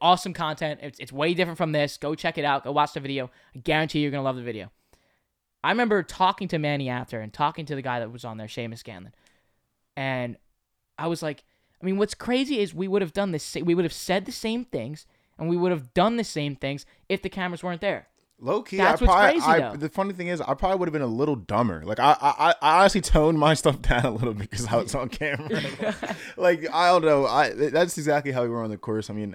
awesome 0.00 0.32
content. 0.32 0.80
It's, 0.82 0.98
it's 0.98 1.12
way 1.12 1.34
different 1.34 1.58
from 1.58 1.72
this. 1.72 1.96
Go 1.96 2.14
check 2.14 2.38
it 2.38 2.44
out. 2.44 2.64
Go 2.64 2.72
watch 2.72 2.92
the 2.92 3.00
video. 3.00 3.30
I 3.54 3.58
guarantee 3.58 4.00
you're 4.00 4.10
gonna 4.10 4.22
love 4.22 4.36
the 4.36 4.42
video. 4.42 4.70
I 5.64 5.70
remember 5.70 6.02
talking 6.02 6.48
to 6.48 6.58
Manny 6.58 6.88
after 6.88 7.20
and 7.20 7.32
talking 7.32 7.66
to 7.66 7.74
the 7.74 7.82
guy 7.82 8.00
that 8.00 8.10
was 8.10 8.24
on 8.24 8.36
there, 8.36 8.48
Seamus 8.48 8.78
Scanlon, 8.78 9.14
and 9.96 10.36
I 10.98 11.06
was 11.06 11.22
like, 11.22 11.44
I 11.80 11.86
mean, 11.86 11.98
what's 11.98 12.14
crazy 12.14 12.58
is 12.58 12.74
we 12.74 12.88
would 12.88 13.02
have 13.02 13.12
done 13.12 13.32
this. 13.32 13.54
We 13.54 13.74
would 13.74 13.84
have 13.84 13.92
said 13.92 14.24
the 14.24 14.32
same 14.32 14.64
things 14.64 15.06
and 15.42 15.50
we 15.50 15.56
would 15.56 15.72
have 15.72 15.92
done 15.92 16.16
the 16.16 16.24
same 16.24 16.54
things 16.54 16.86
if 17.08 17.20
the 17.20 17.28
cameras 17.28 17.64
weren't 17.64 17.80
there. 17.80 18.06
Low 18.38 18.62
key, 18.62 18.76
That's 18.76 19.02
I 19.02 19.04
what's 19.04 19.14
probably, 19.14 19.40
crazy, 19.40 19.46
I, 19.46 19.70
though. 19.70 19.76
the 19.76 19.88
funny 19.88 20.12
thing 20.12 20.28
is, 20.28 20.40
I 20.40 20.54
probably 20.54 20.78
would 20.78 20.88
have 20.88 20.92
been 20.92 21.02
a 21.02 21.06
little 21.06 21.34
dumber. 21.34 21.82
Like 21.84 21.98
I, 21.98 22.16
I, 22.20 22.54
I 22.62 22.80
honestly 22.80 23.00
toned 23.00 23.38
my 23.40 23.54
stuff 23.62 23.82
down 23.82 24.04
a 24.04 24.10
little 24.12 24.34
bit 24.34 24.50
because 24.50 24.66
I 24.66 24.76
was 24.76 24.94
on 24.94 25.08
camera. 25.08 25.48
like 26.36 26.68
I 26.72 26.88
don't 26.88 27.04
know. 27.04 27.26
I 27.26 27.50
that's 27.50 27.98
exactly 27.98 28.30
how 28.30 28.42
we 28.42 28.48
were 28.50 28.62
on 28.62 28.70
the 28.70 28.78
course. 28.78 29.10
I 29.10 29.14
mean, 29.14 29.34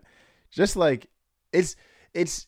just 0.50 0.78
like 0.78 1.08
it's 1.52 1.76
it's 2.14 2.48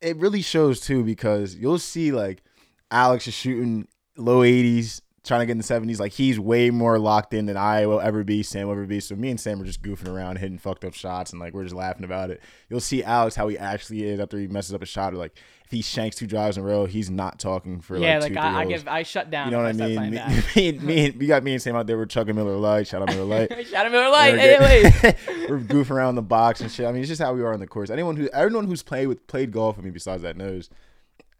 it 0.00 0.16
really 0.16 0.42
shows 0.42 0.80
too 0.80 1.04
because 1.04 1.54
you'll 1.54 1.78
see 1.78 2.12
like 2.12 2.42
Alex 2.90 3.26
is 3.26 3.34
shooting 3.34 3.88
low 4.16 4.40
80s, 4.40 5.02
trying 5.26 5.40
to 5.40 5.46
get 5.46 5.52
in 5.52 5.58
the 5.58 5.64
70s. 5.64 5.98
Like 6.00 6.12
he's 6.12 6.38
way 6.38 6.70
more 6.70 6.98
locked 6.98 7.34
in 7.34 7.46
than 7.46 7.56
I 7.56 7.86
will 7.86 8.00
ever 8.00 8.24
be. 8.24 8.42
Sam 8.42 8.66
will 8.68 8.74
ever 8.74 8.86
be. 8.86 9.00
So 9.00 9.14
me 9.16 9.30
and 9.30 9.40
Sam 9.40 9.60
are 9.60 9.64
just 9.64 9.82
goofing 9.82 10.08
around, 10.08 10.36
hitting 10.36 10.58
fucked 10.58 10.84
up 10.84 10.94
shots, 10.94 11.32
and 11.32 11.40
like 11.40 11.52
we're 11.54 11.64
just 11.64 11.74
laughing 11.74 12.04
about 12.04 12.30
it. 12.30 12.40
You'll 12.68 12.80
see 12.80 13.02
Alex 13.02 13.34
how 13.34 13.48
he 13.48 13.58
actually 13.58 14.04
is 14.04 14.20
after 14.20 14.38
he 14.38 14.46
messes 14.46 14.74
up 14.74 14.82
a 14.82 14.86
shot. 14.86 15.12
Or 15.12 15.16
like 15.16 15.36
if 15.64 15.72
he 15.72 15.82
shanks 15.82 16.16
two 16.16 16.26
drives 16.26 16.56
in 16.56 16.62
a 16.62 16.66
row, 16.66 16.86
he's 16.86 17.10
not 17.10 17.38
talking 17.38 17.80
for 17.80 17.96
yeah, 17.98 18.18
like, 18.18 18.32
like 18.32 18.32
two, 18.34 18.38
I, 18.38 18.60
I 18.60 18.64
give. 18.66 18.88
I 18.88 19.02
shut 19.02 19.30
down. 19.30 19.46
You 19.46 19.52
know 19.52 19.62
what 19.64 19.68
I 19.68 19.72
mean? 19.72 20.10
Me, 20.10 20.20
me, 20.56 20.68
and- 20.68 20.82
me, 20.82 21.06
and- 21.06 21.16
we 21.16 21.26
got 21.26 21.42
me 21.42 21.52
and 21.52 21.62
Sam 21.62 21.74
out 21.74 21.86
there. 21.86 21.96
We're 21.96 22.06
chugging 22.06 22.36
Miller 22.36 22.56
Lite. 22.56 22.86
Shout 22.86 23.02
out 23.02 23.08
Miller 23.08 23.24
Lite. 23.24 23.66
Shout 23.66 23.86
out 23.86 23.92
Miller 23.92 24.10
Lite. 24.10 24.34
We're 24.34 24.90
Hey, 24.90 25.16
We're 25.48 25.58
goofing 25.58 25.90
around 25.90 26.14
the 26.14 26.22
box 26.22 26.60
and 26.60 26.70
shit. 26.70 26.86
I 26.86 26.92
mean, 26.92 27.00
it's 27.00 27.08
just 27.08 27.20
how 27.20 27.34
we 27.34 27.42
are 27.42 27.52
on 27.52 27.60
the 27.60 27.66
course. 27.66 27.90
Anyone 27.90 28.16
who, 28.16 28.28
everyone 28.28 28.66
who's 28.66 28.82
played 28.82 29.08
with 29.08 29.26
played 29.26 29.50
golf 29.50 29.76
with 29.76 29.84
me 29.84 29.90
besides 29.90 30.22
that 30.22 30.36
knows, 30.36 30.70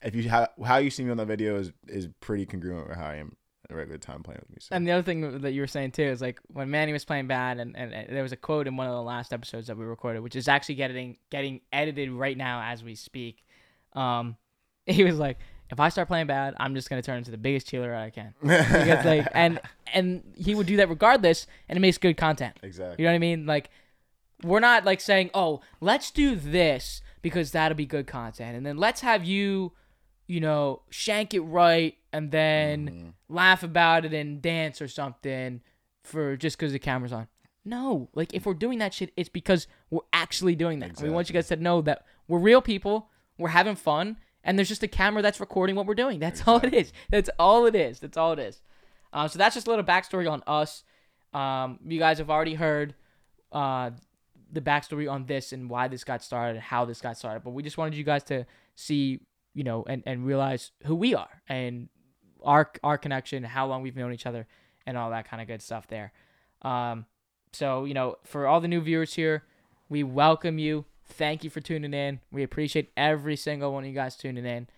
if 0.02 0.14
you 0.14 0.28
how, 0.28 0.48
how 0.64 0.78
you 0.78 0.90
see 0.90 1.04
me 1.04 1.10
on 1.10 1.16
that 1.18 1.26
video 1.26 1.56
is 1.56 1.72
is 1.86 2.08
pretty 2.20 2.46
congruent 2.46 2.88
with 2.88 2.96
how 2.98 3.06
I 3.06 3.16
am 3.16 3.36
a 3.70 3.74
regular 3.74 3.98
time 3.98 4.22
playing 4.22 4.40
with 4.40 4.50
me. 4.50 4.56
So. 4.60 4.74
And 4.74 4.86
the 4.86 4.92
other 4.92 5.02
thing 5.02 5.40
that 5.40 5.52
you 5.52 5.60
were 5.60 5.66
saying 5.66 5.92
too 5.92 6.02
is 6.02 6.20
like 6.20 6.38
when 6.48 6.70
Manny 6.70 6.92
was 6.92 7.04
playing 7.04 7.26
bad, 7.26 7.58
and, 7.58 7.76
and, 7.76 7.92
and 7.92 8.14
there 8.14 8.22
was 8.22 8.32
a 8.32 8.36
quote 8.36 8.66
in 8.66 8.76
one 8.76 8.86
of 8.86 8.92
the 8.92 9.02
last 9.02 9.32
episodes 9.32 9.66
that 9.66 9.76
we 9.76 9.84
recorded, 9.84 10.20
which 10.20 10.36
is 10.36 10.48
actually 10.48 10.76
getting 10.76 11.16
getting 11.30 11.60
edited 11.72 12.10
right 12.10 12.36
now 12.36 12.62
as 12.62 12.84
we 12.84 12.94
speak. 12.94 13.44
Um, 13.94 14.36
he 14.86 15.04
was 15.04 15.18
like, 15.18 15.38
"If 15.70 15.80
I 15.80 15.88
start 15.88 16.08
playing 16.08 16.26
bad, 16.26 16.54
I'm 16.58 16.74
just 16.74 16.88
gonna 16.88 17.02
turn 17.02 17.18
into 17.18 17.30
the 17.30 17.38
biggest 17.38 17.68
cheerleader 17.68 17.96
I 17.96 18.10
can." 18.10 18.34
Because 18.40 19.04
like, 19.04 19.26
and 19.34 19.60
and 19.92 20.22
he 20.36 20.54
would 20.54 20.66
do 20.66 20.76
that 20.76 20.88
regardless, 20.88 21.46
and 21.68 21.76
it 21.76 21.80
makes 21.80 21.98
good 21.98 22.16
content. 22.16 22.56
exactly. 22.62 23.02
You 23.02 23.06
know 23.06 23.12
what 23.12 23.16
I 23.16 23.20
mean? 23.20 23.46
Like, 23.46 23.70
we're 24.42 24.60
not 24.60 24.84
like 24.84 25.00
saying, 25.00 25.30
"Oh, 25.34 25.60
let's 25.80 26.10
do 26.10 26.36
this 26.36 27.02
because 27.22 27.50
that'll 27.52 27.76
be 27.76 27.86
good 27.86 28.06
content," 28.06 28.56
and 28.56 28.64
then 28.64 28.76
let's 28.76 29.00
have 29.00 29.24
you, 29.24 29.72
you 30.26 30.40
know, 30.40 30.82
shank 30.90 31.34
it 31.34 31.40
right, 31.40 31.96
and 32.16 32.30
then 32.30 32.88
Mhm. 32.88 33.12
laugh 33.28 33.62
about 33.62 34.04
it 34.04 34.12
and 34.14 34.40
dance 34.40 34.80
or 34.80 34.88
something 34.88 35.60
for 36.02 36.36
just 36.36 36.56
because 36.56 36.72
the 36.72 36.78
camera's 36.78 37.12
on. 37.12 37.28
No, 37.64 38.08
like 38.14 38.32
if 38.32 38.46
we're 38.46 38.54
doing 38.54 38.78
that 38.78 38.94
shit, 38.94 39.12
it's 39.16 39.28
because 39.28 39.66
we're 39.90 40.00
actually 40.12 40.54
doing 40.54 40.78
that. 40.80 41.00
We 41.02 41.10
want 41.10 41.28
you 41.28 41.32
guys 41.32 41.48
to 41.48 41.56
know 41.56 41.80
that 41.82 42.04
we're 42.28 42.38
real 42.38 42.62
people, 42.62 43.10
we're 43.38 43.48
having 43.50 43.74
fun, 43.76 44.16
and 44.44 44.56
there's 44.58 44.68
just 44.68 44.82
a 44.84 44.88
camera 44.88 45.20
that's 45.22 45.40
recording 45.40 45.74
what 45.76 45.86
we're 45.86 45.94
doing. 45.94 46.18
That's 46.20 46.46
all 46.46 46.58
it 46.64 46.72
is. 46.72 46.92
That's 47.10 47.28
all 47.38 47.66
it 47.66 47.74
is. 47.74 47.98
That's 48.00 48.16
all 48.16 48.32
it 48.32 48.38
is. 48.38 48.62
Um, 49.12 49.28
so 49.28 49.38
that's 49.38 49.54
just 49.54 49.66
a 49.66 49.70
little 49.70 49.84
backstory 49.84 50.30
on 50.30 50.42
us. 50.46 50.84
Um, 51.34 51.78
you 51.84 51.98
guys 51.98 52.18
have 52.18 52.30
already 52.30 52.54
heard 52.54 52.94
uh, 53.52 53.90
the 54.52 54.60
backstory 54.60 55.10
on 55.10 55.26
this 55.26 55.52
and 55.52 55.68
why 55.68 55.88
this 55.88 56.04
got 56.04 56.22
started, 56.22 56.54
and 56.56 56.62
how 56.62 56.84
this 56.84 57.00
got 57.00 57.18
started. 57.18 57.42
But 57.42 57.50
we 57.50 57.62
just 57.64 57.78
wanted 57.78 57.94
you 57.96 58.04
guys 58.04 58.22
to 58.24 58.46
see, 58.76 59.20
you 59.54 59.64
know, 59.64 59.84
and, 59.88 60.02
and 60.06 60.24
realize 60.24 60.70
who 60.84 60.94
we 60.94 61.14
are 61.14 61.42
and 61.48 61.88
our 62.42 62.70
our 62.82 62.98
connection, 62.98 63.42
how 63.44 63.66
long 63.66 63.82
we've 63.82 63.96
known 63.96 64.12
each 64.12 64.26
other, 64.26 64.46
and 64.86 64.96
all 64.96 65.10
that 65.10 65.28
kind 65.28 65.40
of 65.40 65.48
good 65.48 65.62
stuff 65.62 65.86
there. 65.88 66.12
Um, 66.62 67.06
so 67.52 67.84
you 67.84 67.94
know, 67.94 68.16
for 68.24 68.46
all 68.46 68.60
the 68.60 68.68
new 68.68 68.80
viewers 68.80 69.14
here, 69.14 69.44
we 69.88 70.02
welcome 70.02 70.58
you. 70.58 70.84
Thank 71.08 71.44
you 71.44 71.50
for 71.50 71.60
tuning 71.60 71.94
in. 71.94 72.20
We 72.32 72.42
appreciate 72.42 72.90
every 72.96 73.36
single 73.36 73.72
one 73.72 73.84
of 73.84 73.88
you 73.88 73.94
guys 73.94 74.16
tuning 74.16 74.44
in. 74.44 74.68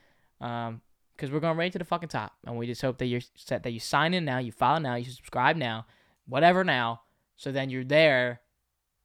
Um, 0.40 0.82
because 1.16 1.32
we're 1.32 1.40
going 1.40 1.56
right 1.58 1.72
to 1.72 1.78
the 1.80 1.84
fucking 1.84 2.10
top, 2.10 2.34
and 2.46 2.56
we 2.56 2.66
just 2.68 2.80
hope 2.80 2.98
that 2.98 3.06
you're 3.06 3.22
set 3.34 3.64
that 3.64 3.72
you 3.72 3.80
sign 3.80 4.14
in 4.14 4.24
now, 4.24 4.38
you 4.38 4.52
follow 4.52 4.78
now, 4.78 4.94
you 4.94 5.04
subscribe 5.10 5.56
now, 5.56 5.84
whatever 6.26 6.62
now, 6.62 7.00
so 7.36 7.50
then 7.50 7.70
you're 7.70 7.82
there 7.82 8.40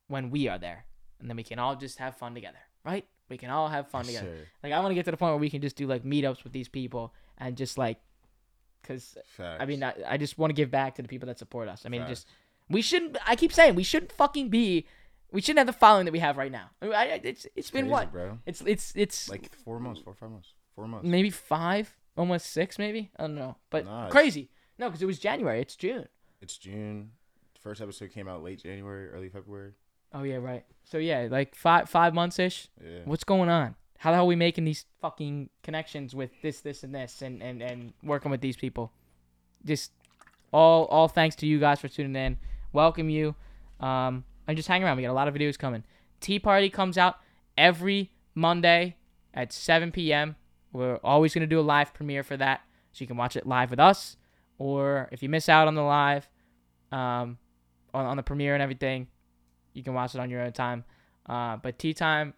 when 0.08 0.30
we 0.30 0.48
are 0.48 0.60
there, 0.60 0.86
and 1.20 1.28
then 1.28 1.36
we 1.38 1.42
can 1.44 1.58
all 1.58 1.76
just 1.76 1.98
have 1.98 2.16
fun 2.16 2.36
together, 2.36 2.60
right? 2.86 3.08
We 3.30 3.38
can 3.38 3.50
all 3.50 3.68
have 3.68 3.88
fun 3.88 4.06
Yes, 4.06 4.18
together. 4.20 4.38
sir. 4.38 4.48
Like 4.62 4.74
I 4.74 4.80
want 4.80 4.92
to 4.92 4.96
get 4.96 5.06
to 5.06 5.12
the 5.12 5.18
point 5.18 5.32
where 5.32 5.40
we 5.40 5.50
can 5.50 5.62
just 5.62 5.76
do 5.76 5.88
like 5.88 6.04
meetups 6.04 6.44
with 6.44 6.54
these 6.54 6.68
people 6.70 7.16
and 7.40 7.58
just 7.58 7.80
like, 7.80 7.98
cause 8.84 9.18
I 9.40 9.66
mean 9.66 9.84
I, 9.84 9.94
I 10.08 10.18
just 10.18 10.38
want 10.38 10.50
to 10.52 10.54
give 10.54 10.70
back 10.72 10.96
to 10.96 11.02
the 11.02 11.08
people 11.08 11.28
that 11.28 11.40
support 11.40 11.68
us. 11.68 11.84
I 11.86 11.90
mean 11.90 12.02
Facts. 12.02 12.10
just 12.12 12.28
we 12.70 12.82
shouldn't. 12.82 13.18
I 13.28 13.36
keep 13.36 13.52
saying 13.52 13.76
we 13.76 13.84
shouldn't 13.84 14.12
fucking 14.12 14.50
be. 14.50 14.86
We 15.32 15.42
shouldn't 15.42 15.60
have 15.60 15.68
the 15.68 15.74
following 15.74 16.06
that 16.06 16.12
we 16.12 16.20
have 16.20 16.38
right 16.38 16.52
now. 16.52 16.70
I 16.82 16.88
I, 16.88 17.22
it's 17.24 17.48
it's 17.56 17.72
been 17.72 17.86
Crazy, 17.86 17.92
what? 17.92 18.12
bro? 18.12 18.40
It's 18.46 18.62
it's 18.62 18.94
it's 18.96 19.30
Like 19.30 19.54
four 19.56 19.80
months, 19.80 20.02
four 20.02 20.14
five 20.14 20.30
months, 20.32 20.50
four 20.76 20.88
months. 20.88 21.08
maybe 21.08 21.30
five, 21.30 21.96
almost 22.16 22.48
six, 22.48 22.78
maybe. 22.78 23.12
I 23.18 23.24
don't 23.24 23.36
know, 23.36 23.58
but 23.70 23.86
Nah, 23.86 24.10
crazy. 24.10 24.50
No, 24.78 24.88
because 24.90 25.02
it 25.02 25.06
was 25.06 25.20
January. 25.20 25.60
It's 25.62 25.76
June. 25.76 26.08
It's 26.42 26.58
June. 26.58 27.12
First 27.60 27.82
episode 27.82 28.12
came 28.12 28.28
out 28.28 28.44
late 28.44 28.62
January, 28.62 29.10
early 29.10 29.30
February. 29.30 29.74
Oh 30.14 30.24
yeah, 30.24 30.36
right. 30.36 30.66
So 30.84 30.98
yeah, 30.98 31.28
like 31.32 31.56
five 31.56 31.90
five 31.90 32.14
months 32.14 32.38
ish. 32.40 32.68
Yeah. 32.84 33.00
What's 33.06 33.24
going 33.24 33.50
on? 33.50 33.76
How 34.04 34.12
the 34.12 34.18
hell 34.18 34.26
are 34.26 34.28
we 34.28 34.36
making 34.36 34.66
these 34.66 34.84
fucking 35.00 35.50
connections 35.64 36.14
with 36.14 36.30
this, 36.42 36.60
this, 36.60 36.84
and 36.84 36.94
this, 36.94 37.22
and 37.22 37.42
and 37.42 37.62
and 37.62 37.94
working 38.04 38.32
with 38.32 38.42
these 38.42 38.58
people? 38.58 38.92
Just 39.64 39.94
all 40.52 40.84
all 40.88 41.08
thanks 41.08 41.38
to 41.38 41.46
you 41.46 41.58
guys 41.58 41.80
for 41.80 41.88
tuning 41.88 42.14
in. 42.14 42.38
Welcome 42.74 43.10
you. 43.10 43.34
Um, 43.80 44.26
and 44.46 44.58
just 44.58 44.68
hang 44.68 44.84
around. 44.84 44.98
We 44.98 45.04
got 45.04 45.12
a 45.12 45.14
lot 45.14 45.30
of 45.30 45.34
videos 45.34 45.58
coming. 45.58 45.86
Tea 46.20 46.38
Party 46.38 46.70
comes 46.70 46.98
out 46.98 47.16
every 47.58 48.12
Monday 48.36 48.98
at 49.34 49.54
7 49.54 49.94
p.m. 49.94 50.36
We're 50.74 51.00
always 51.02 51.34
gonna 51.34 51.48
do 51.48 51.62
a 51.62 51.62
live 51.62 51.94
premiere 51.94 52.24
for 52.24 52.36
that, 52.36 52.60
so 52.92 53.04
you 53.04 53.08
can 53.08 53.16
watch 53.16 53.38
it 53.38 53.48
live 53.48 53.70
with 53.70 53.80
us. 53.80 54.18
Or 54.58 55.08
if 55.14 55.24
you 55.24 55.30
miss 55.30 55.48
out 55.48 55.70
on 55.70 55.76
the 55.76 55.82
live, 55.82 56.28
um, 56.92 57.38
on, 57.94 58.06
on 58.06 58.18
the 58.18 58.24
premiere 58.24 58.54
and 58.54 58.62
everything, 58.62 59.08
you 59.72 59.82
can 59.82 59.94
watch 59.94 60.14
it 60.14 60.20
on 60.20 60.30
your 60.30 60.42
own 60.42 60.52
time. 60.52 60.84
Uh, 61.26 61.56
but 61.56 61.80
tea 61.80 61.94
time, 61.94 62.34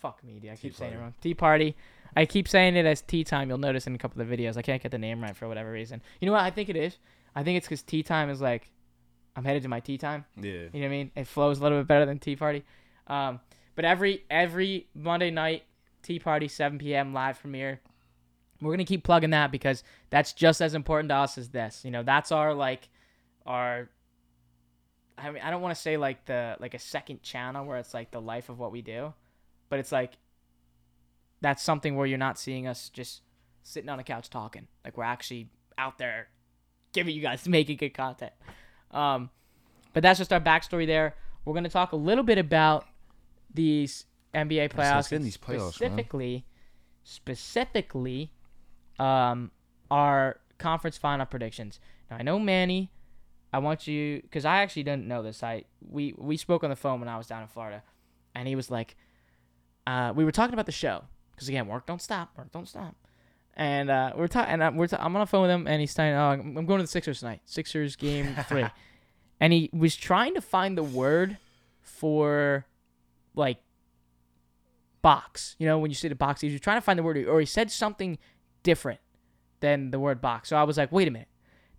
fuck 0.00 0.22
me, 0.24 0.38
dude. 0.40 0.50
I 0.50 0.56
keep 0.56 0.74
saying 0.74 0.94
it 0.94 0.98
wrong. 0.98 1.14
Tea 1.20 1.34
party. 1.34 1.76
I 2.16 2.26
keep 2.26 2.48
saying 2.48 2.76
it 2.76 2.86
as 2.86 3.02
tea 3.02 3.24
time. 3.24 3.48
You'll 3.48 3.58
notice 3.58 3.86
in 3.86 3.94
a 3.94 3.98
couple 3.98 4.20
of 4.20 4.28
the 4.28 4.36
videos. 4.36 4.56
I 4.56 4.62
can't 4.62 4.82
get 4.82 4.90
the 4.90 4.98
name 4.98 5.22
right 5.22 5.36
for 5.36 5.46
whatever 5.46 5.70
reason. 5.70 6.02
You 6.20 6.26
know 6.26 6.32
what? 6.32 6.42
I 6.42 6.50
think 6.50 6.68
it 6.68 6.76
is. 6.76 6.98
I 7.34 7.44
think 7.44 7.56
it's 7.56 7.66
because 7.66 7.82
tea 7.82 8.02
time 8.02 8.30
is 8.30 8.40
like, 8.40 8.70
I'm 9.36 9.44
headed 9.44 9.62
to 9.62 9.68
my 9.68 9.80
tea 9.80 9.98
time. 9.98 10.24
Yeah. 10.36 10.52
You 10.52 10.60
know 10.60 10.80
what 10.80 10.84
I 10.84 10.88
mean? 10.88 11.10
It 11.14 11.26
flows 11.26 11.60
a 11.60 11.62
little 11.62 11.78
bit 11.78 11.86
better 11.86 12.06
than 12.06 12.18
Tea 12.18 12.36
Party. 12.36 12.64
Um, 13.06 13.40
but 13.76 13.84
every 13.84 14.24
every 14.28 14.88
Monday 14.94 15.30
night, 15.30 15.64
Tea 16.02 16.18
Party, 16.18 16.48
7 16.48 16.78
p.m. 16.78 17.14
live 17.14 17.40
premiere. 17.40 17.80
We're 18.60 18.72
gonna 18.72 18.84
keep 18.84 19.04
plugging 19.04 19.30
that 19.30 19.50
because 19.50 19.82
that's 20.10 20.32
just 20.32 20.60
as 20.60 20.74
important 20.74 21.08
to 21.10 21.14
us 21.14 21.38
as 21.38 21.48
this. 21.48 21.84
You 21.84 21.90
know, 21.90 22.02
that's 22.02 22.32
our 22.32 22.52
like 22.52 22.88
our. 23.46 23.88
I 25.16 25.30
mean, 25.30 25.42
I 25.42 25.50
don't 25.50 25.62
want 25.62 25.74
to 25.74 25.80
say 25.80 25.96
like 25.96 26.24
the 26.26 26.56
like 26.60 26.74
a 26.74 26.78
second 26.78 27.22
channel 27.22 27.64
where 27.64 27.78
it's 27.78 27.94
like 27.94 28.10
the 28.10 28.20
life 28.20 28.48
of 28.48 28.58
what 28.58 28.72
we 28.72 28.82
do, 28.82 29.14
but 29.70 29.78
it's 29.78 29.92
like 29.92 30.18
that's 31.40 31.62
something 31.62 31.96
where 31.96 32.06
you're 32.06 32.18
not 32.18 32.38
seeing 32.38 32.66
us 32.66 32.90
just 32.90 33.22
sitting 33.62 33.88
on 33.88 33.98
a 33.98 34.04
couch 34.04 34.28
talking. 34.28 34.66
Like 34.84 34.98
we're 34.98 35.04
actually 35.04 35.48
out 35.78 35.96
there 35.96 36.28
giving 36.92 37.14
you 37.14 37.22
guys 37.22 37.48
making 37.48 37.78
good 37.78 37.94
content. 37.94 38.32
Um, 38.90 39.30
but 39.94 40.02
that's 40.02 40.18
just 40.18 40.32
our 40.32 40.40
backstory 40.40 40.86
there. 40.86 41.16
We're 41.44 41.54
gonna 41.54 41.70
talk 41.70 41.92
a 41.92 41.96
little 41.96 42.24
bit 42.24 42.36
about 42.36 42.86
these 43.54 44.04
NBA 44.34 44.70
playoffs, 44.70 44.94
let's 44.94 45.08
get 45.08 45.16
in 45.16 45.22
and 45.22 45.26
these 45.26 45.38
playoffs, 45.38 45.80
man. 45.80 45.90
specifically, 45.90 46.44
specifically, 47.02 48.32
um, 48.98 49.50
our 49.90 50.38
conference 50.58 50.96
final 50.96 51.26
predictions. 51.26 51.80
Now 52.10 52.18
I 52.18 52.22
know 52.22 52.38
Manny. 52.38 52.90
I 53.52 53.58
want 53.58 53.88
you 53.88 54.20
because 54.22 54.44
I 54.44 54.58
actually 54.58 54.84
didn't 54.84 55.08
know 55.08 55.22
this. 55.22 55.42
I 55.42 55.64
we 55.80 56.14
we 56.16 56.36
spoke 56.36 56.62
on 56.62 56.70
the 56.70 56.76
phone 56.76 57.00
when 57.00 57.08
I 57.08 57.16
was 57.16 57.26
down 57.26 57.42
in 57.42 57.48
Florida, 57.48 57.82
and 58.34 58.46
he 58.46 58.54
was 58.54 58.70
like, 58.70 58.96
uh, 59.90 60.12
we 60.14 60.24
were 60.24 60.30
talking 60.30 60.54
about 60.54 60.66
the 60.66 60.72
show 60.72 61.02
because 61.32 61.48
again, 61.48 61.66
work 61.66 61.84
don't 61.84 62.00
stop, 62.00 62.30
work 62.36 62.52
don't 62.52 62.68
stop. 62.68 62.94
And 63.54 63.90
uh, 63.90 64.12
we're 64.16 64.28
talking, 64.28 64.52
and 64.52 64.62
I, 64.62 64.70
we're 64.70 64.86
ta- 64.86 64.98
I'm 65.00 65.14
on 65.16 65.20
the 65.20 65.26
phone 65.26 65.42
with 65.42 65.50
him, 65.50 65.66
and 65.66 65.80
he's 65.80 65.90
saying, 65.90 66.14
"Oh, 66.14 66.28
I'm 66.28 66.56
I'm 66.56 66.66
going 66.66 66.78
to 66.78 66.84
the 66.84 66.88
Sixers 66.88 67.18
tonight. 67.18 67.40
Sixers 67.44 67.96
game 67.96 68.36
three. 68.48 68.66
and 69.40 69.52
he 69.52 69.68
was 69.72 69.96
trying 69.96 70.34
to 70.34 70.40
find 70.40 70.78
the 70.78 70.84
word 70.84 71.38
for 71.80 72.66
like 73.34 73.58
box. 75.02 75.56
You 75.58 75.66
know, 75.66 75.78
when 75.78 75.90
you 75.90 75.96
say 75.96 76.08
the 76.08 76.14
box, 76.14 76.40
he 76.40 76.50
was 76.50 76.60
trying 76.60 76.76
to 76.76 76.82
find 76.82 76.98
the 76.98 77.02
word, 77.02 77.16
or 77.26 77.40
he 77.40 77.46
said 77.46 77.70
something 77.72 78.18
different 78.62 79.00
than 79.58 79.90
the 79.90 79.98
word 79.98 80.20
box. 80.20 80.50
So 80.50 80.56
I 80.56 80.62
was 80.62 80.78
like, 80.78 80.92
wait 80.92 81.08
a 81.08 81.10
minute, 81.10 81.28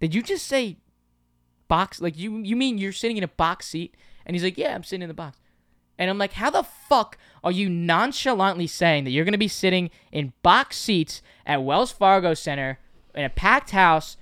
did 0.02 0.13
you 0.13 0.21
just 0.21 0.47
say 0.47 0.80
box? 1.69 2.02
Like 2.02 2.17
you 2.17 2.39
you 2.39 2.58
mean 2.58 2.78
you're 2.78 2.91
sitting 2.91 3.15
in 3.17 3.24
a 3.24 3.30
box 3.30 3.67
seat? 3.67 3.95
And 4.26 4.36
he's 4.36 4.43
like, 4.43 4.58
yeah, 4.58 4.76
I'm 4.76 4.84
sitting 4.84 5.04
in 5.04 5.08
the 5.08 5.13
box. 5.13 5.38
And 6.02 6.10
I'm 6.10 6.18
like, 6.18 6.34
how 6.34 6.50
the 6.50 6.64
fuck 6.64 7.16
are 7.44 7.52
you 7.52 7.70
nonchalantly 7.70 8.66
saying 8.66 9.04
that 9.04 9.12
you're 9.12 9.24
gonna 9.26 9.38
be 9.38 9.48
sitting 9.48 9.92
in 10.12 10.34
box 10.42 10.78
seats 10.78 11.22
at 11.46 11.64
Wells 11.64 11.92
Fargo 11.92 12.34
Center 12.34 12.80
in 13.14 13.24
a 13.24 13.30
packed 13.30 13.70
house 13.70 14.18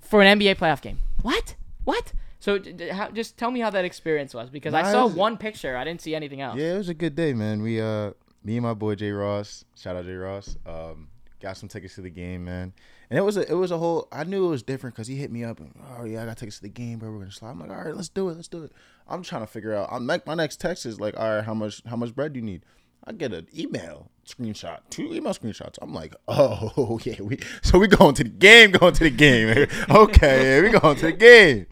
for 0.00 0.22
an 0.22 0.38
NBA 0.38 0.56
playoff 0.56 0.80
game? 0.80 1.00
What? 1.22 1.56
What? 1.84 2.12
So 2.40 2.58
d- 2.58 2.72
d- 2.72 2.88
how, 2.90 3.10
just 3.10 3.36
tell 3.36 3.50
me 3.50 3.60
how 3.60 3.70
that 3.70 3.84
experience 3.84 4.32
was 4.34 4.50
because 4.50 4.72
I 4.74 4.82
Nah, 4.82 4.88
it 4.88 4.92
saw 4.92 5.04
was- 5.06 5.14
one 5.14 5.36
picture, 5.36 5.76
I 5.76 5.84
didn't 5.84 6.00
see 6.00 6.14
anything 6.14 6.40
else. 6.40 6.56
Yeah, 6.58 6.74
it 6.74 6.78
was 6.78 6.88
a 6.88 6.94
good 6.94 7.16
day, 7.16 7.34
man. 7.34 7.60
We 7.62 7.80
uh 7.80 8.12
me 8.44 8.56
and 8.56 8.64
my 8.64 8.74
boy 8.74 8.94
Jay 8.94 9.10
Ross, 9.10 9.64
shout 9.76 9.96
out 9.96 10.04
Jay 10.04 10.14
Ross, 10.14 10.56
um, 10.64 11.08
got 11.40 11.56
some 11.56 11.68
tickets 11.68 11.96
to 11.96 12.00
the 12.02 12.10
game, 12.10 12.44
man. 12.44 12.72
And 13.10 13.18
it 13.18 13.22
was 13.22 13.36
a 13.36 13.50
it 13.50 13.54
was 13.54 13.70
a 13.70 13.78
whole 13.78 14.06
I 14.12 14.24
knew 14.24 14.46
it 14.46 14.50
was 14.50 14.62
different 14.62 14.94
because 14.94 15.08
he 15.08 15.16
hit 15.16 15.32
me 15.32 15.42
up 15.44 15.58
and 15.60 15.74
oh 15.98 16.04
yeah, 16.04 16.22
I 16.22 16.26
got 16.26 16.36
tickets 16.38 16.56
to 16.58 16.62
the 16.62 16.68
game, 16.68 16.98
bro. 16.98 17.10
We're 17.10 17.18
gonna 17.20 17.32
slide. 17.32 17.50
I'm 17.50 17.60
like, 17.60 17.70
all 17.70 17.76
right, 17.76 17.96
let's 17.96 18.08
do 18.08 18.28
it, 18.28 18.34
let's 18.36 18.48
do 18.48 18.64
it. 18.64 18.72
I'm 19.08 19.22
trying 19.22 19.42
to 19.42 19.46
figure 19.46 19.74
out 19.74 19.88
I'm 19.90 20.06
like 20.06 20.26
my 20.26 20.34
next 20.34 20.60
text 20.60 20.86
is 20.86 21.00
like, 21.00 21.18
all 21.18 21.36
right, 21.36 21.44
how 21.44 21.54
much 21.54 21.82
how 21.86 21.96
much 21.96 22.14
bread 22.14 22.32
do 22.32 22.40
you 22.40 22.44
need? 22.44 22.64
I 23.04 23.12
get 23.12 23.32
an 23.32 23.46
email 23.56 24.10
screenshot, 24.26 24.80
two 24.90 25.12
email 25.14 25.32
screenshots. 25.32 25.78
I'm 25.80 25.94
like, 25.94 26.14
oh 26.28 27.00
yeah, 27.04 27.20
we 27.20 27.38
so 27.62 27.78
we 27.78 27.88
going 27.88 28.14
to 28.16 28.24
the 28.24 28.30
game, 28.30 28.72
going 28.72 28.94
to 28.94 29.04
the 29.04 29.10
game. 29.10 29.66
okay, 29.90 30.60
we 30.60 30.70
going 30.70 30.96
to 30.96 31.06
the 31.06 31.12
game. 31.12 31.66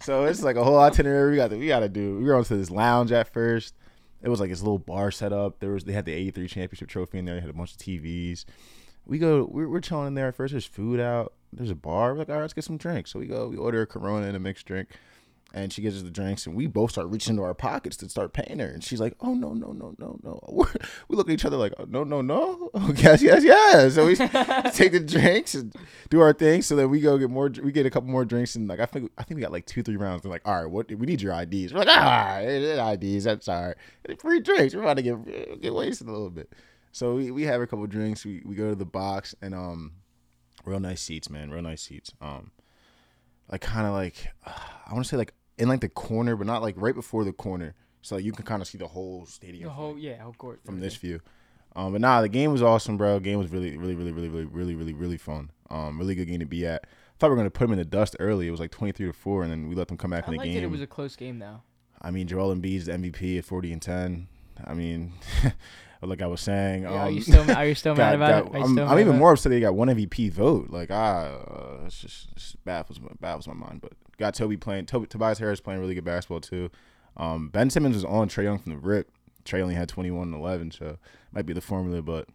So 0.00 0.24
it's 0.24 0.42
like 0.42 0.56
a 0.56 0.64
whole 0.64 0.78
itinerary 0.78 1.32
we 1.32 1.36
got 1.36 1.50
to, 1.50 1.56
we 1.56 1.66
got 1.66 1.80
to 1.80 1.88
do. 1.88 2.18
We 2.18 2.24
were 2.24 2.36
on 2.36 2.44
to 2.44 2.56
this 2.56 2.70
lounge 2.70 3.12
at 3.12 3.32
first. 3.32 3.74
It 4.22 4.28
was 4.28 4.40
like 4.40 4.50
this 4.50 4.62
little 4.62 4.78
bar 4.78 5.10
set 5.10 5.32
up. 5.32 5.60
There 5.60 5.70
was 5.70 5.84
they 5.84 5.92
had 5.92 6.04
the 6.04 6.12
'83 6.12 6.48
championship 6.48 6.88
trophy 6.88 7.18
in 7.18 7.24
there. 7.24 7.34
They 7.34 7.40
had 7.40 7.50
a 7.50 7.54
bunch 7.54 7.72
of 7.72 7.78
TVs. 7.78 8.44
We 9.06 9.18
go, 9.18 9.48
we're, 9.50 9.68
we're 9.68 9.80
chilling 9.80 10.08
in 10.08 10.14
there. 10.14 10.28
At 10.28 10.36
first, 10.36 10.52
there's 10.52 10.66
food 10.66 11.00
out. 11.00 11.32
There's 11.52 11.70
a 11.70 11.74
bar. 11.74 12.12
We're 12.12 12.20
like, 12.20 12.28
all 12.28 12.34
right, 12.34 12.42
let's 12.42 12.52
get 12.52 12.64
some 12.64 12.76
drinks. 12.76 13.12
So 13.12 13.18
we 13.18 13.26
go, 13.26 13.48
we 13.48 13.56
order 13.56 13.82
a 13.82 13.86
Corona 13.86 14.26
and 14.26 14.36
a 14.36 14.40
mixed 14.40 14.66
drink, 14.66 14.88
and 15.54 15.72
she 15.72 15.80
gives 15.80 15.96
us 15.96 16.02
the 16.02 16.10
drinks, 16.10 16.46
and 16.46 16.54
we 16.54 16.66
both 16.66 16.90
start 16.90 17.08
reaching 17.08 17.32
into 17.32 17.42
our 17.42 17.54
pockets 17.54 17.96
to 17.98 18.08
start 18.08 18.34
paying 18.34 18.58
her. 18.58 18.66
And 18.66 18.84
she's 18.84 19.00
like, 19.00 19.14
oh 19.20 19.34
no, 19.34 19.54
no, 19.54 19.72
no, 19.72 19.94
no, 19.98 20.18
no. 20.22 20.40
We're, 20.48 20.66
we 21.08 21.16
look 21.16 21.28
at 21.28 21.32
each 21.32 21.44
other 21.44 21.56
like, 21.56 21.72
oh, 21.78 21.86
no, 21.88 22.04
no, 22.04 22.20
no. 22.20 22.70
Oh, 22.78 22.92
yes, 22.96 23.22
yes, 23.22 23.42
yes. 23.42 23.94
So 23.94 24.06
we 24.06 24.14
take 24.72 24.92
the 24.92 25.00
drinks 25.04 25.54
and 25.54 25.74
do 26.10 26.20
our 26.20 26.32
thing. 26.32 26.62
So 26.62 26.76
then 26.76 26.90
we 26.90 27.00
go 27.00 27.16
get 27.18 27.30
more. 27.30 27.50
We 27.62 27.72
get 27.72 27.86
a 27.86 27.90
couple 27.90 28.10
more 28.10 28.24
drinks, 28.24 28.54
and 28.56 28.68
like 28.68 28.78
I 28.78 28.86
think 28.86 29.10
I 29.18 29.24
think 29.24 29.36
we 29.36 29.42
got 29.42 29.52
like 29.52 29.66
two, 29.66 29.82
three 29.82 29.96
rounds. 29.96 30.22
They're 30.22 30.30
like, 30.30 30.46
all 30.46 30.62
right, 30.62 30.70
what 30.70 30.88
we 30.88 31.06
need 31.06 31.22
your 31.22 31.32
IDs. 31.32 31.72
We're 31.72 31.80
like, 31.80 31.88
ah, 31.90 32.38
IDs. 32.40 33.24
That's 33.24 33.48
all 33.48 33.68
right. 33.68 34.20
Free 34.20 34.40
drinks. 34.40 34.74
We're 34.74 34.82
about 34.82 34.98
to 34.98 35.02
get 35.02 35.60
get 35.62 35.74
wasted 35.74 36.08
a 36.08 36.12
little 36.12 36.30
bit. 36.30 36.52
So 36.92 37.14
we, 37.14 37.30
we 37.30 37.44
have 37.44 37.60
a 37.60 37.66
couple 37.66 37.86
drinks. 37.86 38.24
We 38.24 38.42
we 38.44 38.54
go 38.54 38.70
to 38.70 38.76
the 38.76 38.84
box 38.86 39.34
and 39.40 39.54
um, 39.54 39.92
real 40.64 40.80
nice 40.80 41.00
seats, 41.00 41.30
man. 41.30 41.50
Real 41.50 41.62
nice 41.62 41.82
seats. 41.82 42.12
Um, 42.20 42.52
like 43.50 43.60
kind 43.60 43.86
of 43.86 43.92
like 43.92 44.28
I 44.46 44.92
want 44.92 45.04
to 45.04 45.08
say 45.08 45.16
like 45.16 45.34
in 45.58 45.68
like 45.68 45.80
the 45.80 45.88
corner, 45.88 46.36
but 46.36 46.46
not 46.46 46.62
like 46.62 46.74
right 46.78 46.94
before 46.94 47.24
the 47.24 47.32
corner, 47.32 47.74
so 48.02 48.16
like, 48.16 48.24
you 48.24 48.32
can 48.32 48.44
kind 48.44 48.62
of 48.62 48.68
see 48.68 48.78
the 48.78 48.88
whole 48.88 49.26
stadium 49.26 49.64
The 49.64 49.68
from, 49.68 49.76
whole 49.76 49.98
yeah, 49.98 50.22
whole 50.22 50.32
court 50.32 50.60
from 50.64 50.80
this 50.80 50.96
view. 50.96 51.20
Um, 51.76 51.92
but 51.92 52.00
nah, 52.00 52.20
the 52.22 52.28
game 52.28 52.50
was 52.52 52.62
awesome, 52.62 52.96
bro. 52.96 53.20
Game 53.20 53.38
was 53.38 53.50
really, 53.50 53.76
really, 53.76 53.94
really, 53.94 54.12
really, 54.12 54.28
really, 54.28 54.46
really, 54.46 54.74
really, 54.74 54.92
really 54.94 55.16
fun. 55.16 55.50
Um, 55.70 55.98
really 55.98 56.14
good 56.14 56.26
game 56.26 56.40
to 56.40 56.46
be 56.46 56.66
at. 56.66 56.84
I 56.84 56.88
thought 57.18 57.28
we 57.28 57.30
were 57.30 57.36
gonna 57.36 57.50
put 57.50 57.64
them 57.64 57.72
in 57.72 57.78
the 57.78 57.84
dust 57.84 58.16
early. 58.20 58.48
It 58.48 58.50
was 58.50 58.60
like 58.60 58.70
twenty 58.70 58.92
three 58.92 59.06
to 59.06 59.12
four, 59.12 59.42
and 59.42 59.52
then 59.52 59.68
we 59.68 59.74
let 59.74 59.88
them 59.88 59.96
come 59.96 60.10
back 60.10 60.28
I 60.28 60.32
in 60.32 60.38
the 60.38 60.44
game. 60.44 60.56
it. 60.56 60.62
It 60.64 60.70
was 60.70 60.80
a 60.80 60.86
close 60.86 61.16
game 61.16 61.38
though. 61.38 61.62
I 62.00 62.10
mean, 62.10 62.26
Joel 62.28 62.54
Embiid's 62.54 62.86
the 62.86 62.92
MVP 62.92 63.38
at 63.38 63.44
forty 63.44 63.72
and 63.72 63.82
ten. 63.82 64.28
I 64.64 64.74
mean, 64.74 65.12
like 66.02 66.22
I 66.22 66.26
was 66.26 66.40
saying, 66.40 66.82
Yeah, 66.82 66.90
are 66.90 67.08
um, 67.08 67.14
you 67.14 67.20
still 67.20 67.50
are 67.50 67.66
you 67.66 67.74
still 67.74 67.94
got- 67.94 68.02
mad 68.10 68.14
about 68.16 68.52
got- 68.52 68.60
it? 68.60 68.64
I'm, 68.64 68.78
I'm 68.78 68.98
even 68.98 69.18
more 69.18 69.32
upset 69.32 69.50
they 69.50 69.60
got 69.60 69.74
one 69.74 69.88
MVP 69.88 70.32
vote. 70.32 70.70
Like 70.70 70.90
ah, 70.90 71.24
uh, 71.26 71.84
it's 71.86 72.00
just, 72.00 72.28
it's 72.32 72.42
just 72.52 72.64
baffles 72.64 73.00
my 73.00 73.08
baffles 73.20 73.46
my 73.48 73.54
mind. 73.54 73.80
But 73.80 73.92
got 74.16 74.34
Toby 74.34 74.56
playing. 74.56 74.86
Toby, 74.86 75.06
Tobias 75.06 75.38
Harris 75.38 75.60
playing 75.60 75.80
really 75.80 75.94
good 75.94 76.04
basketball 76.04 76.40
too. 76.40 76.70
Um, 77.16 77.48
ben 77.48 77.68
Simmons 77.70 77.94
was 77.96 78.04
on 78.04 78.28
Trae 78.28 78.44
Young 78.44 78.58
from 78.58 78.72
the 78.72 78.78
rip. 78.78 79.10
Trae 79.44 79.60
only 79.60 79.74
had 79.74 79.88
21 79.88 80.28
and 80.28 80.34
11, 80.36 80.70
so 80.72 80.98
might 81.32 81.46
be 81.46 81.52
the 81.52 81.60
formula. 81.60 82.02
But 82.02 82.28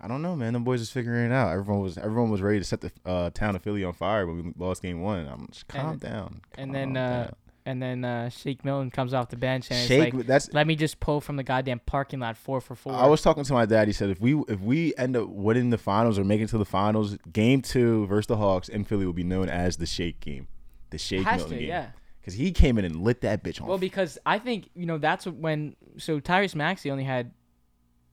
I 0.00 0.06
don't 0.08 0.22
know, 0.22 0.36
man. 0.36 0.52
Them 0.52 0.62
boys 0.62 0.80
is 0.80 0.90
figuring 0.90 1.26
it 1.30 1.32
out. 1.34 1.50
Everyone 1.52 1.82
was 1.82 1.98
everyone 1.98 2.30
was 2.30 2.40
ready 2.42 2.58
to 2.58 2.64
set 2.64 2.80
the 2.80 2.92
uh, 3.04 3.30
town 3.30 3.56
of 3.56 3.62
Philly 3.62 3.82
on 3.82 3.92
fire 3.92 4.26
when 4.26 4.36
we 4.44 4.52
lost 4.56 4.82
game 4.82 5.00
one. 5.00 5.26
I'm 5.26 5.48
just 5.50 5.66
calm 5.68 5.92
And- 5.92 6.00
down. 6.00 6.40
and 6.56 6.74
then, 6.74 6.94
calm 6.94 6.96
uh, 7.04 7.22
down. 7.24 7.34
And 7.70 7.82
then 7.82 8.04
uh, 8.04 8.28
Shake 8.28 8.64
Milton 8.64 8.90
comes 8.90 9.14
off 9.14 9.28
the 9.30 9.36
bench 9.36 9.68
and 9.70 9.86
Shake. 9.88 10.08
it's 10.08 10.14
like, 10.16 10.26
that's 10.26 10.52
let 10.52 10.66
me 10.66 10.76
just 10.76 11.00
pull 11.00 11.20
from 11.20 11.36
the 11.36 11.42
goddamn 11.42 11.80
parking 11.86 12.20
lot 12.20 12.36
four 12.36 12.60
for 12.60 12.74
four. 12.74 12.92
I 12.92 13.06
was 13.06 13.22
talking 13.22 13.44
to 13.44 13.52
my 13.52 13.64
dad. 13.66 13.88
He 13.88 13.92
said 13.94 14.10
if 14.10 14.20
we 14.20 14.34
if 14.48 14.60
we 14.60 14.94
end 14.98 15.16
up 15.16 15.28
winning 15.28 15.70
the 15.70 15.78
finals 15.78 16.18
or 16.18 16.24
making 16.24 16.44
it 16.44 16.50
to 16.50 16.58
the 16.58 16.64
finals, 16.64 17.16
game 17.32 17.62
two 17.62 18.06
versus 18.06 18.26
the 18.26 18.36
Hawks 18.36 18.68
in 18.68 18.84
Philly 18.84 19.06
will 19.06 19.12
be 19.12 19.24
known 19.24 19.48
as 19.48 19.76
the 19.78 19.86
Shake 19.86 20.20
game, 20.20 20.48
the 20.90 20.98
Shake 20.98 21.22
has 21.24 21.38
Milton 21.42 21.54
to, 21.56 21.60
game. 21.60 21.68
yeah. 21.68 21.86
because 22.20 22.34
he 22.34 22.52
came 22.52 22.76
in 22.78 22.84
and 22.84 23.02
lit 23.02 23.20
that 23.22 23.42
bitch 23.42 23.60
on. 23.62 23.68
Well, 23.68 23.78
because 23.78 24.18
I 24.26 24.38
think 24.38 24.68
you 24.74 24.86
know 24.86 24.98
that's 24.98 25.26
when 25.26 25.76
so 25.96 26.20
Tyrese 26.20 26.54
Maxey 26.54 26.90
only 26.90 27.04
had 27.04 27.32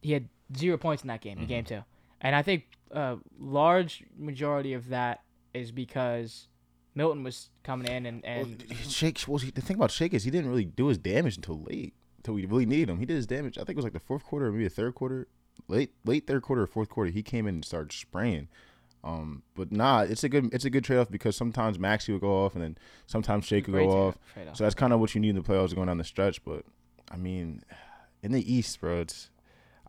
he 0.01 0.11
had 0.13 0.29
zero 0.55 0.77
points 0.77 1.03
in 1.03 1.07
that 1.07 1.21
game 1.21 1.33
in 1.33 1.45
Mm-hmm. 1.45 1.47
game 1.49 1.63
two, 1.65 1.83
and 2.21 2.35
I 2.35 2.41
think 2.41 2.63
a 2.91 3.17
large 3.39 4.03
majority 4.17 4.73
of 4.73 4.89
that 4.89 5.21
is 5.53 5.71
because 5.71 6.47
Milton 6.97 7.23
was 7.23 7.49
coming 7.63 7.87
in 7.87 8.05
and 8.05 8.23
Well, 8.23 8.33
and 8.33 8.63
Shake. 8.89 9.23
Well, 9.27 9.37
the 9.37 9.61
thing 9.61 9.77
about 9.77 9.91
Shake 9.91 10.13
is 10.13 10.23
he 10.23 10.31
didn't 10.31 10.49
really 10.49 10.65
do 10.65 10.87
his 10.87 10.97
damage 10.97 11.37
until 11.37 11.61
late, 11.61 11.93
until 12.17 12.33
we 12.33 12.45
really 12.45 12.65
needed 12.65 12.89
him. 12.89 12.97
He 12.97 13.05
did 13.05 13.15
his 13.15 13.27
damage. 13.27 13.57
I 13.57 13.61
think 13.61 13.71
it 13.71 13.75
was 13.77 13.85
like 13.85 13.93
the 13.93 13.99
fourth 13.99 14.25
quarter, 14.25 14.47
or 14.47 14.51
maybe 14.51 14.63
the 14.63 14.69
third 14.71 14.95
quarter, 14.95 15.27
late 15.67 15.91
late 16.03 16.25
third 16.25 16.41
quarter 16.41 16.63
or 16.63 16.67
fourth 16.67 16.89
quarter. 16.89 17.11
He 17.11 17.21
came 17.21 17.47
in 17.47 17.55
and 17.55 17.65
started 17.65 17.91
spraying. 17.91 18.47
Um, 19.03 19.43
but 19.55 19.71
nah, 19.71 20.01
it's 20.01 20.23
a 20.23 20.29
good 20.29 20.53
it's 20.53 20.65
a 20.65 20.69
good 20.71 20.83
trade 20.83 20.97
off 20.97 21.09
because 21.09 21.35
sometimes 21.35 21.77
Maxey 21.77 22.11
would 22.11 22.21
go 22.21 22.45
off 22.45 22.55
and 22.55 22.63
then 22.63 22.77
sometimes 23.05 23.45
Shake 23.45 23.67
would 23.67 23.73
go 23.73 24.07
off. 24.07 24.17
So 24.53 24.63
that's 24.63 24.75
kind 24.75 24.91
of 24.91 24.99
what 24.99 25.13
you 25.13 25.21
need 25.21 25.29
in 25.29 25.35
the 25.35 25.41
playoffs 25.41 25.75
going 25.75 25.87
down 25.87 25.99
the 25.99 26.03
stretch. 26.03 26.43
But 26.43 26.65
I 27.11 27.15
mean, 27.15 27.63
in 28.23 28.31
the 28.31 28.53
East, 28.53 28.81
bro, 28.81 29.01
it's. 29.01 29.29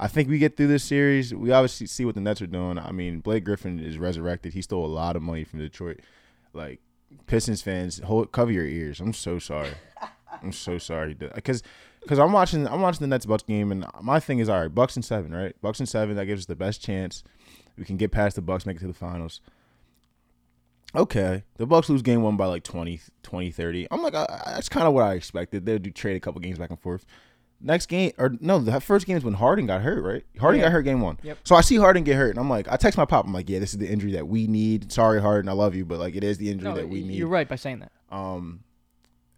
I 0.00 0.06
think 0.06 0.28
we 0.28 0.38
get 0.38 0.56
through 0.56 0.68
this 0.68 0.84
series. 0.84 1.34
We 1.34 1.50
obviously 1.50 1.88
see 1.88 2.04
what 2.04 2.14
the 2.14 2.20
Nets 2.20 2.40
are 2.40 2.46
doing. 2.46 2.78
I 2.78 2.92
mean, 2.92 3.18
Blake 3.18 3.42
Griffin 3.42 3.80
is 3.80 3.98
resurrected. 3.98 4.52
He 4.52 4.62
stole 4.62 4.86
a 4.86 4.86
lot 4.86 5.16
of 5.16 5.22
money 5.22 5.42
from 5.42 5.58
Detroit. 5.58 6.00
Like 6.52 6.80
Pistons 7.26 7.62
fans, 7.62 7.98
hold 8.00 8.32
cover 8.32 8.52
your 8.52 8.66
ears. 8.66 9.00
I'm 9.00 9.12
so 9.12 9.38
sorry. 9.38 9.70
I'm 10.42 10.52
so 10.52 10.78
sorry, 10.78 11.14
because 11.14 11.62
because 12.00 12.18
I'm 12.18 12.32
watching 12.32 12.66
I'm 12.66 12.80
watching 12.80 13.00
the 13.00 13.06
Nets 13.06 13.26
Bucks 13.26 13.42
game, 13.42 13.72
and 13.72 13.86
my 14.00 14.20
thing 14.20 14.38
is 14.38 14.48
all 14.48 14.60
right, 14.60 14.74
Bucks 14.74 14.96
and 14.96 15.04
seven, 15.04 15.34
right? 15.34 15.54
Bucks 15.60 15.80
and 15.80 15.88
seven 15.88 16.16
that 16.16 16.26
gives 16.26 16.42
us 16.42 16.46
the 16.46 16.56
best 16.56 16.82
chance 16.82 17.24
we 17.76 17.84
can 17.84 17.96
get 17.96 18.10
past 18.12 18.36
the 18.36 18.42
Bucks, 18.42 18.66
make 18.66 18.76
it 18.76 18.80
to 18.80 18.86
the 18.86 18.94
finals. 18.94 19.40
Okay, 20.94 21.44
the 21.56 21.66
Bucks 21.66 21.90
lose 21.90 22.02
game 22.02 22.22
one 22.22 22.36
by 22.36 22.46
like 22.46 22.62
20, 22.62 23.00
20 23.22 23.50
30. 23.50 23.88
I'm 23.90 24.02
like, 24.02 24.14
that's 24.14 24.68
kind 24.68 24.86
of 24.86 24.94
what 24.94 25.04
I 25.04 25.14
expected. 25.14 25.66
They'll 25.66 25.78
do 25.78 25.90
trade 25.90 26.16
a 26.16 26.20
couple 26.20 26.40
games 26.40 26.58
back 26.58 26.70
and 26.70 26.80
forth. 26.80 27.04
Next 27.60 27.86
game, 27.86 28.12
or 28.18 28.36
no, 28.40 28.60
the 28.60 28.80
first 28.80 29.04
game 29.06 29.16
is 29.16 29.24
when 29.24 29.34
Harden 29.34 29.66
got 29.66 29.80
hurt, 29.82 30.04
right? 30.04 30.24
Harden 30.38 30.60
Yeah. 30.60 30.66
got 30.66 30.72
hurt 30.72 30.82
game 30.82 31.00
one. 31.00 31.18
Yep. 31.24 31.38
So 31.42 31.56
I 31.56 31.60
see 31.60 31.74
Harden 31.76 32.04
get 32.04 32.14
hurt, 32.16 32.30
and 32.30 32.38
I'm 32.38 32.48
like, 32.48 32.68
I 32.70 32.76
text 32.76 32.96
my 32.96 33.04
pop. 33.04 33.26
I'm 33.26 33.32
like, 33.32 33.48
yeah, 33.50 33.58
this 33.58 33.72
is 33.72 33.78
the 33.78 33.88
injury 33.90 34.12
that 34.12 34.28
we 34.28 34.46
need. 34.46 34.92
Sorry, 34.92 35.20
Harden, 35.20 35.48
I 35.48 35.52
love 35.52 35.74
you, 35.74 35.84
but 35.84 35.98
like, 35.98 36.14
it 36.14 36.22
is 36.22 36.38
the 36.38 36.50
injury 36.52 36.68
No, 36.70 36.76
that 36.76 36.88
we 36.88 37.02
need. 37.02 37.14
you're 37.16 37.26
right 37.26 37.48
by 37.48 37.56
saying 37.56 37.80
that. 37.80 37.90
Um, 38.14 38.60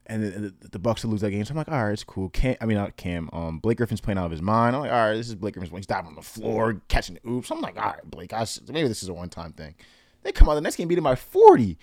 and 0.07 0.23
the, 0.23 0.31
the, 0.61 0.69
the 0.73 0.79
Bucks 0.79 1.03
will 1.03 1.13
lose 1.13 1.21
that 1.23 1.31
game. 1.31 1.45
So 1.47 1.53
I'm 1.53 1.57
like, 1.57 1.69
all 1.71 1.83
right, 1.85 1.93
it's 1.93 2.05
cool. 2.05 2.29
Cam, 2.31 2.57
I 2.61 2.67
mean, 2.67 2.77
not 2.77 2.97
Cam. 2.97 3.31
Um, 3.33 3.59
Blake 3.59 3.79
Griffin's 3.79 4.01
playing 4.03 4.19
out 4.19 4.27
of 4.27 4.33
his 4.33 4.43
mind. 4.43 4.75
I'm 4.77 4.83
like, 4.83 4.91
all 4.93 4.99
right, 5.09 5.15
this 5.15 5.29
is 5.29 5.35
Blake 5.37 5.55
Griffin's. 5.55 5.73
When 5.73 5.81
he's 5.81 5.87
diving 5.87 6.09
on 6.09 6.15
the 6.17 6.21
floor, 6.23 6.83
catching 6.89 7.17
the 7.23 7.31
oops. 7.31 7.51
I'm 7.51 7.61
like, 7.63 7.79
all 7.79 7.85
right, 7.93 8.05
Blake. 8.05 8.33
I, 8.35 8.45
maybe 8.69 8.89
this 8.89 9.03
is 9.03 9.09
a 9.09 9.15
one 9.15 9.29
time 9.31 9.53
thing. 9.53 9.77
They 10.25 10.33
come 10.33 10.49
out 10.49 10.57
the 10.57 10.61
next 10.61 10.77
game, 10.77 10.89
beat 10.89 10.99
him 10.99 11.05
by 11.05 11.15
40. 11.15 11.79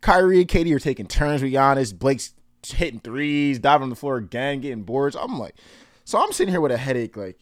Kyrie 0.00 0.38
and 0.40 0.48
KD 0.48 0.74
are 0.74 0.78
taking 0.78 1.06
turns 1.06 1.42
with 1.42 1.52
Giannis. 1.52 1.96
Blake's 1.96 2.32
hitting 2.66 3.00
threes, 3.00 3.58
diving 3.58 3.82
on 3.84 3.90
the 3.90 3.96
floor 3.96 4.16
again, 4.16 4.60
getting 4.60 4.84
boards. 4.84 5.16
I'm 5.16 5.38
like, 5.38 5.56
so 6.04 6.18
I'm 6.22 6.32
sitting 6.32 6.52
here 6.52 6.60
with 6.60 6.72
a 6.72 6.76
headache. 6.76 7.16
Like, 7.16 7.38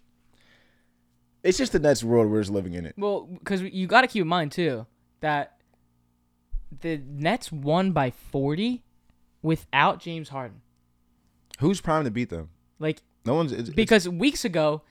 it's 1.43 1.59
just 1.59 1.73
the 1.73 1.79
Nets 1.79 2.05
world. 2.05 2.31
We're 2.31 2.41
just 2.41 2.53
living 2.53 2.75
in 2.75 2.85
it. 2.87 2.95
Well, 2.99 3.23
because 3.23 3.63
you 3.63 3.87
got 3.87 4.03
to 4.03 4.07
keep 4.07 4.23
in 4.23 4.29
mind 4.29 4.53
too 4.53 4.87
that 5.21 5.57
the 6.81 6.99
Nets 7.07 7.51
won 7.51 7.93
by 7.93 8.11
40 8.11 8.83
without 9.43 10.01
James 10.01 10.29
Harden. 10.29 10.61
Who's 11.61 11.81
primed 11.81 12.05
to 12.07 12.11
beat 12.11 12.31
them? 12.31 12.51
Like 12.79 13.03
No 13.27 13.35
one's. 13.35 13.53
It's, 13.53 13.63
it's- 13.63 13.75
because 13.75 14.09
weeks 14.09 14.45
ago, 14.45 14.83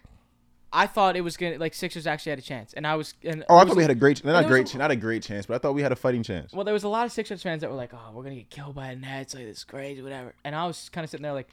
I 0.71 0.85
thought 0.85 1.15
it 1.15 1.21
was 1.21 1.35
gonna 1.35 1.57
like 1.57 1.73
Sixers 1.73 2.05
actually 2.05 2.29
had 2.31 2.37
a 2.39 2.43
chance, 2.43 2.73
and 2.73 2.85
I 2.85 2.95
was. 2.95 3.15
And 3.23 3.43
oh, 3.49 3.55
I 3.55 3.63
was- 3.63 3.69
thought 3.69 3.77
we 3.77 3.81
had 3.83 3.89
a 3.89 3.95
great. 3.95 4.23
Not 4.23 4.33
there 4.33 4.41
a 4.41 4.43
was 4.61 4.71
great. 4.71 4.75
not 4.79 4.91
a 4.91 4.95
great 4.95 5.23
chance, 5.23 5.47
but 5.47 5.55
I 5.55 5.57
thought 5.57 5.73
we 5.73 5.81
had 5.81 5.91
a 5.91 5.95
fighting 5.95 6.21
chance. 6.21 6.53
Well, 6.53 6.63
there 6.63 6.75
was 6.75 6.83
a 6.83 6.87
lot 6.89 7.07
of 7.07 7.11
Sixers 7.11 7.41
fans 7.41 7.61
that 7.61 7.71
were 7.71 7.75
like, 7.75 7.91
"Oh, 7.91 8.11
we're 8.13 8.21
gonna 8.21 8.35
get 8.35 8.51
killed 8.51 8.75
by 8.75 8.93
the 8.93 8.99
Nets. 9.01 9.33
Like 9.33 9.45
this 9.45 9.57
is 9.57 9.63
crazy, 9.63 10.03
whatever." 10.03 10.35
And 10.43 10.55
I 10.55 10.67
was 10.67 10.89
kind 10.89 11.03
of 11.03 11.09
sitting 11.09 11.23
there 11.23 11.33
like, 11.33 11.49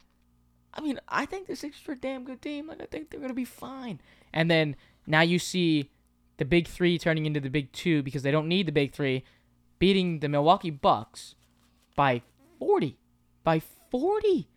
I 0.77 0.81
mean, 0.81 1.01
I 1.09 1.27
think 1.27 1.47
the 1.47 1.57
Sixers 1.57 1.89
are 1.89 1.93
a 1.93 1.97
damn 1.97 2.24
good 2.24 2.43
team. 2.43 2.68
Like 2.68 2.83
I 2.83 2.87
think 2.87 3.11
they're 3.11 3.20
gonna 3.20 3.35
be 3.35 3.45
fine. 3.45 4.01
And 4.33 4.51
then 4.51 4.77
now 5.07 5.22
you 5.22 5.39
see 5.39 5.91
the 6.37 6.45
big 6.45 6.68
three 6.68 6.99
turning 6.99 7.27
into 7.27 7.41
the 7.41 7.49
big 7.49 7.72
two 7.72 8.03
because 8.03 8.22
they 8.22 8.31
don't 8.31 8.49
need 8.49 8.66
the 8.66 8.72
big 8.72 8.93
three, 8.93 9.24
beating 9.79 10.20
the 10.20 10.29
Milwaukee 10.29 10.70
Bucks 10.70 11.35
by 11.95 12.22
forty, 12.59 12.99
by 13.45 13.61
forty. 13.91 14.49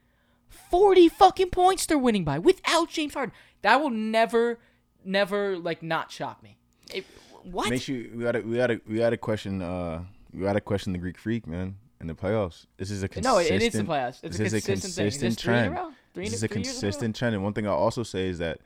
40 0.50 1.10
fucking 1.10 1.50
points 1.52 1.86
they're 1.86 1.98
winning 1.98 2.24
by 2.24 2.40
without 2.40 2.90
James 2.90 3.14
Harden. 3.14 3.34
That 3.62 3.80
will 3.82 3.92
never, 3.92 4.60
never 5.06 5.58
like 5.58 5.84
not 5.84 6.12
shock 6.12 6.42
me. 6.42 6.58
It, 6.94 7.06
what? 7.44 7.70
Make 7.70 7.82
sure 7.82 7.96
we 7.96 8.24
gotta 8.24 8.42
we 8.42 8.58
gotta 8.58 8.82
we 8.88 8.98
gotta 8.98 9.18
question 9.18 9.62
uh 9.62 10.04
we 10.34 10.42
gotta 10.42 10.62
question 10.62 10.94
the 10.94 11.00
Greek 11.00 11.18
freak 11.18 11.48
man 11.48 11.76
in 12.02 12.08
the 12.08 12.14
playoffs. 12.14 12.66
This 12.78 12.92
is 12.92 13.04
a 13.04 13.08
consistent. 13.08 13.26
No, 13.26 13.40
it, 13.40 13.62
is 13.62 13.74
the 13.74 13.84
playoffs. 13.84 14.24
It's 14.24 14.38
this 14.38 14.54
a 14.54 14.58
is 14.58 14.64
a 14.64 14.66
consistent 14.66 14.94
thing. 14.96 15.06
Consistent 15.06 15.22
this 15.22 15.24
in 15.24 15.32
a 15.32 15.36
trend. 15.36 15.96
Three 16.20 16.26
This 16.26 16.34
is 16.36 16.44
a 16.44 16.48
three 16.48 16.58
years 16.62 16.68
in 16.68 16.72
a 16.72 16.76
row? 16.76 16.82
consistent 16.82 17.16
trend, 17.16 17.36
and 17.36 17.44
one 17.44 17.54
thing 17.54 17.66
I'll 17.68 17.74
also 17.76 18.04
say 18.04 18.28
is 18.28 18.40
that 18.40 18.60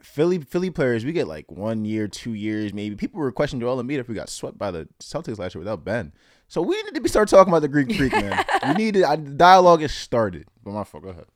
Philly 0.00 0.38
Philly 0.38 0.70
players 0.70 1.04
we 1.04 1.12
get 1.12 1.28
like 1.28 1.50
one 1.50 1.84
year, 1.84 2.08
two 2.08 2.32
years, 2.32 2.72
maybe. 2.72 2.96
People 2.96 3.20
were 3.20 3.32
questioning 3.32 3.60
Joel 3.60 3.82
Embiid 3.82 3.98
if 3.98 4.08
we 4.08 4.14
got 4.14 4.28
swept 4.28 4.56
by 4.56 4.70
the 4.70 4.88
Celtics 5.00 5.38
last 5.38 5.54
year 5.54 5.60
without 5.60 5.84
Ben. 5.84 6.12
So 6.48 6.62
we 6.62 6.80
need 6.82 6.94
to 6.94 7.00
be 7.00 7.08
start 7.08 7.28
talking 7.28 7.52
about 7.52 7.60
the 7.62 7.68
Greek 7.68 7.94
freak 7.94 8.12
man. 8.12 8.44
we 8.68 8.74
need 8.74 8.94
to. 8.94 9.04
I, 9.08 9.16
the 9.16 9.30
dialogue 9.32 9.82
is 9.82 9.92
started. 9.92 10.46
But 10.62 10.72
my 10.72 10.84
fault. 10.84 11.04
Go 11.04 11.10
ahead. 11.10 11.26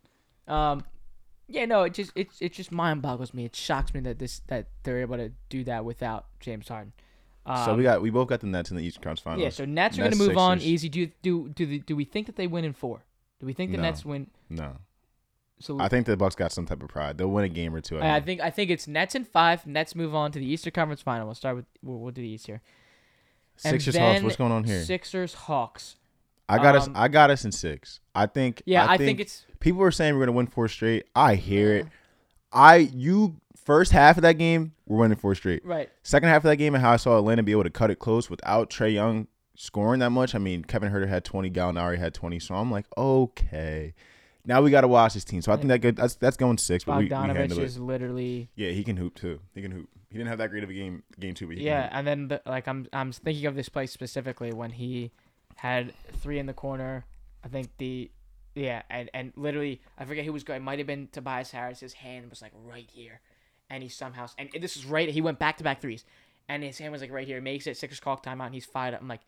Um, 0.47 0.85
yeah, 1.47 1.67
no, 1.67 1.83
it 1.83 1.95
just 1.95 2.13
it 2.15 2.29
it 2.41 2.53
just 2.53 2.73
mind 2.73 3.03
boggles 3.03 3.35
me. 3.35 3.45
It 3.45 3.57
shocks 3.57 3.93
me 3.93 4.01
that 4.01 4.19
this 4.19 4.41
that 4.47 4.69
they're 4.83 5.01
able 5.01 5.17
to 5.17 5.33
do 5.49 5.65
that 5.65 5.85
without 5.85 6.27
James 6.41 6.69
Harden. 6.69 6.93
Um, 7.45 7.65
so 7.65 7.75
we 7.75 7.83
got 7.83 8.01
we 8.03 8.11
both 8.11 8.29
got 8.29 8.41
the 8.41 8.47
Nets 8.47 8.71
in 8.71 8.77
the 8.77 8.83
Eastern 8.83 9.03
Conference 9.03 9.21
Finals. 9.21 9.43
yeah. 9.43 9.51
So 9.51 9.65
Nets 9.65 9.99
are 9.99 10.03
going 10.03 10.13
to 10.13 10.19
move 10.19 10.37
on 10.39 10.61
easy. 10.61 10.89
Do 10.89 11.09
do 11.23 11.49
do 11.49 11.67
the, 11.67 11.79
do 11.81 11.97
we 11.97 12.05
think 12.05 12.27
that 12.27 12.37
they 12.37 12.47
win 12.47 12.65
in 12.65 12.73
four? 12.73 13.05
Do 13.41 13.47
we 13.47 13.53
think 13.53 13.71
the 13.71 13.77
No. 13.77 13.85
Nets 13.85 14.05
win? 14.05 14.29
No, 14.51 14.77
So 15.61 15.79
I 15.81 15.89
think 15.89 16.07
the 16.07 16.17
Bucks 16.17 16.35
got 16.35 16.53
some 16.53 16.67
type 16.67 16.83
of 16.83 16.89
pride. 16.89 17.19
They'll 17.19 17.31
win 17.31 17.45
a 17.45 17.49
game 17.49 17.75
or 17.75 17.81
two. 17.81 17.99
I, 17.99 18.17
I 18.17 18.21
think. 18.21 18.41
I 18.41 18.51
think 18.51 18.71
it's 18.71 18.87
Nets 18.87 19.15
in 19.15 19.25
five. 19.25 19.67
Nets 19.67 19.95
move 19.95 20.15
on 20.15 20.31
to 20.33 20.39
the 20.39 20.47
Eastern 20.47 20.73
Conference 20.73 21.03
Final. 21.03 21.27
We'll 21.27 21.35
start 21.35 21.57
with 21.57 21.67
we'll, 21.83 21.99
we'll 21.99 22.13
do 22.13 22.23
the 22.23 22.29
East 22.29 22.47
here. 22.47 22.63
And 23.65 23.73
Sixers 23.73 23.97
Hawks. 23.97 24.23
What's 24.23 24.37
going 24.37 24.53
on 24.53 24.65
here? 24.65 24.83
Sixers 24.83 25.35
Hawks. 25.35 25.97
I 26.49 26.59
got 26.59 26.77
us. 26.77 26.87
um, 26.87 26.95
I 26.97 27.09
got 27.09 27.31
us 27.31 27.45
in 27.45 27.53
six. 27.53 28.01
I 28.15 28.27
think. 28.27 28.63
Yeah, 28.65 28.87
I, 28.89 28.97
think, 28.97 29.21
it's 29.21 29.45
people 29.61 29.81
were 29.81 29.91
saying 29.91 30.15
we're 30.15 30.23
gonna 30.23 30.33
win 30.37 30.47
four 30.47 30.69
straight. 30.69 31.07
I 31.15 31.35
hear 31.35 31.75
it. 31.75 31.87
I 32.53 32.77
you 32.77 33.41
first 33.57 33.93
half 33.93 34.17
of 34.17 34.23
that 34.23 34.39
game 34.39 34.73
we're 34.87 34.99
winning 34.99 35.19
four 35.19 35.35
straight. 35.35 35.65
right. 35.65 35.91
Second 36.03 36.31
half 36.31 36.39
of 36.39 36.45
that 36.45 36.57
game 36.57 36.75
and 36.75 36.83
how 36.83 36.93
I 36.93 36.97
saw 36.97 37.19
Atlanta 37.19 37.43
be 37.43 37.53
able 37.53 37.65
to 37.65 37.71
cut 37.71 37.91
it 37.91 37.99
close 37.99 38.31
without 38.31 38.71
Trae 38.71 38.95
Young 38.95 39.27
scoring 39.57 40.01
that 40.01 40.11
much. 40.11 40.35
I 40.35 40.39
mean, 40.39 40.65
Kevin 40.65 40.91
Huerter 40.91 41.09
had 41.09 41.25
twenty, 41.25 41.51
Gallinari 41.51 41.99
had 41.99 42.15
twenty. 42.15 42.39
So 42.39 42.55
I'm 42.55 42.71
like, 42.71 42.87
okay. 42.97 43.93
Now 44.45 44.63
we 44.63 44.71
got 44.71 44.81
to 44.83 44.89
watch 44.89 45.15
this 45.15 45.25
team. 45.25 45.43
So 45.43 45.53
I 45.53 45.57
think 45.57 45.69
that 45.69 45.81
good. 45.81 45.97
That's 45.97 46.15
that's 46.15 46.37
going 46.37 46.59
six, 46.59 46.85
but 46.85 46.97
we, 46.99 47.05
we 47.05 47.11
Bogdanovich 47.11 47.37
handle 47.37 47.59
it. 47.59 47.65
is 47.65 47.79
literally 47.79 48.49
Yeah, 48.55 48.71
he 48.71 48.83
can 48.85 48.97
hoop 48.97 49.15
too. 49.15 49.41
He 49.55 49.63
can 49.63 49.71
hoop. 49.71 49.89
He 50.11 50.17
didn't 50.17 50.29
have 50.31 50.39
that 50.39 50.49
great 50.51 50.65
of 50.65 50.71
a 50.71 50.75
game 50.75 51.03
game 51.21 51.35
two, 51.35 51.47
but 51.47 51.59
he 51.59 51.65
Yeah, 51.65 51.83
Can 51.83 51.91
hoop. 51.91 51.97
and 51.99 52.07
then 52.07 52.29
the, 52.29 52.43
like 52.51 52.67
I'm 52.67 52.87
I'm 52.93 53.13
thinking 53.13 53.47
of 53.47 53.55
this 53.55 53.69
play 53.69 53.87
specifically 53.87 54.53
when 54.53 54.71
he 54.71 55.11
had 55.57 55.93
three 56.21 56.39
in 56.39 56.47
the 56.47 56.55
corner. 56.55 57.05
I 57.45 57.49
think 57.49 57.69
the 57.79 58.11
yeah, 58.55 58.83
and 58.89 59.11
and 59.13 59.33
literally 59.37 59.81
I 59.99 60.05
forget 60.07 60.25
who 60.25 60.33
was 60.33 60.45
going. 60.45 60.63
It 60.63 60.65
might 60.65 60.79
have 60.79 60.87
been 60.87 61.09
Tobias 61.13 61.51
Harris. 61.51 61.81
His 61.81 61.93
hand 61.93 62.31
was 62.31 62.41
like 62.41 62.53
right 62.65 62.89
here, 62.91 63.21
and 63.69 63.83
he 63.83 63.89
somehow 63.89 64.29
and 64.39 64.49
this 64.61 64.77
is 64.77 64.87
right. 64.87 65.09
He 65.11 65.21
went 65.21 65.39
back 65.39 65.59
to 65.59 65.65
back 65.65 65.81
threes, 65.83 66.05
and 66.49 66.63
his 66.63 66.79
hand 66.79 66.91
was 66.93 67.03
like 67.03 67.13
right 67.13 67.27
here. 67.27 67.41
Makes 67.43 67.67
it 67.67 67.77
Sixers 67.77 68.01
clock 68.01 68.25
timeout, 68.25 68.47
and 68.47 68.55
he's 68.55 68.65
fired 68.65 68.95
up. 68.95 69.03
I'm 69.03 69.09
like, 69.09 69.21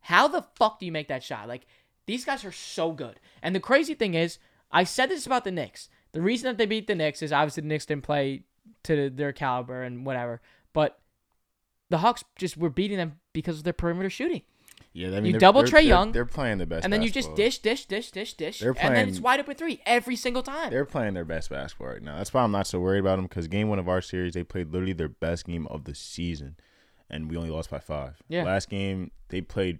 how 0.00 0.28
the 0.28 0.44
fuck 0.56 0.78
do 0.80 0.86
you 0.86 0.92
make 0.92 1.08
that 1.08 1.22
shot? 1.24 1.48
Like 1.48 1.66
these 2.06 2.24
guys 2.26 2.44
are 2.44 2.52
so 2.52 2.92
good. 2.92 3.18
And 3.42 3.54
the 3.54 3.60
crazy 3.60 3.94
thing 3.94 4.14
is, 4.14 4.38
I 4.70 4.84
said 4.84 5.10
this 5.10 5.26
about 5.26 5.44
the 5.44 5.50
Knicks. 5.52 5.88
The 6.12 6.20
reason 6.22 6.46
that 6.48 6.58
they 6.58 6.66
beat 6.66 6.86
the 6.86 6.94
Knicks 6.94 7.22
is 7.22 7.32
obviously 7.32 7.62
the 7.62 7.68
Knicks 7.68 7.86
didn't 7.86 8.04
play 8.04 8.42
to 8.84 9.10
their 9.10 9.32
caliber 9.32 9.82
and 9.82 10.04
whatever, 10.06 10.40
but 10.72 10.98
the 11.90 11.98
Hawks 11.98 12.24
just 12.36 12.56
were 12.56 12.70
beating 12.70 12.96
them 12.96 13.20
because 13.32 13.58
of 13.58 13.64
their 13.64 13.72
perimeter 13.72 14.10
shooting. 14.10 14.42
yeah. 14.92 15.08
I 15.08 15.10
mean, 15.20 15.26
You 15.26 15.32
they're- 15.32 15.40
double 15.40 15.62
they're- 15.62 15.80
Young, 15.80 16.12
They're 16.12 16.24
playing 16.24 16.58
the 16.58 16.66
best, 16.66 16.84
and 16.84 16.92
then 16.92 17.02
you 17.02 17.10
just 17.10 17.34
dish, 17.34 17.58
dish, 17.58 17.84
dish, 17.86 18.10
dish, 18.10 18.32
dish, 18.34 18.60
They're 18.60 18.74
and 18.80 18.96
then 18.96 19.08
it's 19.08 19.20
wide 19.20 19.38
open 19.40 19.54
three 19.54 19.80
every 19.86 20.16
single 20.16 20.42
time. 20.42 20.70
They're 20.70 20.84
playing 20.86 21.14
their 21.14 21.24
best 21.24 21.50
basketball 21.50 21.88
right 21.88 22.02
now. 22.02 22.16
That's 22.16 22.32
why 22.32 22.42
I'm 22.42 22.50
not 22.50 22.66
so 22.66 22.80
worried 22.80 23.00
about 23.00 23.16
them 23.16 23.26
because 23.26 23.46
game 23.46 23.68
one 23.68 23.78
of 23.78 23.88
our 23.88 24.00
series, 24.00 24.32
they 24.34 24.42
played 24.42 24.72
literally 24.72 24.94
their 24.94 25.08
best 25.10 25.44
game 25.46 25.66
of 25.68 25.84
the 25.84 25.94
season, 25.94 26.56
and 27.10 27.30
we 27.30 27.36
only 27.36 27.50
lost 27.50 27.70
by 27.70 27.78
five. 27.78 28.22
Yeah. 28.28 28.44
Last 28.44 28.68
game 28.70 29.10
they 29.28 29.42
played 29.42 29.78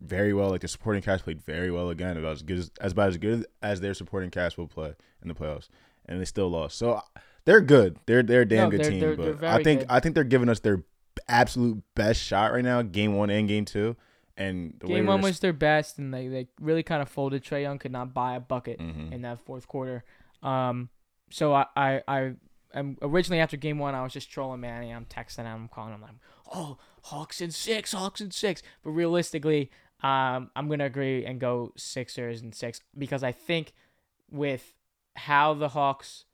very 0.00 0.32
well. 0.32 0.50
Like 0.50 0.60
the 0.60 0.68
supporting 0.68 1.02
cast 1.02 1.24
played 1.24 1.40
very 1.42 1.70
well 1.70 1.90
again. 1.90 2.16
About 2.16 2.32
as 2.32 2.42
good 2.42 2.58
as, 2.58 2.70
as 2.80 2.92
about 2.92 3.08
as 3.08 3.18
good 3.18 3.46
as 3.62 3.80
their 3.80 3.94
supporting 3.94 4.30
cast 4.30 4.58
will 4.58 4.68
play 4.68 4.94
in 5.22 5.28
the 5.28 5.34
playoffs, 5.34 5.68
and 6.06 6.20
they 6.20 6.24
still 6.24 6.48
lost. 6.50 6.76
So 6.78 7.00
they're 7.44 7.60
good. 7.60 7.98
They're 8.06 8.22
they're 8.22 8.42
a 8.42 8.48
damn 8.48 8.64
No, 8.64 8.70
good 8.70 8.80
they're- 8.84 8.90
team. 8.90 9.00
they're- 9.00 9.16
but 9.16 9.40
they're 9.40 9.50
I 9.50 9.62
think 9.62 9.80
good. 9.80 9.86
I 9.90 10.00
think 10.00 10.14
they're 10.14 10.24
giving 10.24 10.48
us 10.48 10.60
their 10.60 10.82
absolute 11.28 11.82
best 11.94 12.20
shot 12.20 12.52
right 12.52 12.64
now. 12.64 12.82
Game 12.82 13.14
one 13.14 13.30
and 13.30 13.48
game 13.48 13.64
two, 13.64 13.96
and 14.36 14.74
the 14.80 14.86
Game 14.88 15.06
one 15.06 15.22
was 15.22 15.40
their 15.40 15.52
best, 15.54 15.98
and 15.98 16.12
they, 16.12 16.28
they 16.28 16.48
really 16.60 16.82
kind 16.82 17.00
of 17.02 17.08
folded. 17.08 17.42
Trae 17.42 17.62
Young 17.62 17.78
could 17.78 17.92
not 17.92 18.12
buy 18.12 18.36
a 18.36 18.40
bucket 18.40 18.78
Mhm. 18.80 19.12
in 19.12 19.22
that 19.22 19.38
fourth 19.40 19.66
quarter. 19.66 20.04
Um, 20.42 20.90
so 21.30 21.54
I, 21.54 21.66
I, 21.74 22.02
I, 22.06 22.32
am 22.74 22.98
originally 23.00 23.40
after 23.40 23.56
game 23.56 23.78
one, 23.78 23.94
I 23.94 24.02
was 24.02 24.12
just 24.12 24.30
trolling 24.30 24.60
Manny. 24.60 24.90
I'm 24.90 25.06
texting 25.06 25.38
him, 25.38 25.46
I'm 25.62 25.68
calling 25.68 25.94
him, 25.94 26.02
like, 26.02 26.10
oh, 26.54 26.76
Hawks 27.04 27.40
in 27.40 27.50
six, 27.50 27.92
Hawks 27.92 28.20
in 28.20 28.30
six. 28.30 28.62
But 28.84 28.90
realistically, 28.90 29.70
um, 30.02 30.50
I'm 30.54 30.68
gonna 30.68 30.86
agree 30.86 31.24
and 31.24 31.40
go 31.40 31.72
Sixers 31.76 32.42
and 32.42 32.54
six 32.54 32.80
because 32.96 33.22
I 33.22 33.32
think 33.32 33.72
with 34.30 34.74
how 35.16 35.54
the 35.54 35.68
Hawks 35.68 36.24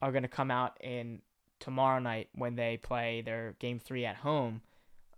are 0.00 0.12
gonna 0.12 0.28
come 0.28 0.50
out 0.50 0.76
in 0.82 1.22
tomorrow 1.60 2.00
night 2.00 2.28
when 2.34 2.56
they 2.56 2.76
play 2.76 3.22
their 3.22 3.54
game 3.60 3.78
three 3.78 4.04
at 4.04 4.16
home, 4.16 4.62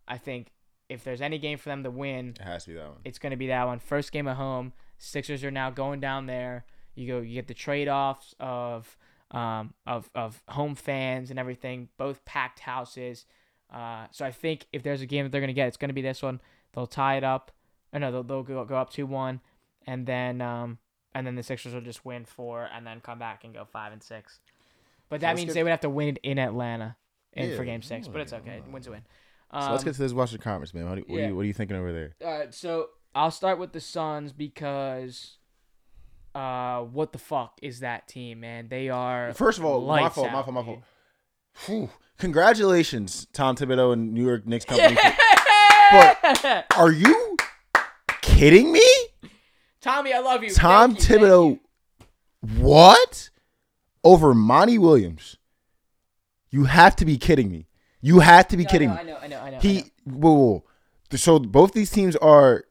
I 0.06 0.18
think 0.18 0.48
if 0.88 1.02
there's 1.04 1.22
any 1.22 1.38
game 1.38 1.58
for 1.58 1.70
them 1.70 1.82
to 1.82 1.90
win, 1.90 2.34
it 2.38 2.42
has 2.42 2.64
to 2.64 2.70
be 2.70 2.76
that 2.76 2.88
one. 2.88 2.98
it's 3.04 3.18
going 3.18 3.30
to 3.30 3.36
be 3.36 3.46
that 3.46 3.64
one. 3.64 3.78
First 3.78 4.12
game 4.12 4.28
at 4.28 4.36
home. 4.36 4.74
Sixers 4.98 5.42
are 5.42 5.50
now 5.50 5.70
going 5.70 6.00
down 6.00 6.26
there. 6.26 6.66
You 6.94 7.06
go. 7.08 7.20
You 7.20 7.34
get 7.34 7.48
the 7.48 7.54
trade 7.54 7.88
offs 7.88 8.34
of 8.38 8.96
um 9.30 9.74
of 9.86 10.10
of 10.14 10.42
home 10.48 10.74
fans 10.74 11.30
and 11.30 11.38
everything. 11.38 11.88
Both 11.96 12.24
packed 12.24 12.60
houses. 12.60 13.24
Uh, 13.72 14.06
so 14.10 14.24
I 14.24 14.30
think 14.30 14.66
if 14.72 14.82
there's 14.82 15.00
a 15.00 15.06
game 15.06 15.24
that 15.24 15.32
they're 15.32 15.40
going 15.40 15.48
to 15.48 15.54
get, 15.54 15.66
it's 15.68 15.78
going 15.78 15.88
to 15.88 15.94
be 15.94 16.02
this 16.02 16.22
one. 16.22 16.40
They'll 16.74 16.86
tie 16.86 17.16
it 17.16 17.24
up. 17.24 17.50
Or 17.94 18.00
no, 18.00 18.10
they'll, 18.10 18.22
they'll 18.24 18.42
go, 18.42 18.64
go 18.64 18.76
up 18.76 18.90
two 18.90 19.06
one, 19.06 19.40
and 19.86 20.04
then 20.06 20.40
um 20.40 20.78
and 21.14 21.24
then 21.26 21.36
the 21.36 21.42
Sixers 21.44 21.72
will 21.72 21.80
just 21.80 22.04
win 22.04 22.24
four 22.24 22.68
and 22.74 22.84
then 22.86 23.00
come 23.00 23.18
back 23.20 23.44
and 23.44 23.54
go 23.54 23.64
five 23.64 23.92
and 23.92 24.02
six. 24.02 24.40
But 25.08 25.20
that 25.20 25.28
let's 25.28 25.36
means 25.38 25.46
get- 25.48 25.54
they 25.54 25.62
would 25.62 25.70
have 25.70 25.80
to 25.82 25.90
win 25.90 26.08
it 26.08 26.18
in 26.24 26.38
Atlanta 26.38 26.96
in 27.32 27.56
for 27.56 27.64
game 27.64 27.82
six. 27.82 28.08
But 28.08 28.20
it's 28.20 28.32
okay. 28.32 28.62
Wins 28.70 28.88
a 28.88 28.90
win. 28.90 29.02
So 29.52 29.58
let's 29.58 29.68
Um, 29.68 29.84
get 29.84 29.94
to 29.94 30.02
this 30.02 30.12
Western 30.12 30.40
Conference, 30.40 30.74
man. 30.74 30.88
What, 30.88 30.96
do- 30.96 31.04
what, 31.06 31.16
yeah. 31.18 31.26
are 31.26 31.28
you, 31.28 31.36
what 31.36 31.42
are 31.42 31.44
you 31.44 31.52
thinking 31.52 31.76
over 31.76 31.92
there? 31.92 32.14
right, 32.20 32.52
so 32.52 32.88
I'll 33.14 33.30
start 33.30 33.60
with 33.60 33.70
the 33.72 33.80
Suns 33.80 34.32
because 34.32 35.36
uh, 36.34 36.80
what 36.80 37.12
the 37.12 37.18
fuck 37.18 37.58
is 37.62 37.78
that 37.80 38.08
team, 38.08 38.40
man? 38.40 38.66
They 38.68 38.88
are 38.88 39.32
First 39.34 39.60
of 39.60 39.64
all, 39.64 39.86
my 39.86 40.08
fault, 40.08 40.32
my 40.32 40.42
fault, 40.42 40.52
my 40.54 40.64
fault. 40.64 40.80
Whew. 41.66 41.90
Congratulations, 42.18 43.26
Tom 43.32 43.54
Thibodeau 43.54 43.92
and 43.92 44.12
New 44.12 44.26
York 44.26 44.46
Knicks 44.46 44.64
company. 44.64 44.96
But 45.92 46.66
are 46.76 46.90
you 46.90 47.23
kidding 48.34 48.72
me? 48.72 48.82
Tommy, 49.80 50.12
I 50.12 50.20
love 50.20 50.42
you. 50.42 50.50
Tom 50.50 50.94
Thank 50.94 51.00
you, 51.00 51.04
thank 51.18 51.20
you. 51.20 51.26
Thibodeau, 51.26 52.58
what? 52.58 53.30
Over 54.02 54.34
Monty 54.34 54.78
Williams? 54.78 55.36
You 56.50 56.64
have 56.64 56.94
to 56.96 57.04
be 57.04 57.16
kidding 57.18 57.50
me. 57.50 57.66
You 58.00 58.20
have 58.20 58.48
to 58.48 58.56
be 58.56 58.64
No, 58.64 58.70
kidding 58.70 58.88
no, 58.90 58.94
me. 58.94 59.00
I 59.00 59.04
know, 59.04 59.18
I 59.22 59.26
know, 59.26 59.40
I 59.40 59.50
know. 59.50 59.56
I 59.56 59.60
He 59.60 59.74
know. 59.76 59.82
whoa, 60.04 60.32
whoa, 60.32 60.44
whoa. 61.10 61.16
So 61.16 61.38
both 61.38 61.72
these 61.72 61.90
teams 61.90 62.16
are 62.16 62.64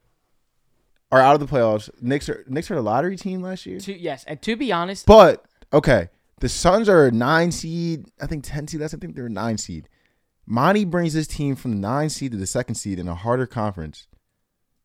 are 1.11 1.21
out 1.21 1.39
of 1.39 1.39
the 1.39 1.45
playoffs. 1.53 1.89
Knicks 2.01 2.27
are 2.29 2.43
Knicks 2.47 2.69
are 2.71 2.75
a 2.75 2.81
lottery 2.81 3.15
team 3.17 3.41
last 3.41 3.65
year. 3.65 3.79
To, 3.79 3.97
yes, 3.97 4.23
and 4.25 4.41
to 4.41 4.55
be 4.55 4.71
honest, 4.71 5.05
But 5.05 5.45
okay, 5.71 6.09
the 6.39 6.49
Suns 6.49 6.89
are 6.89 7.05
a 7.07 7.11
nine 7.11 7.51
seed. 7.51 8.05
I 8.21 8.27
think 8.27 8.43
ten 8.43 8.67
seed. 8.67 8.81
That's 8.81 8.93
I 8.93 8.97
think 8.97 9.15
they're 9.15 9.27
a 9.27 9.29
nine 9.29 9.57
seed. 9.57 9.89
Monty 10.45 10.83
brings 10.85 11.13
this 11.13 11.27
team 11.27 11.55
from 11.55 11.71
the 11.71 11.77
nine 11.77 12.09
seed 12.09 12.31
to 12.31 12.37
the 12.37 12.47
second 12.47 12.75
seed 12.75 12.99
in 12.99 13.07
a 13.07 13.15
harder 13.15 13.45
conference. 13.47 14.07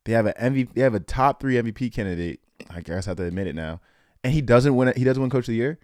They 0.04 0.12
have 0.12 0.26
a 0.26 0.32
MVP. 0.34 0.72
They 0.74 0.80
have 0.82 0.94
a 0.94 1.00
top 1.00 1.40
three 1.40 1.54
MVP 1.56 1.92
candidate. 1.92 2.40
I 2.70 2.80
guess 2.80 3.06
I 3.06 3.10
have 3.10 3.16
to 3.18 3.24
admit 3.24 3.46
it 3.46 3.54
now. 3.54 3.80
And 4.24 4.32
he 4.32 4.40
doesn't 4.40 4.74
win. 4.74 4.92
He 4.96 5.04
doesn't 5.04 5.20
win 5.20 5.30
Coach 5.30 5.44
of 5.48 5.52
the 5.52 5.56
Year. 5.56 5.78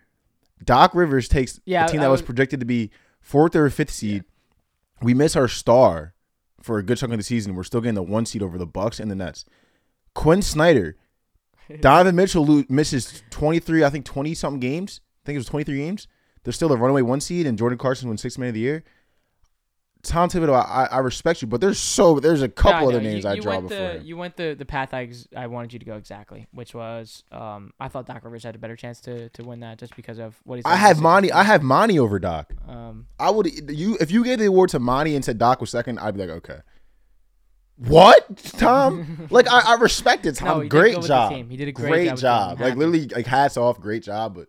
Doc 0.65 0.95
Rivers 0.95 1.29
takes 1.29 1.61
Yeah, 1.65 1.85
a 1.85 1.89
team 1.89 2.01
I 2.01 2.05
that 2.05 2.11
was 2.11 2.21
would- 2.21 2.27
projected 2.27 2.61
to 2.61 2.67
be 2.67 2.91
fourth 3.21 3.55
or 3.57 3.69
fifth 3.71 3.91
seed. 3.91 4.25
We 5.03 5.13
miss 5.15 5.37
our 5.37 5.49
star 5.49 6.15
for 6.63 6.79
a 6.79 6.83
good 6.83 6.97
chunk 6.99 7.13
of 7.13 7.19
the 7.19 7.25
season. 7.25 7.55
We're 7.55 7.65
still 7.65 7.81
getting 7.81 7.95
the 7.95 8.03
one 8.03 8.25
seed 8.27 8.43
over 8.43 8.57
the 8.57 8.67
Bucks 8.67 8.99
and 8.99 9.11
the 9.11 9.15
Nets. 9.15 9.45
Quin 10.15 10.41
Snyder, 10.43 10.97
Donovan 11.81 12.17
Mitchell 12.17 12.47
lo- 12.47 12.65
misses 12.69 13.23
23, 13.31 13.85
I 13.85 13.91
think 13.91 14.05
20 14.05 14.33
something 14.35 14.61
games. 14.61 15.01
I 15.23 15.27
think 15.27 15.35
it 15.37 15.39
was 15.41 15.47
23 15.47 15.77
games. 15.77 16.07
They're 16.45 16.53
still 16.53 16.69
the 16.69 16.77
runaway 16.77 17.03
one 17.03 17.21
seed, 17.21 17.47
and 17.47 17.59
Jordan 17.59 17.79
Clarkson 17.79 18.09
wins 18.09 18.23
six 18.23 18.39
man 18.39 18.49
of 18.49 18.55
the 18.55 18.61
year. 18.61 18.85
Tom 20.05 20.29
Thibodeau, 20.29 20.55
I, 20.55 20.89
I 20.91 20.99
respect 20.99 21.43
you, 21.43 21.49
but 21.49 21.61
there's 21.61 21.79
so 21.79 22.21
there's 22.21 22.43
a 22.43 22.49
couple 22.49 22.91
no, 22.91 22.99
names 22.99 23.25
you, 23.25 23.31
I 23.31 23.39
draw 23.39 23.61
before. 23.61 23.95
the. 23.95 24.01
You 24.05 24.17
went 24.17 24.37
the, 24.37 24.55
the 24.55 24.65
path 24.65 24.95
I, 24.95 25.05
ex- 25.05 25.27
I 25.37 25.47
wanted 25.47 25.73
you 25.73 25.79
to 25.79 25.85
go 25.85 25.97
exactly, 25.97 26.47
which 26.53 26.75
was 26.75 27.25
um, 27.33 27.73
I 27.81 27.89
thought 27.89 28.07
Doc 28.07 28.23
Rivers 28.25 28.45
had 28.45 28.55
a 28.55 28.59
better 28.59 28.77
chance 28.77 29.01
to, 29.03 29.29
to 29.31 29.45
win 29.45 29.61
that 29.61 29.79
just 29.79 29.97
because 29.97 30.19
of 30.19 30.37
what 30.45 30.57
he's. 30.57 30.65
I 30.67 30.77
have 30.77 31.01
Monty. 31.01 31.33
I 31.33 31.43
have 31.43 31.63
Monty 31.63 31.99
over 31.99 32.19
Doc. 32.19 32.53
Um, 32.69 33.07
I 33.19 33.31
would 33.31 33.47
you 33.71 33.97
if 34.01 34.11
you 34.11 34.23
gave 34.25 34.39
the 34.39 34.47
award 34.47 34.71
to 34.71 34.79
Monty 34.79 35.17
and 35.17 35.25
said 35.25 35.39
Doc 35.39 35.61
was 35.61 35.71
second, 35.71 35.99
I'd 35.99 36.15
be 36.15 36.21
like, 36.21 36.31
okay. 36.31 36.59
What, 37.77 38.37
Tom? 38.57 39.27
like 39.31 39.51
I, 39.51 39.73
I 39.73 39.75
respect 39.75 40.27
it, 40.27 40.37
Tom. 40.37 40.61
No, 40.61 40.69
great 40.69 40.93
go 40.93 40.99
with 40.99 41.09
the 41.09 41.09
job. 41.09 41.33
He 41.33 41.57
did 41.57 41.69
a 41.69 41.73
great 41.73 42.17
job 42.17 42.59
the 42.59 42.65
team. 42.65 42.65
I'm 42.65 42.71
Like 42.71 42.79
literally, 42.79 43.09
like 43.09 43.27
hats 43.27 43.57
off, 43.57 43.81
great 43.81 44.05
job. 44.05 44.37
But 44.37 44.49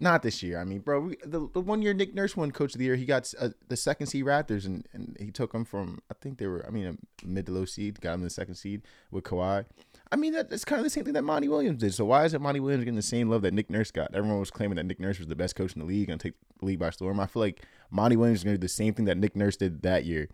not 0.00 0.22
this 0.22 0.42
year. 0.42 0.58
I 0.58 0.64
mean, 0.64 0.80
bro, 0.80 1.00
we, 1.00 1.16
the, 1.24 1.48
the 1.52 1.60
one 1.60 1.80
year 1.82 1.94
Nick 1.94 2.14
Nurse 2.14 2.36
won 2.36 2.50
Coach 2.50 2.74
of 2.74 2.78
the 2.78 2.84
Year, 2.84 2.96
he 2.96 3.04
got 3.04 3.32
uh, 3.38 3.50
the 3.68 3.76
second 3.76 4.08
seed 4.08 4.24
Raptors, 4.24 4.66
and, 4.66 4.86
and 4.92 5.16
he 5.20 5.30
took 5.30 5.52
them 5.52 5.64
from 5.64 6.00
I 6.10 6.14
think 6.14 6.38
they 6.38 6.46
were 6.46 6.64
I 6.66 6.70
mean 6.70 6.86
a 7.22 7.26
mid 7.26 7.46
to 7.46 7.52
low 7.52 7.64
seed, 7.64 8.00
got 8.00 8.14
him 8.14 8.22
the 8.22 8.30
second 8.30 8.56
seed 8.56 8.82
with 9.10 9.24
Kawhi. 9.24 9.64
I 10.12 10.16
mean 10.16 10.32
that, 10.34 10.50
that's 10.50 10.64
kind 10.64 10.78
of 10.78 10.84
the 10.84 10.90
same 10.90 11.04
thing 11.04 11.14
that 11.14 11.22
Monty 11.22 11.48
Williams 11.48 11.80
did. 11.80 11.94
So 11.94 12.04
why 12.04 12.24
is 12.24 12.34
it 12.34 12.40
Monty 12.40 12.60
Williams 12.60 12.84
getting 12.84 12.96
the 12.96 13.02
same 13.02 13.30
love 13.30 13.42
that 13.42 13.54
Nick 13.54 13.70
Nurse 13.70 13.90
got? 13.90 14.14
Everyone 14.14 14.38
was 14.38 14.50
claiming 14.50 14.76
that 14.76 14.84
Nick 14.84 15.00
Nurse 15.00 15.18
was 15.18 15.28
the 15.28 15.36
best 15.36 15.56
coach 15.56 15.74
in 15.74 15.80
the 15.80 15.86
league 15.86 16.10
and 16.10 16.20
take 16.20 16.34
the 16.58 16.66
league 16.66 16.78
by 16.78 16.90
storm. 16.90 17.18
I 17.20 17.26
feel 17.26 17.40
like 17.40 17.62
Monty 17.90 18.16
Williams 18.16 18.40
is 18.40 18.44
going 18.44 18.54
to 18.54 18.58
do 18.58 18.64
the 18.64 18.68
same 18.68 18.94
thing 18.94 19.06
that 19.06 19.16
Nick 19.16 19.34
Nurse 19.34 19.56
did 19.56 19.82
that 19.82 20.04
year. 20.04 20.28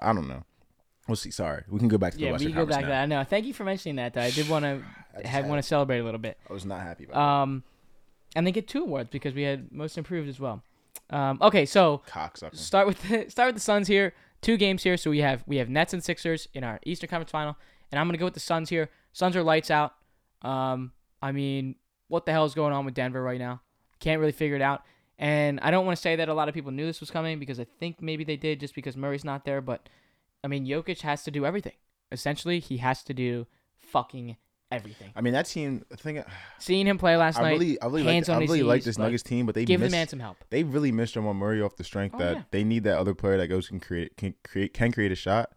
I 0.00 0.12
don't 0.12 0.28
know. 0.28 0.44
We'll 1.08 1.16
see. 1.16 1.30
Sorry, 1.30 1.62
we 1.68 1.78
can 1.78 1.88
go 1.88 1.98
back 1.98 2.12
to 2.12 2.18
the 2.18 2.24
yeah, 2.24 2.32
we 2.32 2.38
can 2.38 2.48
go 2.48 2.66
back 2.66 2.80
Conference 2.80 2.82
to 2.82 2.88
now. 2.88 3.00
that. 3.02 3.08
No, 3.08 3.24
thank 3.24 3.46
you 3.46 3.54
for 3.54 3.62
mentioning 3.62 3.96
that. 3.96 4.14
Though. 4.14 4.22
I 4.22 4.30
did 4.30 4.48
want 4.48 4.64
to 4.64 5.26
have 5.26 5.46
want 5.46 5.62
to 5.62 5.66
celebrate 5.66 6.00
a 6.00 6.04
little 6.04 6.18
bit. 6.18 6.36
I 6.50 6.52
was 6.52 6.64
not 6.66 6.82
happy 6.82 7.04
about 7.04 7.16
Um, 7.16 7.62
and 8.36 8.46
they 8.46 8.52
get 8.52 8.68
two 8.68 8.82
awards 8.82 9.08
because 9.10 9.34
we 9.34 9.42
had 9.42 9.72
most 9.72 9.96
improved 9.96 10.28
as 10.28 10.38
well. 10.38 10.62
Um, 11.08 11.38
okay, 11.40 11.64
so. 11.64 12.02
Cocksucker. 12.06 12.54
start 12.54 12.86
with 12.86 13.02
the, 13.08 13.28
start 13.30 13.48
with 13.48 13.56
the 13.56 13.60
Suns 13.60 13.88
here. 13.88 14.12
Two 14.42 14.58
games 14.58 14.82
here, 14.82 14.98
so 14.98 15.10
we 15.10 15.20
have 15.20 15.42
we 15.46 15.56
have 15.56 15.70
Nets 15.70 15.94
and 15.94 16.04
Sixers 16.04 16.46
in 16.52 16.62
our 16.62 16.78
Eastern 16.84 17.08
Conference 17.08 17.30
Final, 17.32 17.56
and 17.90 17.98
I'm 17.98 18.06
gonna 18.06 18.18
go 18.18 18.26
with 18.26 18.34
the 18.34 18.40
Suns 18.40 18.68
here. 18.68 18.90
Suns 19.12 19.34
are 19.34 19.42
lights 19.42 19.70
out. 19.70 19.94
Um, 20.42 20.92
I 21.22 21.32
mean, 21.32 21.76
what 22.08 22.26
the 22.26 22.32
hell 22.32 22.44
is 22.44 22.54
going 22.54 22.74
on 22.74 22.84
with 22.84 22.94
Denver 22.94 23.22
right 23.22 23.38
now? 23.38 23.62
Can't 23.98 24.20
really 24.20 24.32
figure 24.32 24.54
it 24.54 24.62
out. 24.62 24.82
And 25.18 25.58
I 25.60 25.70
don't 25.70 25.86
want 25.86 25.96
to 25.96 26.02
say 26.02 26.16
that 26.16 26.28
a 26.28 26.34
lot 26.34 26.48
of 26.48 26.54
people 26.54 26.70
knew 26.70 26.84
this 26.84 27.00
was 27.00 27.10
coming 27.10 27.38
because 27.38 27.58
I 27.58 27.64
think 27.64 28.02
maybe 28.02 28.22
they 28.22 28.36
did 28.36 28.60
just 28.60 28.74
because 28.74 28.96
Murray's 28.96 29.24
not 29.24 29.46
there. 29.46 29.62
But 29.62 29.88
I 30.44 30.48
mean, 30.48 30.66
Jokic 30.66 31.00
has 31.00 31.24
to 31.24 31.30
do 31.30 31.46
everything. 31.46 31.72
Essentially, 32.12 32.60
he 32.60 32.76
has 32.76 33.02
to 33.04 33.14
do 33.14 33.46
fucking 33.78 34.36
everything. 34.70 35.10
I 35.14 35.20
mean 35.20 35.32
that 35.34 35.46
team. 35.46 35.84
I 35.92 35.96
think 35.96 36.24
Seeing 36.58 36.86
him 36.86 36.98
play 36.98 37.16
last 37.16 37.38
I 37.38 37.42
night, 37.42 37.50
really, 37.52 37.80
I 37.80 37.86
really, 37.86 38.02
hands 38.04 38.28
like, 38.28 38.38
I 38.38 38.40
really 38.40 38.62
like 38.62 38.82
this 38.84 38.98
like, 38.98 39.06
Nuggets 39.06 39.22
team, 39.22 39.46
but 39.46 39.54
they 39.54 39.64
give 39.64 39.80
miss, 39.80 39.90
the 39.90 39.96
man 39.96 40.08
some 40.08 40.20
help. 40.20 40.36
they 40.50 40.62
really 40.64 40.92
missed 40.92 41.14
Jamal 41.14 41.34
Murray 41.34 41.62
off 41.62 41.76
the 41.76 41.84
strength 41.84 42.14
Oh, 42.14 42.18
that 42.18 42.36
yeah. 42.36 42.42
they 42.50 42.64
need 42.64 42.84
that 42.84 42.98
other 42.98 43.14
player 43.14 43.36
that 43.38 43.48
goes 43.48 43.68
can 43.68 43.80
create 43.80 44.16
can 44.16 44.34
create 44.44 44.72
can 44.74 44.92
create 44.92 45.12
a 45.12 45.16
shot. 45.16 45.50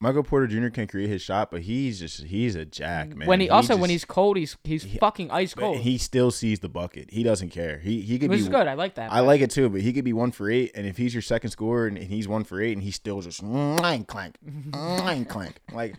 Michael 0.00 0.22
Porter 0.22 0.46
Jr. 0.46 0.68
can 0.68 0.86
create 0.86 1.08
his 1.08 1.22
shot, 1.22 1.50
but 1.50 1.62
he's 1.62 1.98
just 1.98 2.22
he's 2.22 2.54
a 2.54 2.64
jack 2.64 3.16
man. 3.16 3.26
when 3.26 3.40
he, 3.40 3.50
also 3.50 3.76
when 3.76 3.90
he's 3.90 4.04
cold, 4.04 4.36
he's 4.36 4.56
he's 4.62 4.84
he- 4.84 4.96
fucking 4.98 5.28
ice 5.32 5.54
cold. 5.54 5.78
he 5.78 5.98
still 5.98 6.30
sees 6.30 6.60
the 6.60 6.68
bucket. 6.68 7.10
He 7.10 7.24
doesn't 7.24 7.48
care. 7.48 7.78
He 7.80 8.02
he 8.02 8.16
could 8.20 8.30
which 8.30 8.38
be 8.38 8.42
is 8.44 8.48
good. 8.48 8.68
I 8.68 8.74
like 8.74 8.94
that. 8.94 9.10
I 9.10 9.20
like 9.20 9.40
it 9.40 9.50
too, 9.50 9.68
but 9.68 9.80
he 9.80 9.92
could 9.92 10.04
be 10.04 10.12
one 10.12 10.30
for 10.30 10.48
eight, 10.48 10.70
and 10.76 10.86
if 10.86 10.96
he's 10.98 11.14
your 11.14 11.22
second 11.22 11.50
scorer 11.50 11.88
and, 11.88 11.98
and 11.98 12.06
he's 12.06 12.28
one 12.28 12.44
for 12.44 12.60
eight, 12.60 12.74
and 12.74 12.82
he's 12.84 12.94
still 12.94 13.20
just 13.22 13.40
clank 13.40 14.06
clank 14.06 14.36
clank 14.72 15.28
clank, 15.28 15.60
like 15.72 15.96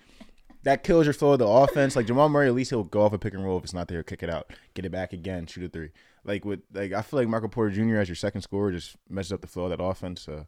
that 0.64 0.84
kills 0.84 1.06
your 1.06 1.14
flow 1.14 1.34
of 1.34 1.40
the 1.40 1.48
offense. 1.48 1.96
Like 1.96 2.08
Jamal 2.08 2.30
Murray, 2.30 2.48
at 2.48 2.54
least 2.54 2.70
he'll 2.70 2.84
go 2.84 3.04
off 3.04 3.14
a 3.14 3.18
pick 3.18 3.34
and 3.34 3.44
roll 3.44 3.58
if 3.58 3.64
it's 3.64 3.74
not 3.74 3.88
there, 3.88 4.04
kick 4.04 4.24
it 4.24 4.30
out, 4.30 4.52
get 4.74 4.86
it 4.86 4.92
back 4.92 5.14
again, 5.14 5.46
shoot 5.46 5.64
a 5.64 5.70
three. 5.70 5.92
Like 6.24 6.46
with 6.46 6.62
like 6.74 6.92
I 6.94 7.02
feel 7.02 7.20
like 7.20 7.30
Michael 7.30 7.50
Porter 7.50 7.72
Jr. 7.72 7.98
as 7.98 8.10
your 8.10 8.16
second 8.16 8.42
scorer 8.42 8.72
just 8.72 8.96
messes 9.10 9.32
up 9.32 9.42
the 9.42 9.48
flow 9.48 9.66
of 9.66 9.70
that 9.72 9.84
offense. 9.84 10.22
So, 10.22 10.46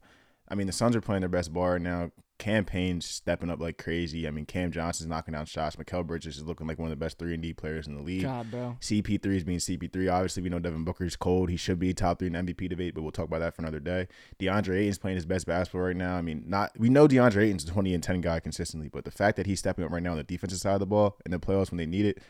I 0.50 0.56
mean 0.56 0.68
the 0.68 0.74
Suns 0.74 0.96
are 0.96 1.02
playing 1.02 1.22
their 1.22 1.30
best 1.30 1.54
bar 1.54 1.80
now. 1.80 2.12
Cam 2.42 2.66
Payne's 2.66 3.06
stepping 3.06 3.52
up 3.52 3.60
like 3.60 3.78
crazy. 3.78 4.28
I 4.28 4.32
mean 4.32 4.48
Cam 4.48 4.72
Johnson's 4.72 5.08
knocking 5.08 5.34
down 5.34 5.46
shots. 5.46 5.76
Mikal 5.76 6.04
Bridges 6.08 6.38
is 6.38 6.44
looking 6.44 6.66
like 6.66 6.80
one 6.80 6.88
of 6.88 6.90
the 6.90 6.96
best 6.96 7.20
three 7.20 7.36
and 7.36 7.44
D 7.44 7.54
players 7.54 7.86
in 7.86 7.96
the 7.96 8.02
league. 8.02 8.22
job, 8.24 8.50
bro. 8.50 8.78
CP3 8.82 9.26
is 9.28 9.44
being 9.44 9.60
CP3. 9.60 10.12
Obviously, 10.12 10.42
we 10.42 10.50
know 10.50 10.58
Devin 10.58 10.84
Booker's 10.84 11.16
cold. 11.16 11.52
He 11.52 11.56
should 11.56 11.78
be 11.78 11.94
top 11.94 12.18
three 12.18 12.30
in 12.30 12.34
MVP 12.34 12.68
debate, 12.68 12.96
but 12.96 13.04
we'll 13.04 13.12
talk 13.12 13.28
about 13.28 13.42
that 13.42 13.56
for 13.56 13.62
another 13.62 13.80
day. 13.80 14.08
DeAndre 14.40 14.80
Ayton's 14.80 14.98
playing 14.98 15.18
his 15.18 15.28
best 15.28 15.46
basketball 15.46 15.82
right 15.82 15.96
now. 15.96 16.16
I 16.16 16.24
mean, 16.24 16.44
not 16.48 16.72
we 16.80 16.90
know 16.90 17.08
DeAndre 17.08 17.44
Ayton's 17.44 17.64
a 17.64 17.68
20 17.68 17.94
and 17.94 18.02
10 18.04 18.22
guy 18.22 18.40
consistently, 18.40 18.90
but 18.90 19.06
the 19.06 19.12
fact 19.12 19.38
that 19.38 19.46
he's 19.46 19.60
stepping 19.60 19.86
up 19.86 19.92
right 19.92 20.02
now 20.02 20.12
on 20.12 20.18
the 20.18 20.24
defensive 20.24 20.58
side 20.58 20.74
of 20.74 20.80
the 20.80 20.88
ball 20.88 21.18
in 21.24 21.30
the 21.30 21.38
playoffs 21.40 21.70
when 21.70 21.78
they 21.78 21.86
need 21.86 22.08
it, 22.08 22.24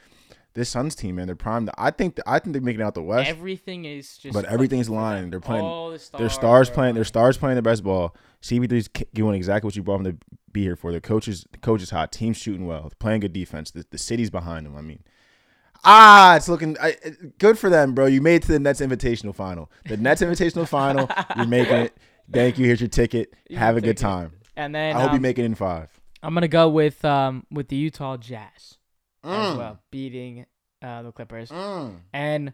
this 0.56 0.68
Suns 0.70 0.96
team, 0.96 1.16
man, 1.16 1.28
they're 1.28 1.36
primed. 1.38 1.70
I 1.78 1.92
think 1.92 2.20
I 2.28 2.40
think 2.40 2.52
they're 2.52 2.62
making 2.62 2.82
out 2.82 2.96
the 2.96 3.02
West, 3.02 3.30
Everything 3.30 3.86
is 3.86 4.18
just. 4.18 4.34
but 4.34 4.44
everything's 4.44 4.90
lining. 4.90 5.30
They're 5.30 5.40
playing. 5.40 5.64
The 5.64 6.00
stars 6.00 6.20
Their 6.20 6.30
stars 6.30 6.70
are 6.70 6.74
playing. 6.74 6.96
Their 6.96 7.06
stars 7.06 7.38
playing 7.38 7.56
their 7.56 7.62
best 7.62 7.84
ball. 7.84 8.14
CP3's 8.42 8.90
is 8.96 9.06
doing 9.14 9.36
exactly 9.36 9.68
what 9.68 9.76
you 9.76 9.84
brought 9.84 10.02
him 10.02 10.06
to 10.06 10.18
be 10.52 10.64
here 10.64 10.76
for. 10.76 10.92
The 10.92 11.02
coaches, 11.02 11.46
the 11.52 11.58
coach 11.60 11.82
is 11.82 11.90
hot. 11.92 12.12
Team's 12.12 12.38
shooting 12.38 12.66
well. 12.66 12.92
Playing 13.00 13.22
good 13.22 13.34
defense. 13.34 13.72
The, 13.72 13.86
the 13.90 13.98
city's 13.98 14.30
behind 14.30 14.66
them. 14.66 14.76
I 14.76 14.82
mean, 14.82 15.04
ah, 15.84 16.36
it's 16.36 16.50
looking 16.50 16.78
I, 16.82 16.96
good 17.38 17.58
for 17.58 17.70
them, 17.70 17.94
bro. 17.94 18.06
You 18.08 18.22
made 18.22 18.36
it 18.36 18.42
to 18.44 18.52
the 18.54 18.60
Nets 18.60 18.82
Invitational 18.82 19.36
Final. 19.36 19.72
The 19.86 19.98
Nets 19.98 20.22
Invitational 20.22 20.68
Final. 20.68 21.10
You're 21.38 21.46
making 21.48 21.76
it. 21.76 21.98
Thank 22.32 22.58
you. 22.58 22.66
Here's 22.66 22.80
your 22.82 22.88
ticket. 22.90 23.34
You 23.50 23.58
Have 23.58 23.78
a 23.78 23.82
good 23.82 23.90
it. 23.92 23.98
time. 23.98 24.32
And 24.56 24.74
then 24.74 24.96
I 24.96 25.02
hope 25.02 25.12
you 25.12 25.16
um, 25.18 25.22
make 25.22 25.38
it 25.40 25.46
in 25.46 25.56
five. 25.56 25.90
I'm 26.24 26.34
gonna 26.34 26.48
go 26.48 26.70
with 26.70 27.04
um 27.04 27.46
with 27.52 27.68
the 27.70 27.76
Utah 27.76 28.18
Jazz 28.18 28.78
as 29.24 29.54
Mm. 29.54 29.58
well, 29.58 29.80
beating 29.92 30.46
uh, 30.82 31.02
the 31.04 31.12
Clippers. 31.12 31.50
Mm. 31.50 31.96
And 32.14 32.54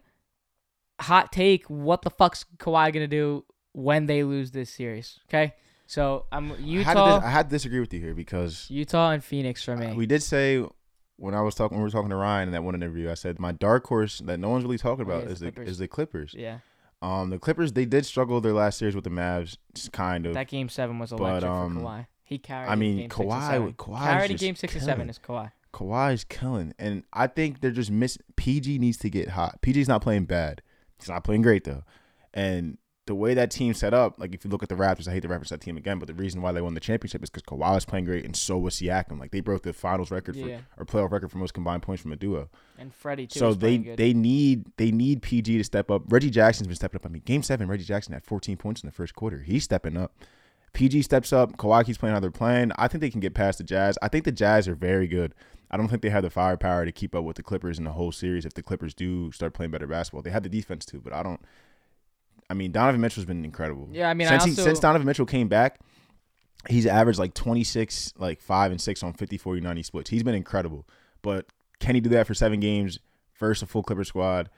hot 1.00 1.32
take: 1.32 1.66
What 1.66 2.02
the 2.02 2.10
fuck's 2.10 2.44
Kawhi 2.58 2.92
gonna 2.92 3.06
do 3.08 3.44
when 3.72 4.06
they 4.06 4.22
lose 4.24 4.50
this 4.52 4.70
series? 4.70 5.20
Okay, 5.28 5.54
so 5.88 6.26
I'm 6.30 6.52
I, 6.52 6.54
had 6.54 6.60
Utah, 6.64 7.16
dis- 7.18 7.24
I 7.26 7.30
had 7.30 7.48
to 7.48 7.56
disagree 7.56 7.80
with 7.80 7.92
you 7.92 7.98
here 8.00 8.14
because 8.14 8.66
Utah 8.70 9.10
and 9.10 9.24
Phoenix 9.24 9.64
for 9.64 9.76
me. 9.76 9.94
We 9.94 10.06
did 10.06 10.22
say 10.22 10.64
when 11.16 11.34
I 11.34 11.40
was 11.40 11.54
talking 11.56 11.76
when 11.76 11.82
we 11.82 11.86
were 11.88 11.90
talking 11.90 12.10
to 12.10 12.16
Ryan 12.16 12.48
in 12.48 12.52
that 12.52 12.62
one 12.62 12.74
interview, 12.76 13.10
I 13.10 13.14
said 13.14 13.40
my 13.40 13.50
dark 13.52 13.86
horse 13.88 14.20
that 14.20 14.38
no 14.38 14.50
one's 14.50 14.62
really 14.64 14.78
talking 14.78 15.04
Oh, 15.06 15.10
yeah, 15.10 15.18
about 15.22 15.30
is 15.32 15.40
the 15.40 15.50
Clippers. 15.50 15.68
is 15.68 15.78
the 15.78 15.88
Clippers. 15.88 16.34
yeah, 16.38 16.58
Um, 17.02 17.30
the 17.30 17.38
Clippers 17.38 17.72
they 17.72 17.86
did 17.86 18.06
struggle 18.06 18.40
their 18.40 18.52
last 18.52 18.78
series 18.78 18.94
with 18.94 19.04
the 19.04 19.10
Mavs, 19.10 19.56
kind 19.90 20.26
of. 20.26 20.34
that 20.34 20.46
game 20.48 20.68
seven 20.68 20.98
was 21.00 21.10
But, 21.10 21.18
electric 21.20 21.50
um, 21.50 21.74
for 21.74 21.80
Kawhi. 21.82 22.06
He 22.22 22.38
carried. 22.38 22.68
I 22.68 22.74
mean, 22.76 22.98
and 23.00 23.10
Kawhi- 23.10 23.76
carried 23.98 24.38
game 24.38 24.54
six 24.54 24.74
and 24.74 24.82
seven 24.84 25.08
is 25.10 25.18
Kawhi. 25.18 25.50
Kawhi 25.72 26.12
is 26.12 26.24
killing, 26.24 26.74
and 26.78 27.02
I 27.12 27.26
think 27.26 27.60
they're 27.60 27.70
just 27.70 27.90
miss. 27.90 28.18
PG 28.36 28.78
needs 28.78 28.98
to 28.98 29.10
get 29.10 29.30
hot. 29.30 29.60
PG's 29.62 29.88
not 29.88 30.02
playing 30.02 30.26
bad. 30.26 30.60
He's 30.98 31.08
not 31.08 31.24
playing 31.24 31.42
great 31.42 31.64
though, 31.64 31.84
and 32.34 32.76
the 33.08 33.14
way 33.16 33.34
that 33.34 33.50
team 33.50 33.74
set 33.74 33.92
up, 33.92 34.14
like 34.20 34.32
if 34.34 34.44
you 34.44 34.50
look 34.50 34.62
at 34.62 34.68
the 34.68 34.76
Raptors, 34.76 35.08
I 35.08 35.12
hate 35.12 35.22
to 35.22 35.28
reference 35.28 35.48
that 35.50 35.60
team 35.60 35.76
again, 35.76 35.98
but 35.98 36.06
the 36.06 36.14
reason 36.14 36.40
why 36.40 36.52
they 36.52 36.60
won 36.60 36.74
the 36.74 36.80
championship 36.80 37.22
is 37.24 37.30
because 37.30 37.42
Kawhi 37.42 37.74
was 37.74 37.84
playing 37.84 38.04
great, 38.04 38.24
and 38.24 38.36
so 38.36 38.56
was 38.56 38.76
Siakam. 38.76 39.18
Like 39.18 39.32
they 39.32 39.40
broke 39.40 39.62
the 39.64 39.72
finals 39.72 40.10
record 40.12 40.36
for 40.36 40.46
Yeah. 40.48 40.60
or 40.76 40.84
playoff 40.86 41.10
record 41.10 41.30
for 41.32 41.38
most 41.38 41.52
combined 41.54 41.82
points 41.82 42.00
from 42.02 42.12
a 42.12 42.16
duo. 42.16 42.48
And 42.78 42.94
Freddie 42.94 43.26
too. 43.26 43.40
So 43.40 43.52
they 43.54 43.78
they 43.78 44.12
need 44.14 44.66
they 44.76 44.92
need 44.92 45.22
PG 45.22 45.58
to 45.58 45.64
step 45.64 45.90
up. 45.90 46.02
Reggie 46.12 46.30
Jackson's 46.30 46.68
been 46.68 46.76
stepping 46.76 46.96
up. 47.00 47.06
I 47.06 47.08
mean, 47.08 47.22
Game 47.24 47.42
Seven, 47.42 47.66
Reggie 47.66 47.84
Jackson 47.84 48.12
had 48.12 48.24
14 48.24 48.56
points 48.56 48.82
in 48.82 48.86
the 48.86 48.92
first 48.92 49.14
quarter. 49.14 49.40
He's 49.42 49.64
stepping 49.64 49.96
up. 49.96 50.12
PG 50.74 51.02
steps 51.02 51.32
up. 51.32 51.56
Kawhi 51.56 51.84
keeps 51.84 51.98
playing 51.98 52.14
how 52.14 52.20
they're 52.20 52.30
playing. 52.30 52.72
I 52.76 52.86
think 52.88 53.00
they 53.00 53.10
can 53.10 53.20
get 53.20 53.34
past 53.34 53.58
the 53.58 53.64
Jazz. 53.64 53.98
I 54.02 54.08
think 54.08 54.24
the 54.24 54.32
Jazz 54.32 54.68
are 54.68 54.74
very 54.74 55.06
good. 55.08 55.34
I 55.70 55.76
don't 55.76 55.88
think 55.88 56.02
they 56.02 56.10
have 56.10 56.22
the 56.22 56.30
firepower 56.30 56.84
to 56.84 56.92
keep 56.92 57.14
up 57.14 57.24
with 57.24 57.36
the 57.36 57.42
Clippers 57.42 57.78
in 57.78 57.84
the 57.84 57.92
whole 57.92 58.12
series. 58.12 58.46
If 58.46 58.54
the 58.54 58.62
Clippers 58.62 58.94
do 58.94 59.32
start 59.32 59.52
playing 59.54 59.70
better 59.70 59.86
basketball, 59.86 60.22
they 60.22 60.30
have 60.30 60.42
the 60.42 60.48
defense 60.48 60.84
too. 60.86 61.00
But 61.02 61.12
I 61.12 61.22
don't. 61.22 61.40
I 62.50 62.54
mean, 62.54 62.72
Donovan 62.72 63.00
Mitchell's 63.00 63.26
been 63.26 63.44
incredible. 63.44 63.88
Yeah, 63.92 64.08
I 64.08 64.14
mean, 64.14 64.28
I 64.28 64.38
since 64.38 64.56
he, 64.56 64.62
since 64.62 64.80
Donovan 64.80 65.06
Mitchell 65.06 65.26
came 65.26 65.48
back, 65.48 65.80
he's 66.68 66.86
averaged 66.86 67.18
like 67.18 67.34
26, 67.34 68.14
like 68.18 68.40
five 68.40 68.70
and 68.70 68.80
six 68.80 69.02
on 69.02 69.12
50, 69.12 69.36
40, 69.38 69.60
90 69.60 69.82
splits. 69.82 70.10
He's 70.10 70.22
been 70.22 70.34
incredible. 70.34 70.86
But 71.22 71.46
can 71.80 71.94
he 71.94 72.00
do 72.00 72.08
that 72.10 72.26
for 72.26 72.34
seven 72.34 72.60
games 72.60 72.98
versus 73.38 73.62
a 73.62 73.66
full 73.66 73.82
Clipper 73.82 74.04
squad? 74.04 74.48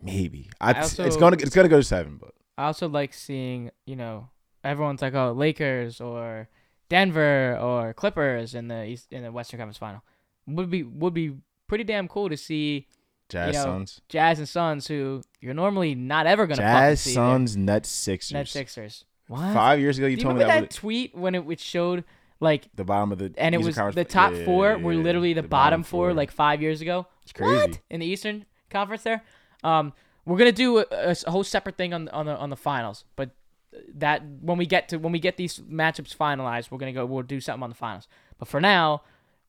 Maybe. 0.00 0.50
I, 0.60 0.72
I 0.72 0.80
also- 0.82 1.04
it's 1.04 1.16
gonna 1.16 1.36
it's 1.40 1.54
gonna 1.54 1.68
go 1.68 1.78
to 1.78 1.84
seven, 1.84 2.18
but 2.20 2.32
I 2.58 2.66
also 2.66 2.88
like 2.88 3.14
seeing, 3.14 3.70
you 3.86 3.96
know, 3.96 4.28
everyone's 4.64 5.02
like, 5.02 5.14
oh, 5.14 5.32
Lakers 5.32 6.00
or 6.00 6.48
Denver 6.88 7.56
or 7.60 7.94
Clippers 7.94 8.54
in 8.54 8.68
the 8.68 8.84
East, 8.84 9.12
in 9.12 9.22
the 9.22 9.32
Western 9.32 9.58
Conference 9.58 9.78
Final. 9.78 10.02
Would 10.46 10.70
be 10.70 10.82
would 10.82 11.14
be 11.14 11.36
pretty 11.68 11.84
damn 11.84 12.08
cool 12.08 12.28
to 12.28 12.36
see 12.36 12.86
Jazz 13.32 13.46
You 13.48 13.52
know, 13.60 13.64
Suns, 13.64 14.00
Jazz 14.10 14.38
and 14.38 14.48
Suns, 14.48 14.86
who 14.86 15.22
you're 15.40 15.54
normally 15.54 15.94
not 15.94 16.26
ever 16.26 16.46
gonna 16.46 16.60
Jazz 16.60 17.00
see. 17.00 17.14
Suns, 17.14 17.56
Nets 17.56 17.88
Sixers. 17.88 18.32
Net 18.32 18.48
Sixers. 18.48 19.04
What? 19.26 19.54
Five 19.54 19.80
years 19.80 19.96
ago, 19.96 20.06
you 20.06 20.16
Do 20.16 20.20
you 20.20 20.24
told 20.24 20.36
me 20.36 20.44
that, 20.44 20.60
that, 20.60 20.70
tweet 20.70 21.14
when 21.14 21.34
it, 21.34 21.48
it 21.48 21.58
showed 21.58 22.04
like, 22.40 22.68
the 22.74 22.84
bottom 22.84 23.10
of 23.10 23.18
the 23.18 23.32
and 23.38 23.54
it 23.54 23.58
was 23.62 23.76
the 23.76 24.04
top 24.04 24.34
yeah, 24.34 24.44
four 24.44 24.76
were 24.76 24.94
literally 24.94 25.32
the, 25.32 25.42
bottom, 25.42 25.82
four, 25.82 26.12
like 26.12 26.30
five 26.30 26.60
years 26.60 26.82
ago. 26.82 27.06
it's 27.22 27.32
crazy. 27.32 27.54
What 27.54 27.80
in 27.88 28.00
the 28.00 28.06
Eastern 28.06 28.44
Conference 28.68 29.02
there? 29.02 29.22
Um, 29.64 29.94
we're 30.26 30.36
gonna 30.36 30.52
do 30.52 30.78
a 30.78 31.16
whole 31.26 31.44
separate 31.44 31.78
thing 31.78 31.94
on 31.94 32.04
the, 32.04 32.12
on 32.12 32.26
the 32.26 32.36
on 32.36 32.50
the 32.50 32.56
finals, 32.56 33.04
but 33.16 33.30
that 33.94 34.22
when 34.42 34.58
we 34.58 34.66
get 34.66 34.90
to 34.90 34.98
when 34.98 35.12
we 35.12 35.18
get 35.18 35.38
these 35.38 35.58
matchups 35.60 36.14
finalized, 36.14 36.70
we're 36.70 36.78
gonna 36.78 36.92
go. 36.92 37.06
We'll 37.06 37.22
do 37.22 37.40
something 37.40 37.62
on 37.62 37.70
the 37.70 37.76
finals. 37.76 38.06
But 38.38 38.48
for 38.48 38.60
now, 38.60 39.02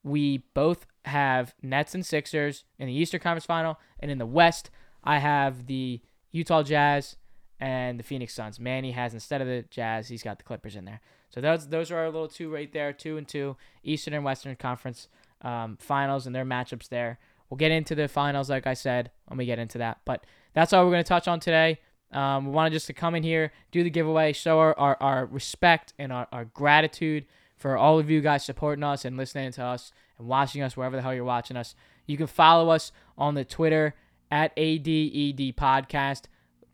we 0.04 0.40
both 0.54 0.86
have 1.06 1.54
Nets 1.62 1.94
and 1.96 2.06
Sixers 2.06 2.64
in 2.80 2.88
the 2.88 2.94
Eastern 2.94 3.20
Conference 3.20 3.46
Final, 3.46 3.80
and 4.00 4.10
in 4.10 4.18
the 4.18 4.26
West, 4.26 4.70
I 5.04 5.20
have 5.20 5.68
the 5.68 6.02
Utah 6.32 6.64
Jazz 6.64 7.18
and 7.60 8.00
the 8.00 8.04
Phoenix 8.04 8.34
Suns. 8.34 8.60
Manny 8.60 8.92
has 8.92 9.14
instead 9.14 9.42
of 9.42 9.48
the 9.48 9.66
Jazz, 9.70 10.10
he's 10.10 10.24
got 10.24 10.38
the 10.38 10.44
Clippers 10.44 10.76
in 10.76 10.86
there. 10.86 11.02
So 11.30 11.42
those 11.42 11.68
those 11.68 11.92
are 11.92 11.98
our 11.98 12.10
little 12.10 12.28
two 12.28 12.52
right 12.54 12.72
there, 12.72 12.94
two 12.94 13.18
and 13.18 13.28
two, 13.28 13.58
Eastern 13.84 14.14
and 14.14 14.24
Western 14.24 14.56
Conference 14.56 15.08
um, 15.42 15.78
finals 15.80 16.26
and 16.26 16.36
their 16.36 16.46
matchups 16.46 16.90
there. 16.90 17.20
We'll 17.50 17.58
get 17.58 17.72
into 17.72 17.96
the 17.96 18.08
finals, 18.08 18.50
like 18.50 18.66
I 18.66 18.74
said, 18.74 19.12
when 19.28 19.38
we 19.38 19.46
get 19.46 19.60
into 19.60 19.78
that. 19.80 20.00
But 20.06 20.26
that's 20.54 20.74
all 20.74 20.86
we're 20.86 20.92
going 20.92 21.04
to 21.04 21.08
touch 21.08 21.28
on 21.28 21.40
today. 21.40 21.80
Um, 22.12 22.46
we 22.46 22.52
wanted 22.52 22.74
just 22.74 22.88
to 22.88 22.94
come 22.94 23.16
in 23.16 23.24
here, 23.24 23.52
do 23.72 23.84
the 23.84 23.90
giveaway, 23.90 24.34
show 24.34 24.60
our, 24.60 24.78
our, 24.78 24.98
our 25.00 25.26
respect 25.26 25.94
and 25.98 26.14
our, 26.14 26.28
our 26.32 26.46
gratitude 26.46 27.26
for 27.58 27.78
all 27.78 28.00
of 28.00 28.10
you 28.10 28.22
guys 28.22 28.44
supporting 28.46 28.84
us 28.84 29.06
and 29.06 29.18
listening 29.18 29.52
to 29.54 29.64
us 29.64 29.92
and 30.24 30.30
watching 30.30 30.62
us 30.62 30.76
wherever 30.78 30.96
the 30.96 31.02
hell 31.02 31.14
you're 31.14 31.24
watching 31.24 31.58
us. 31.58 31.76
You 32.08 32.18
can 32.18 32.28
follow 32.28 32.70
us 32.70 32.92
on 33.18 33.36
the 33.36 33.44
Twitter 33.46 33.94
at 34.32 34.52
ADED 34.58 35.56
Podcast. 35.56 36.24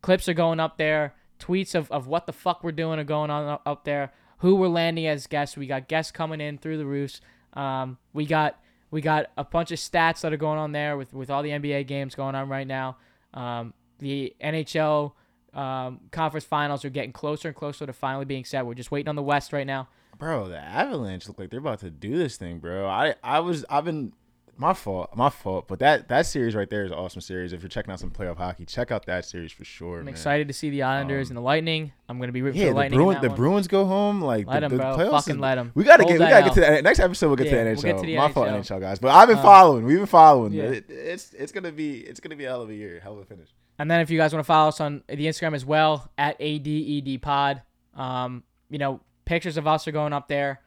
Clips 0.02 0.30
are 0.30 0.34
going 0.34 0.60
up 0.60 0.78
there. 0.78 1.16
Tweets 1.40 1.76
of, 1.76 1.92
of 1.92 2.08
what 2.08 2.26
the 2.26 2.34
fuck 2.34 2.64
we're 2.64 2.72
doing 2.72 3.00
are 3.00 3.04
going 3.04 3.30
on 3.30 3.60
up- 3.66 3.86
there. 3.86 4.12
Who 4.40 4.56
we're 4.56 4.68
landing 4.68 5.08
as 5.08 5.28
guests. 5.28 5.58
We 5.58 5.68
got 5.68 5.88
guests 5.88 6.12
coming 6.12 6.40
in 6.40 6.58
through 6.58 6.78
the 6.78 6.86
roofs. 6.86 7.20
Um, 7.54 7.98
we 8.14 8.26
got 8.26 8.58
we 8.92 9.02
got 9.02 9.28
a 9.38 9.44
bunch 9.44 9.72
of 9.72 9.80
stats 9.80 10.22
that 10.22 10.32
are 10.34 10.38
going 10.38 10.58
on 10.58 10.72
there 10.72 10.98
with, 10.98 11.14
with 11.14 11.30
all 11.30 11.44
the 11.44 11.50
NBA 11.50 11.88
games 11.88 12.16
going 12.16 12.36
on 12.36 12.48
right 12.50 12.66
now. 12.66 12.98
Um, 13.34 13.74
the 14.00 14.34
NHL 14.42 15.12
um, 15.54 16.00
conference 16.12 16.46
finals 16.46 16.84
are 16.86 16.90
getting 16.90 17.12
closer 17.12 17.50
and 17.50 17.56
closer 17.56 17.86
to 17.86 17.94
finally 17.94 18.26
being 18.26 18.46
set. 18.46 18.66
We're 18.66 18.74
just 18.74 18.92
waiting 18.92 19.10
on 19.10 19.16
the 19.16 19.22
West 19.22 19.54
right 19.54 19.68
now. 19.68 19.90
Bro, 20.20 20.50
the 20.50 20.60
Avalanche 20.60 21.28
look 21.28 21.40
like 21.40 21.50
they're 21.50 21.60
about 21.60 21.80
to 21.80 21.90
do 21.90 22.18
this 22.18 22.38
thing, 22.38 22.60
bro. 22.60 22.86
I 22.88 23.16
I 23.24 23.40
was 23.40 23.66
I've 23.70 23.86
been 23.86 24.14
my 24.58 24.74
fault, 24.74 25.16
my 25.16 25.30
fault. 25.30 25.70
But 25.70 25.80
that 25.80 26.10
that 26.10 26.26
series 26.26 26.54
right 26.54 26.70
there 26.70 26.84
is 26.84 26.92
an 26.92 26.98
awesome 26.98 27.22
series. 27.22 27.54
If 27.54 27.62
you're 27.62 27.70
checking 27.70 27.94
out 27.94 28.02
some 28.02 28.12
playoff 28.12 28.36
hockey, 28.36 28.66
check 28.66 28.92
out 28.92 29.06
that 29.06 29.24
series 29.24 29.54
for 29.54 29.64
sure. 29.64 30.00
I'm 30.00 30.06
man. 30.06 30.14
excited 30.14 30.50
to 30.50 30.54
see 30.54 30.70
the 30.70 30.84
Islanders 30.84 31.28
Um, 31.30 31.32
and 31.32 31.38
the 31.38 31.42
Lightning. 31.48 31.94
I'm 32.10 32.18
going 32.18 32.28
to 32.28 32.34
be 32.34 32.42
rooting 32.42 32.60
Yeah, 32.60 32.68
for 32.68 32.74
the 32.74 32.76
Lightning. 32.80 32.98
Bruin, 33.00 33.16
in 33.16 33.22
the 33.22 33.30
one. 33.30 33.38
Bruins 33.38 33.68
go 33.70 33.86
home. 33.86 34.20
Like 34.22 34.46
Let 34.48 34.60
the, 34.60 34.66
'em, 34.66 34.72
the 34.72 34.78
bro. 34.78 34.98
playoffs 34.98 35.12
Fucking 35.12 35.36
is- 35.36 35.40
let 35.40 35.58
'em. 35.58 35.72
We 35.76 35.86
gotta 35.86 36.04
Hold 36.04 36.18
get 36.18 36.20
we 36.26 36.30
gotta 36.30 36.44
get 36.46 36.54
to 36.56 36.60
that 36.60 36.84
next 36.84 37.00
episode. 37.00 37.28
We'll 37.28 37.36
get 37.38 37.46
Yeah, 37.46 37.52
to 37.52 37.58
the 37.58 37.64
we'll 37.64 37.76
NHL. 37.78 37.84
get 37.84 37.98
to 38.02 38.06
the 38.06 38.18
my 38.18 38.32
fault, 38.34 38.48
NHL. 38.50 38.60
NHL 38.60 38.80
guys. 38.82 39.00
But 39.00 39.12
I've 39.12 39.30
been 39.30 39.38
Um, 39.38 39.44
following. 39.44 39.86
We've 39.86 39.98
been 40.00 40.06
following. 40.08 40.52
yeah. 40.52 40.64
It- 40.64 40.90
it's 40.90 41.34
it's 41.34 41.54
gonna 41.54 41.72
be 41.72 42.00
it's 42.02 42.20
gonna 42.20 42.36
be 42.36 42.44
a 42.44 42.50
hell 42.50 42.62
of 42.62 42.70
a 42.70 42.76
year, 42.76 43.00
hell 43.02 43.14
of 43.14 43.20
a 43.20 43.26
finish. 43.26 43.48
And 43.78 43.90
then 43.90 44.02
if 44.02 44.10
you 44.10 44.18
guys 44.18 44.34
want 44.34 44.44
to 44.44 44.48
follow 44.48 44.68
us 44.68 44.82
on 44.82 45.04
the 45.08 45.26
Instagram 45.26 45.56
as 45.56 45.66
well 45.66 46.12
at 46.18 46.36
ADED 46.42 47.22
Pod, 47.22 47.62
um, 47.96 48.44
you 48.70 48.78
know, 48.78 49.00
pictures 49.30 49.58
of 49.58 49.68
us 49.68 49.88
are 49.88 49.92
going 49.92 50.12
up 50.12 50.28
there. 50.28 50.60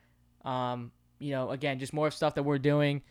Um, 0.45 0.93
you 1.19 1.33
know, 1.33 1.51
again, 1.51 1.81
just 1.81 1.93
more 1.93 2.13
stuff 2.13 2.37
that 2.37 2.45
we're 2.45 2.59
doing. 2.59 3.03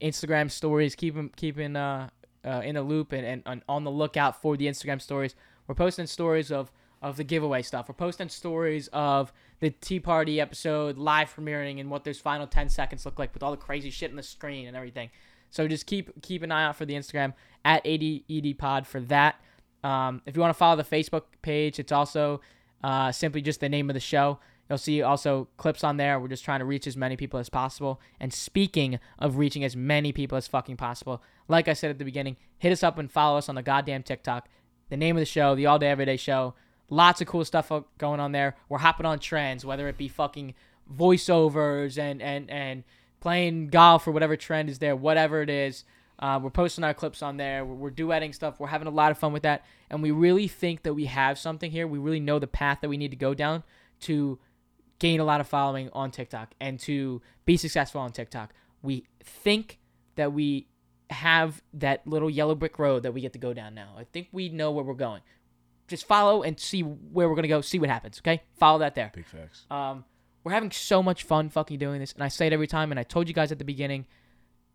Instagram 0.00 0.48
stories, 0.48 0.94
keeping 0.94 1.28
keeping 1.36 1.74
uh, 1.74 2.08
uh, 2.44 2.62
in 2.64 2.76
the 2.76 2.82
loop 2.82 3.12
and, 3.12 3.42
and, 3.44 3.62
on 3.68 3.82
the 3.82 3.90
lookout 3.90 4.40
for 4.40 4.56
the 4.56 4.66
Instagram 4.66 5.02
stories. 5.02 5.34
We're 5.66 5.74
posting 5.74 6.06
stories 6.06 6.52
of 6.52 6.70
of 7.02 7.16
the 7.16 7.24
giveaway 7.24 7.62
stuff. 7.62 7.88
We're 7.88 7.94
posting 7.94 8.28
stories 8.28 8.88
of 8.92 9.32
the 9.58 9.70
Tea 9.70 9.98
Party 9.98 10.40
episode 10.40 10.96
live 10.96 11.34
premiering 11.34 11.80
and 11.80 11.90
what 11.90 12.04
those 12.04 12.20
final 12.20 12.46
ten 12.46 12.68
seconds 12.68 13.04
look 13.04 13.18
like 13.18 13.34
with 13.34 13.42
all 13.42 13.50
the 13.50 13.56
crazy 13.56 13.90
shit 13.90 14.10
in 14.10 14.16
the 14.16 14.22
screen 14.22 14.68
and 14.68 14.76
everything. 14.76 15.10
So 15.50 15.66
just 15.66 15.86
keep 15.86 16.22
keep 16.22 16.44
an 16.44 16.52
eye 16.52 16.64
out 16.64 16.76
for 16.76 16.86
the 16.86 16.94
Instagram 16.94 17.34
at 17.64 17.84
ADED 17.84 18.56
Pod 18.56 18.86
for 18.86 19.00
that. 19.00 19.34
Um, 19.82 20.22
if 20.26 20.36
you 20.36 20.40
want 20.40 20.50
to 20.50 20.58
follow 20.58 20.76
the 20.76 20.84
Facebook 20.84 21.24
page, 21.42 21.80
it's 21.80 21.90
also 21.90 22.40
uh, 22.84 23.10
simply 23.10 23.42
just 23.42 23.58
the 23.58 23.68
name 23.68 23.90
of 23.90 23.94
the 23.94 24.00
show. 24.00 24.38
You'll 24.72 24.78
see 24.78 25.02
also 25.02 25.48
clips 25.58 25.84
on 25.84 25.98
there. 25.98 26.18
We're 26.18 26.28
just 26.28 26.46
trying 26.46 26.60
to 26.60 26.64
reach 26.64 26.86
as 26.86 26.96
many 26.96 27.14
people 27.14 27.38
as 27.38 27.50
possible. 27.50 28.00
And 28.18 28.32
speaking 28.32 28.98
of 29.18 29.36
reaching 29.36 29.62
as 29.64 29.76
many 29.76 30.12
people 30.12 30.38
as 30.38 30.48
fucking 30.48 30.78
possible, 30.78 31.22
like 31.46 31.68
I 31.68 31.74
said 31.74 31.90
at 31.90 31.98
the 31.98 32.06
beginning, 32.06 32.38
hit 32.56 32.72
us 32.72 32.82
up 32.82 32.96
and 32.96 33.12
follow 33.12 33.36
us 33.36 33.50
on 33.50 33.54
the 33.54 33.62
goddamn 33.62 34.02
TikTok. 34.02 34.48
The 34.88 34.96
name 34.96 35.14
of 35.14 35.20
the 35.20 35.26
show, 35.26 35.54
the 35.54 35.66
All 35.66 35.78
Day 35.78 35.88
Everyday 35.88 36.16
Show. 36.16 36.54
Lots 36.88 37.20
of 37.20 37.26
cool 37.26 37.44
stuff 37.44 37.70
going 37.98 38.18
on 38.18 38.32
there. 38.32 38.56
We're 38.70 38.78
hopping 38.78 39.04
on 39.04 39.18
trends, 39.18 39.62
whether 39.62 39.88
it 39.88 39.98
be 39.98 40.08
fucking 40.08 40.54
voiceovers 40.90 41.98
and 41.98 42.22
and 42.22 42.50
and 42.50 42.84
playing 43.20 43.68
golf 43.68 44.06
or 44.06 44.12
whatever 44.12 44.36
trend 44.36 44.70
is 44.70 44.78
there, 44.78 44.96
whatever 44.96 45.42
it 45.42 45.50
is. 45.50 45.84
Uh, 46.18 46.40
we're 46.42 46.48
posting 46.48 46.82
our 46.82 46.94
clips 46.94 47.20
on 47.20 47.36
there. 47.36 47.62
We're, 47.62 47.74
we're 47.74 47.90
duetting 47.90 48.34
stuff. 48.34 48.58
We're 48.58 48.68
having 48.68 48.88
a 48.88 48.90
lot 48.90 49.10
of 49.10 49.18
fun 49.18 49.34
with 49.34 49.42
that, 49.42 49.66
and 49.90 50.02
we 50.02 50.12
really 50.12 50.48
think 50.48 50.82
that 50.84 50.94
we 50.94 51.04
have 51.04 51.38
something 51.38 51.70
here. 51.70 51.86
We 51.86 51.98
really 51.98 52.20
know 52.20 52.38
the 52.38 52.46
path 52.46 52.78
that 52.80 52.88
we 52.88 52.96
need 52.96 53.10
to 53.10 53.18
go 53.18 53.34
down 53.34 53.64
to 54.00 54.38
gain 55.02 55.18
a 55.18 55.24
lot 55.24 55.40
of 55.40 55.48
following 55.48 55.90
on 55.92 56.12
TikTok 56.12 56.54
and 56.60 56.78
to 56.78 57.20
be 57.44 57.56
successful 57.56 58.00
on 58.00 58.12
TikTok. 58.12 58.54
We 58.82 59.04
think 59.20 59.80
that 60.14 60.32
we 60.32 60.68
have 61.10 61.60
that 61.74 62.06
little 62.06 62.30
yellow 62.30 62.54
brick 62.54 62.78
road 62.78 63.02
that 63.02 63.12
we 63.12 63.20
get 63.20 63.32
to 63.32 63.38
go 63.40 63.52
down 63.52 63.74
now. 63.74 63.96
I 63.98 64.04
think 64.04 64.28
we 64.30 64.48
know 64.48 64.70
where 64.70 64.84
we're 64.84 64.94
going. 64.94 65.22
Just 65.88 66.06
follow 66.06 66.44
and 66.44 66.58
see 66.58 66.82
where 66.82 67.28
we're 67.28 67.34
gonna 67.34 67.48
go. 67.48 67.62
See 67.62 67.80
what 67.80 67.90
happens. 67.90 68.20
Okay, 68.20 68.44
follow 68.56 68.78
that 68.78 68.94
there. 68.94 69.10
Big 69.12 69.26
facts. 69.26 69.66
Um, 69.72 70.04
we're 70.44 70.52
having 70.52 70.70
so 70.70 71.02
much 71.02 71.24
fun 71.24 71.50
fucking 71.50 71.80
doing 71.80 71.98
this, 71.98 72.12
and 72.12 72.22
I 72.22 72.28
say 72.28 72.46
it 72.46 72.52
every 72.52 72.68
time. 72.68 72.92
And 72.92 73.00
I 73.00 73.02
told 73.02 73.26
you 73.26 73.34
guys 73.34 73.50
at 73.50 73.58
the 73.58 73.64
beginning, 73.64 74.06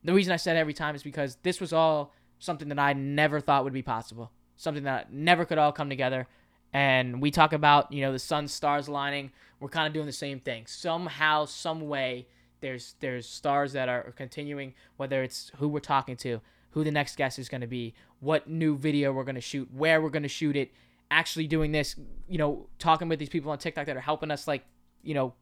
the 0.03 0.13
reason 0.13 0.34
I 0.34 0.36
said 0.36 0.57
it 0.57 0.59
every 0.59 0.73
time 0.73 0.93
is 0.93 1.03
because 1.03 1.38
this 1.43 1.61
was 1.61 1.71
all 1.71 2.13
something 2.38 2.67
that 2.67 2.80
I 2.80 2.91
never 2.91 3.39
thought 3.39 3.63
would 3.63 3.73
be 3.73 3.82
possible, 3.82 4.32
something 4.57 4.84
that 4.84 5.13
never 5.13 5.45
could 5.45 5.57
all 5.57 5.71
come 5.71 5.89
together. 5.89 6.28
And 6.74 7.22
we 7.22 7.32
talk 7.32 7.53
about 7.53 7.91
you 7.91 8.01
know 8.01 8.11
the 8.11 8.20
sun 8.20 8.47
stars 8.47 8.88
aligning. 8.88 9.32
We're 9.59 9.70
kind 9.70 9.88
of 9.88 9.93
doing 9.93 10.05
the 10.05 10.11
same 10.11 10.39
thing. 10.39 10.65
Somehow, 10.68 11.45
some 11.45 11.88
way, 11.88 12.28
there's 12.61 12.95
there's 12.99 13.28
stars 13.28 13.74
that 13.74 13.89
are 13.89 14.11
continuing. 14.15 14.74
Whether 14.97 15.24
it's 15.24 15.51
who 15.57 15.68
we're 15.68 15.80
talking 15.80 16.15
to, 16.18 16.41
who 16.72 16.84
the 16.84 16.91
next 16.91 17.15
guest 17.15 17.39
is 17.39 17.49
going 17.49 17.61
to 17.61 17.68
be, 17.68 17.93
what 18.20 18.47
new 18.47 18.78
video 18.78 19.11
we're 19.11 19.24
going 19.24 19.36
to 19.36 19.41
shoot, 19.41 19.68
where 19.74 20.01
we're 20.01 20.09
going 20.09 20.24
to 20.24 20.30
shoot 20.30 20.55
it, 20.55 20.72
actually 21.09 21.47
doing 21.47 21.72
this, 21.72 21.95
you 22.28 22.38
know, 22.38 22.68
talking 22.80 23.09
with 23.09 23.20
these 23.20 23.30
people 23.30 23.51
on 23.51 23.57
TikTok 23.57 23.86
that 23.86 23.97
are 23.97 24.01
helping 24.01 24.32
us, 24.32 24.47
like, 24.47 24.63
you 25.03 25.13
know, 25.13 25.34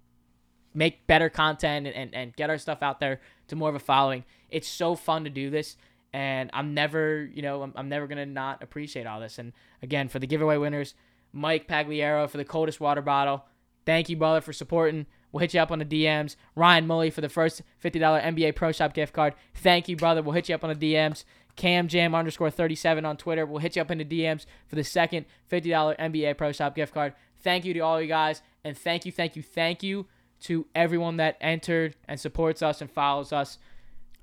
make 0.73 1.07
better 1.07 1.29
content 1.29 1.87
and, 1.87 1.95
and, 1.95 2.13
and 2.13 2.35
get 2.35 2.49
our 2.49 2.57
stuff 2.57 2.83
out 2.83 2.99
there 2.99 3.21
to 3.47 3.55
more 3.55 3.69
of 3.69 3.75
a 3.75 3.79
following. 3.79 4.23
It's 4.49 4.67
so 4.67 4.95
fun 4.95 5.23
to 5.23 5.29
do 5.29 5.49
this. 5.49 5.77
And 6.13 6.49
I'm 6.53 6.73
never, 6.73 7.29
you 7.33 7.41
know, 7.41 7.61
I'm, 7.63 7.73
I'm 7.75 7.89
never 7.89 8.07
going 8.07 8.17
to 8.17 8.25
not 8.25 8.63
appreciate 8.63 9.05
all 9.05 9.19
this. 9.19 9.37
And 9.37 9.51
again, 9.81 10.07
for 10.07 10.19
the 10.19 10.27
giveaway 10.27 10.57
winners, 10.57 10.93
Mike 11.35 11.67
Pagliaro 11.67 12.29
for 12.29 12.37
the 12.37 12.45
coldest 12.45 12.79
water 12.79 13.01
bottle. 13.01 13.45
Thank 13.85 14.07
you, 14.09 14.15
brother, 14.15 14.39
for 14.39 14.53
supporting. 14.53 15.05
We'll 15.31 15.41
hit 15.41 15.53
you 15.53 15.59
up 15.59 15.69
on 15.69 15.79
the 15.79 15.85
DMs. 15.85 16.37
Ryan 16.55 16.87
Mully 16.87 17.11
for 17.11 17.19
the 17.19 17.27
first 17.27 17.61
$50 17.83 18.23
NBA 18.23 18.55
Pro 18.55 18.71
Shop 18.71 18.93
gift 18.93 19.11
card. 19.11 19.33
Thank 19.53 19.89
you, 19.89 19.97
brother. 19.97 20.21
We'll 20.21 20.33
hit 20.33 20.47
you 20.47 20.55
up 20.55 20.63
on 20.63 20.73
the 20.73 20.93
DMs. 20.93 21.25
Cam 21.57 21.89
Jam 21.89 22.15
underscore 22.15 22.49
37 22.49 23.03
on 23.05 23.17
Twitter. 23.17 23.45
We'll 23.45 23.59
hit 23.59 23.75
you 23.75 23.81
up 23.81 23.91
in 23.91 23.97
the 23.97 24.05
DMs 24.05 24.45
for 24.67 24.75
the 24.75 24.83
second 24.83 25.25
$50 25.51 25.97
NBA 25.99 26.37
Pro 26.37 26.53
Shop 26.53 26.73
gift 26.73 26.93
card. 26.93 27.13
Thank 27.41 27.65
you 27.65 27.73
to 27.73 27.79
all 27.81 28.01
you 28.01 28.07
guys. 28.07 28.41
And 28.63 28.77
thank 28.77 29.05
you, 29.05 29.11
thank 29.11 29.35
you, 29.35 29.43
thank 29.43 29.83
you 29.83 30.07
to 30.41 30.65
everyone 30.73 31.17
that 31.17 31.37
entered 31.41 31.97
and 32.07 32.17
supports 32.17 32.61
us 32.61 32.79
and 32.79 32.89
follows 32.89 33.33
us. 33.33 33.57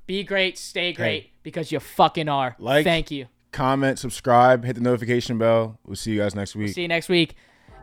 Be 0.06 0.24
great, 0.24 0.58
stay 0.58 0.92
great, 0.92 1.30
because 1.42 1.70
you 1.70 1.78
fucking 1.78 2.28
are. 2.28 2.56
Like- 2.58 2.84
thank 2.84 3.10
you. 3.10 3.26
Comment, 3.52 3.98
subscribe, 3.98 4.64
hit 4.64 4.74
the 4.74 4.80
notification 4.80 5.36
bell. 5.36 5.78
We'll 5.86 5.96
see 5.96 6.12
you 6.12 6.20
guys 6.20 6.34
next 6.34 6.56
week. 6.56 6.74
See 6.74 6.82
you 6.82 6.88
next 6.88 7.10
week. 7.10 7.34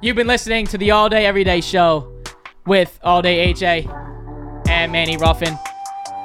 You've 0.02 0.16
been 0.16 0.28
listening 0.28 0.66
to 0.68 0.78
the 0.78 0.92
All 0.92 1.10
Day 1.10 1.26
Everyday 1.28 1.62
Show 1.62 2.12
with 2.66 3.00
All 3.04 3.22
Day 3.22 3.54
AJ 3.54 4.68
and 4.68 4.92
Manny 4.92 5.18
Ruffin. 5.18 5.56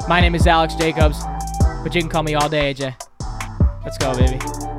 My 0.09 0.21
name 0.21 0.35
is 0.35 0.47
Alex 0.47 0.75
Jacobs, 0.75 1.23
but 1.83 1.95
you 1.95 2.01
can 2.01 2.09
call 2.09 2.23
me 2.23 2.35
all 2.35 2.49
day 2.49 2.73
AJ. 2.73 2.95
Let's 3.85 3.99
go, 3.99 4.15
baby. 4.15 4.74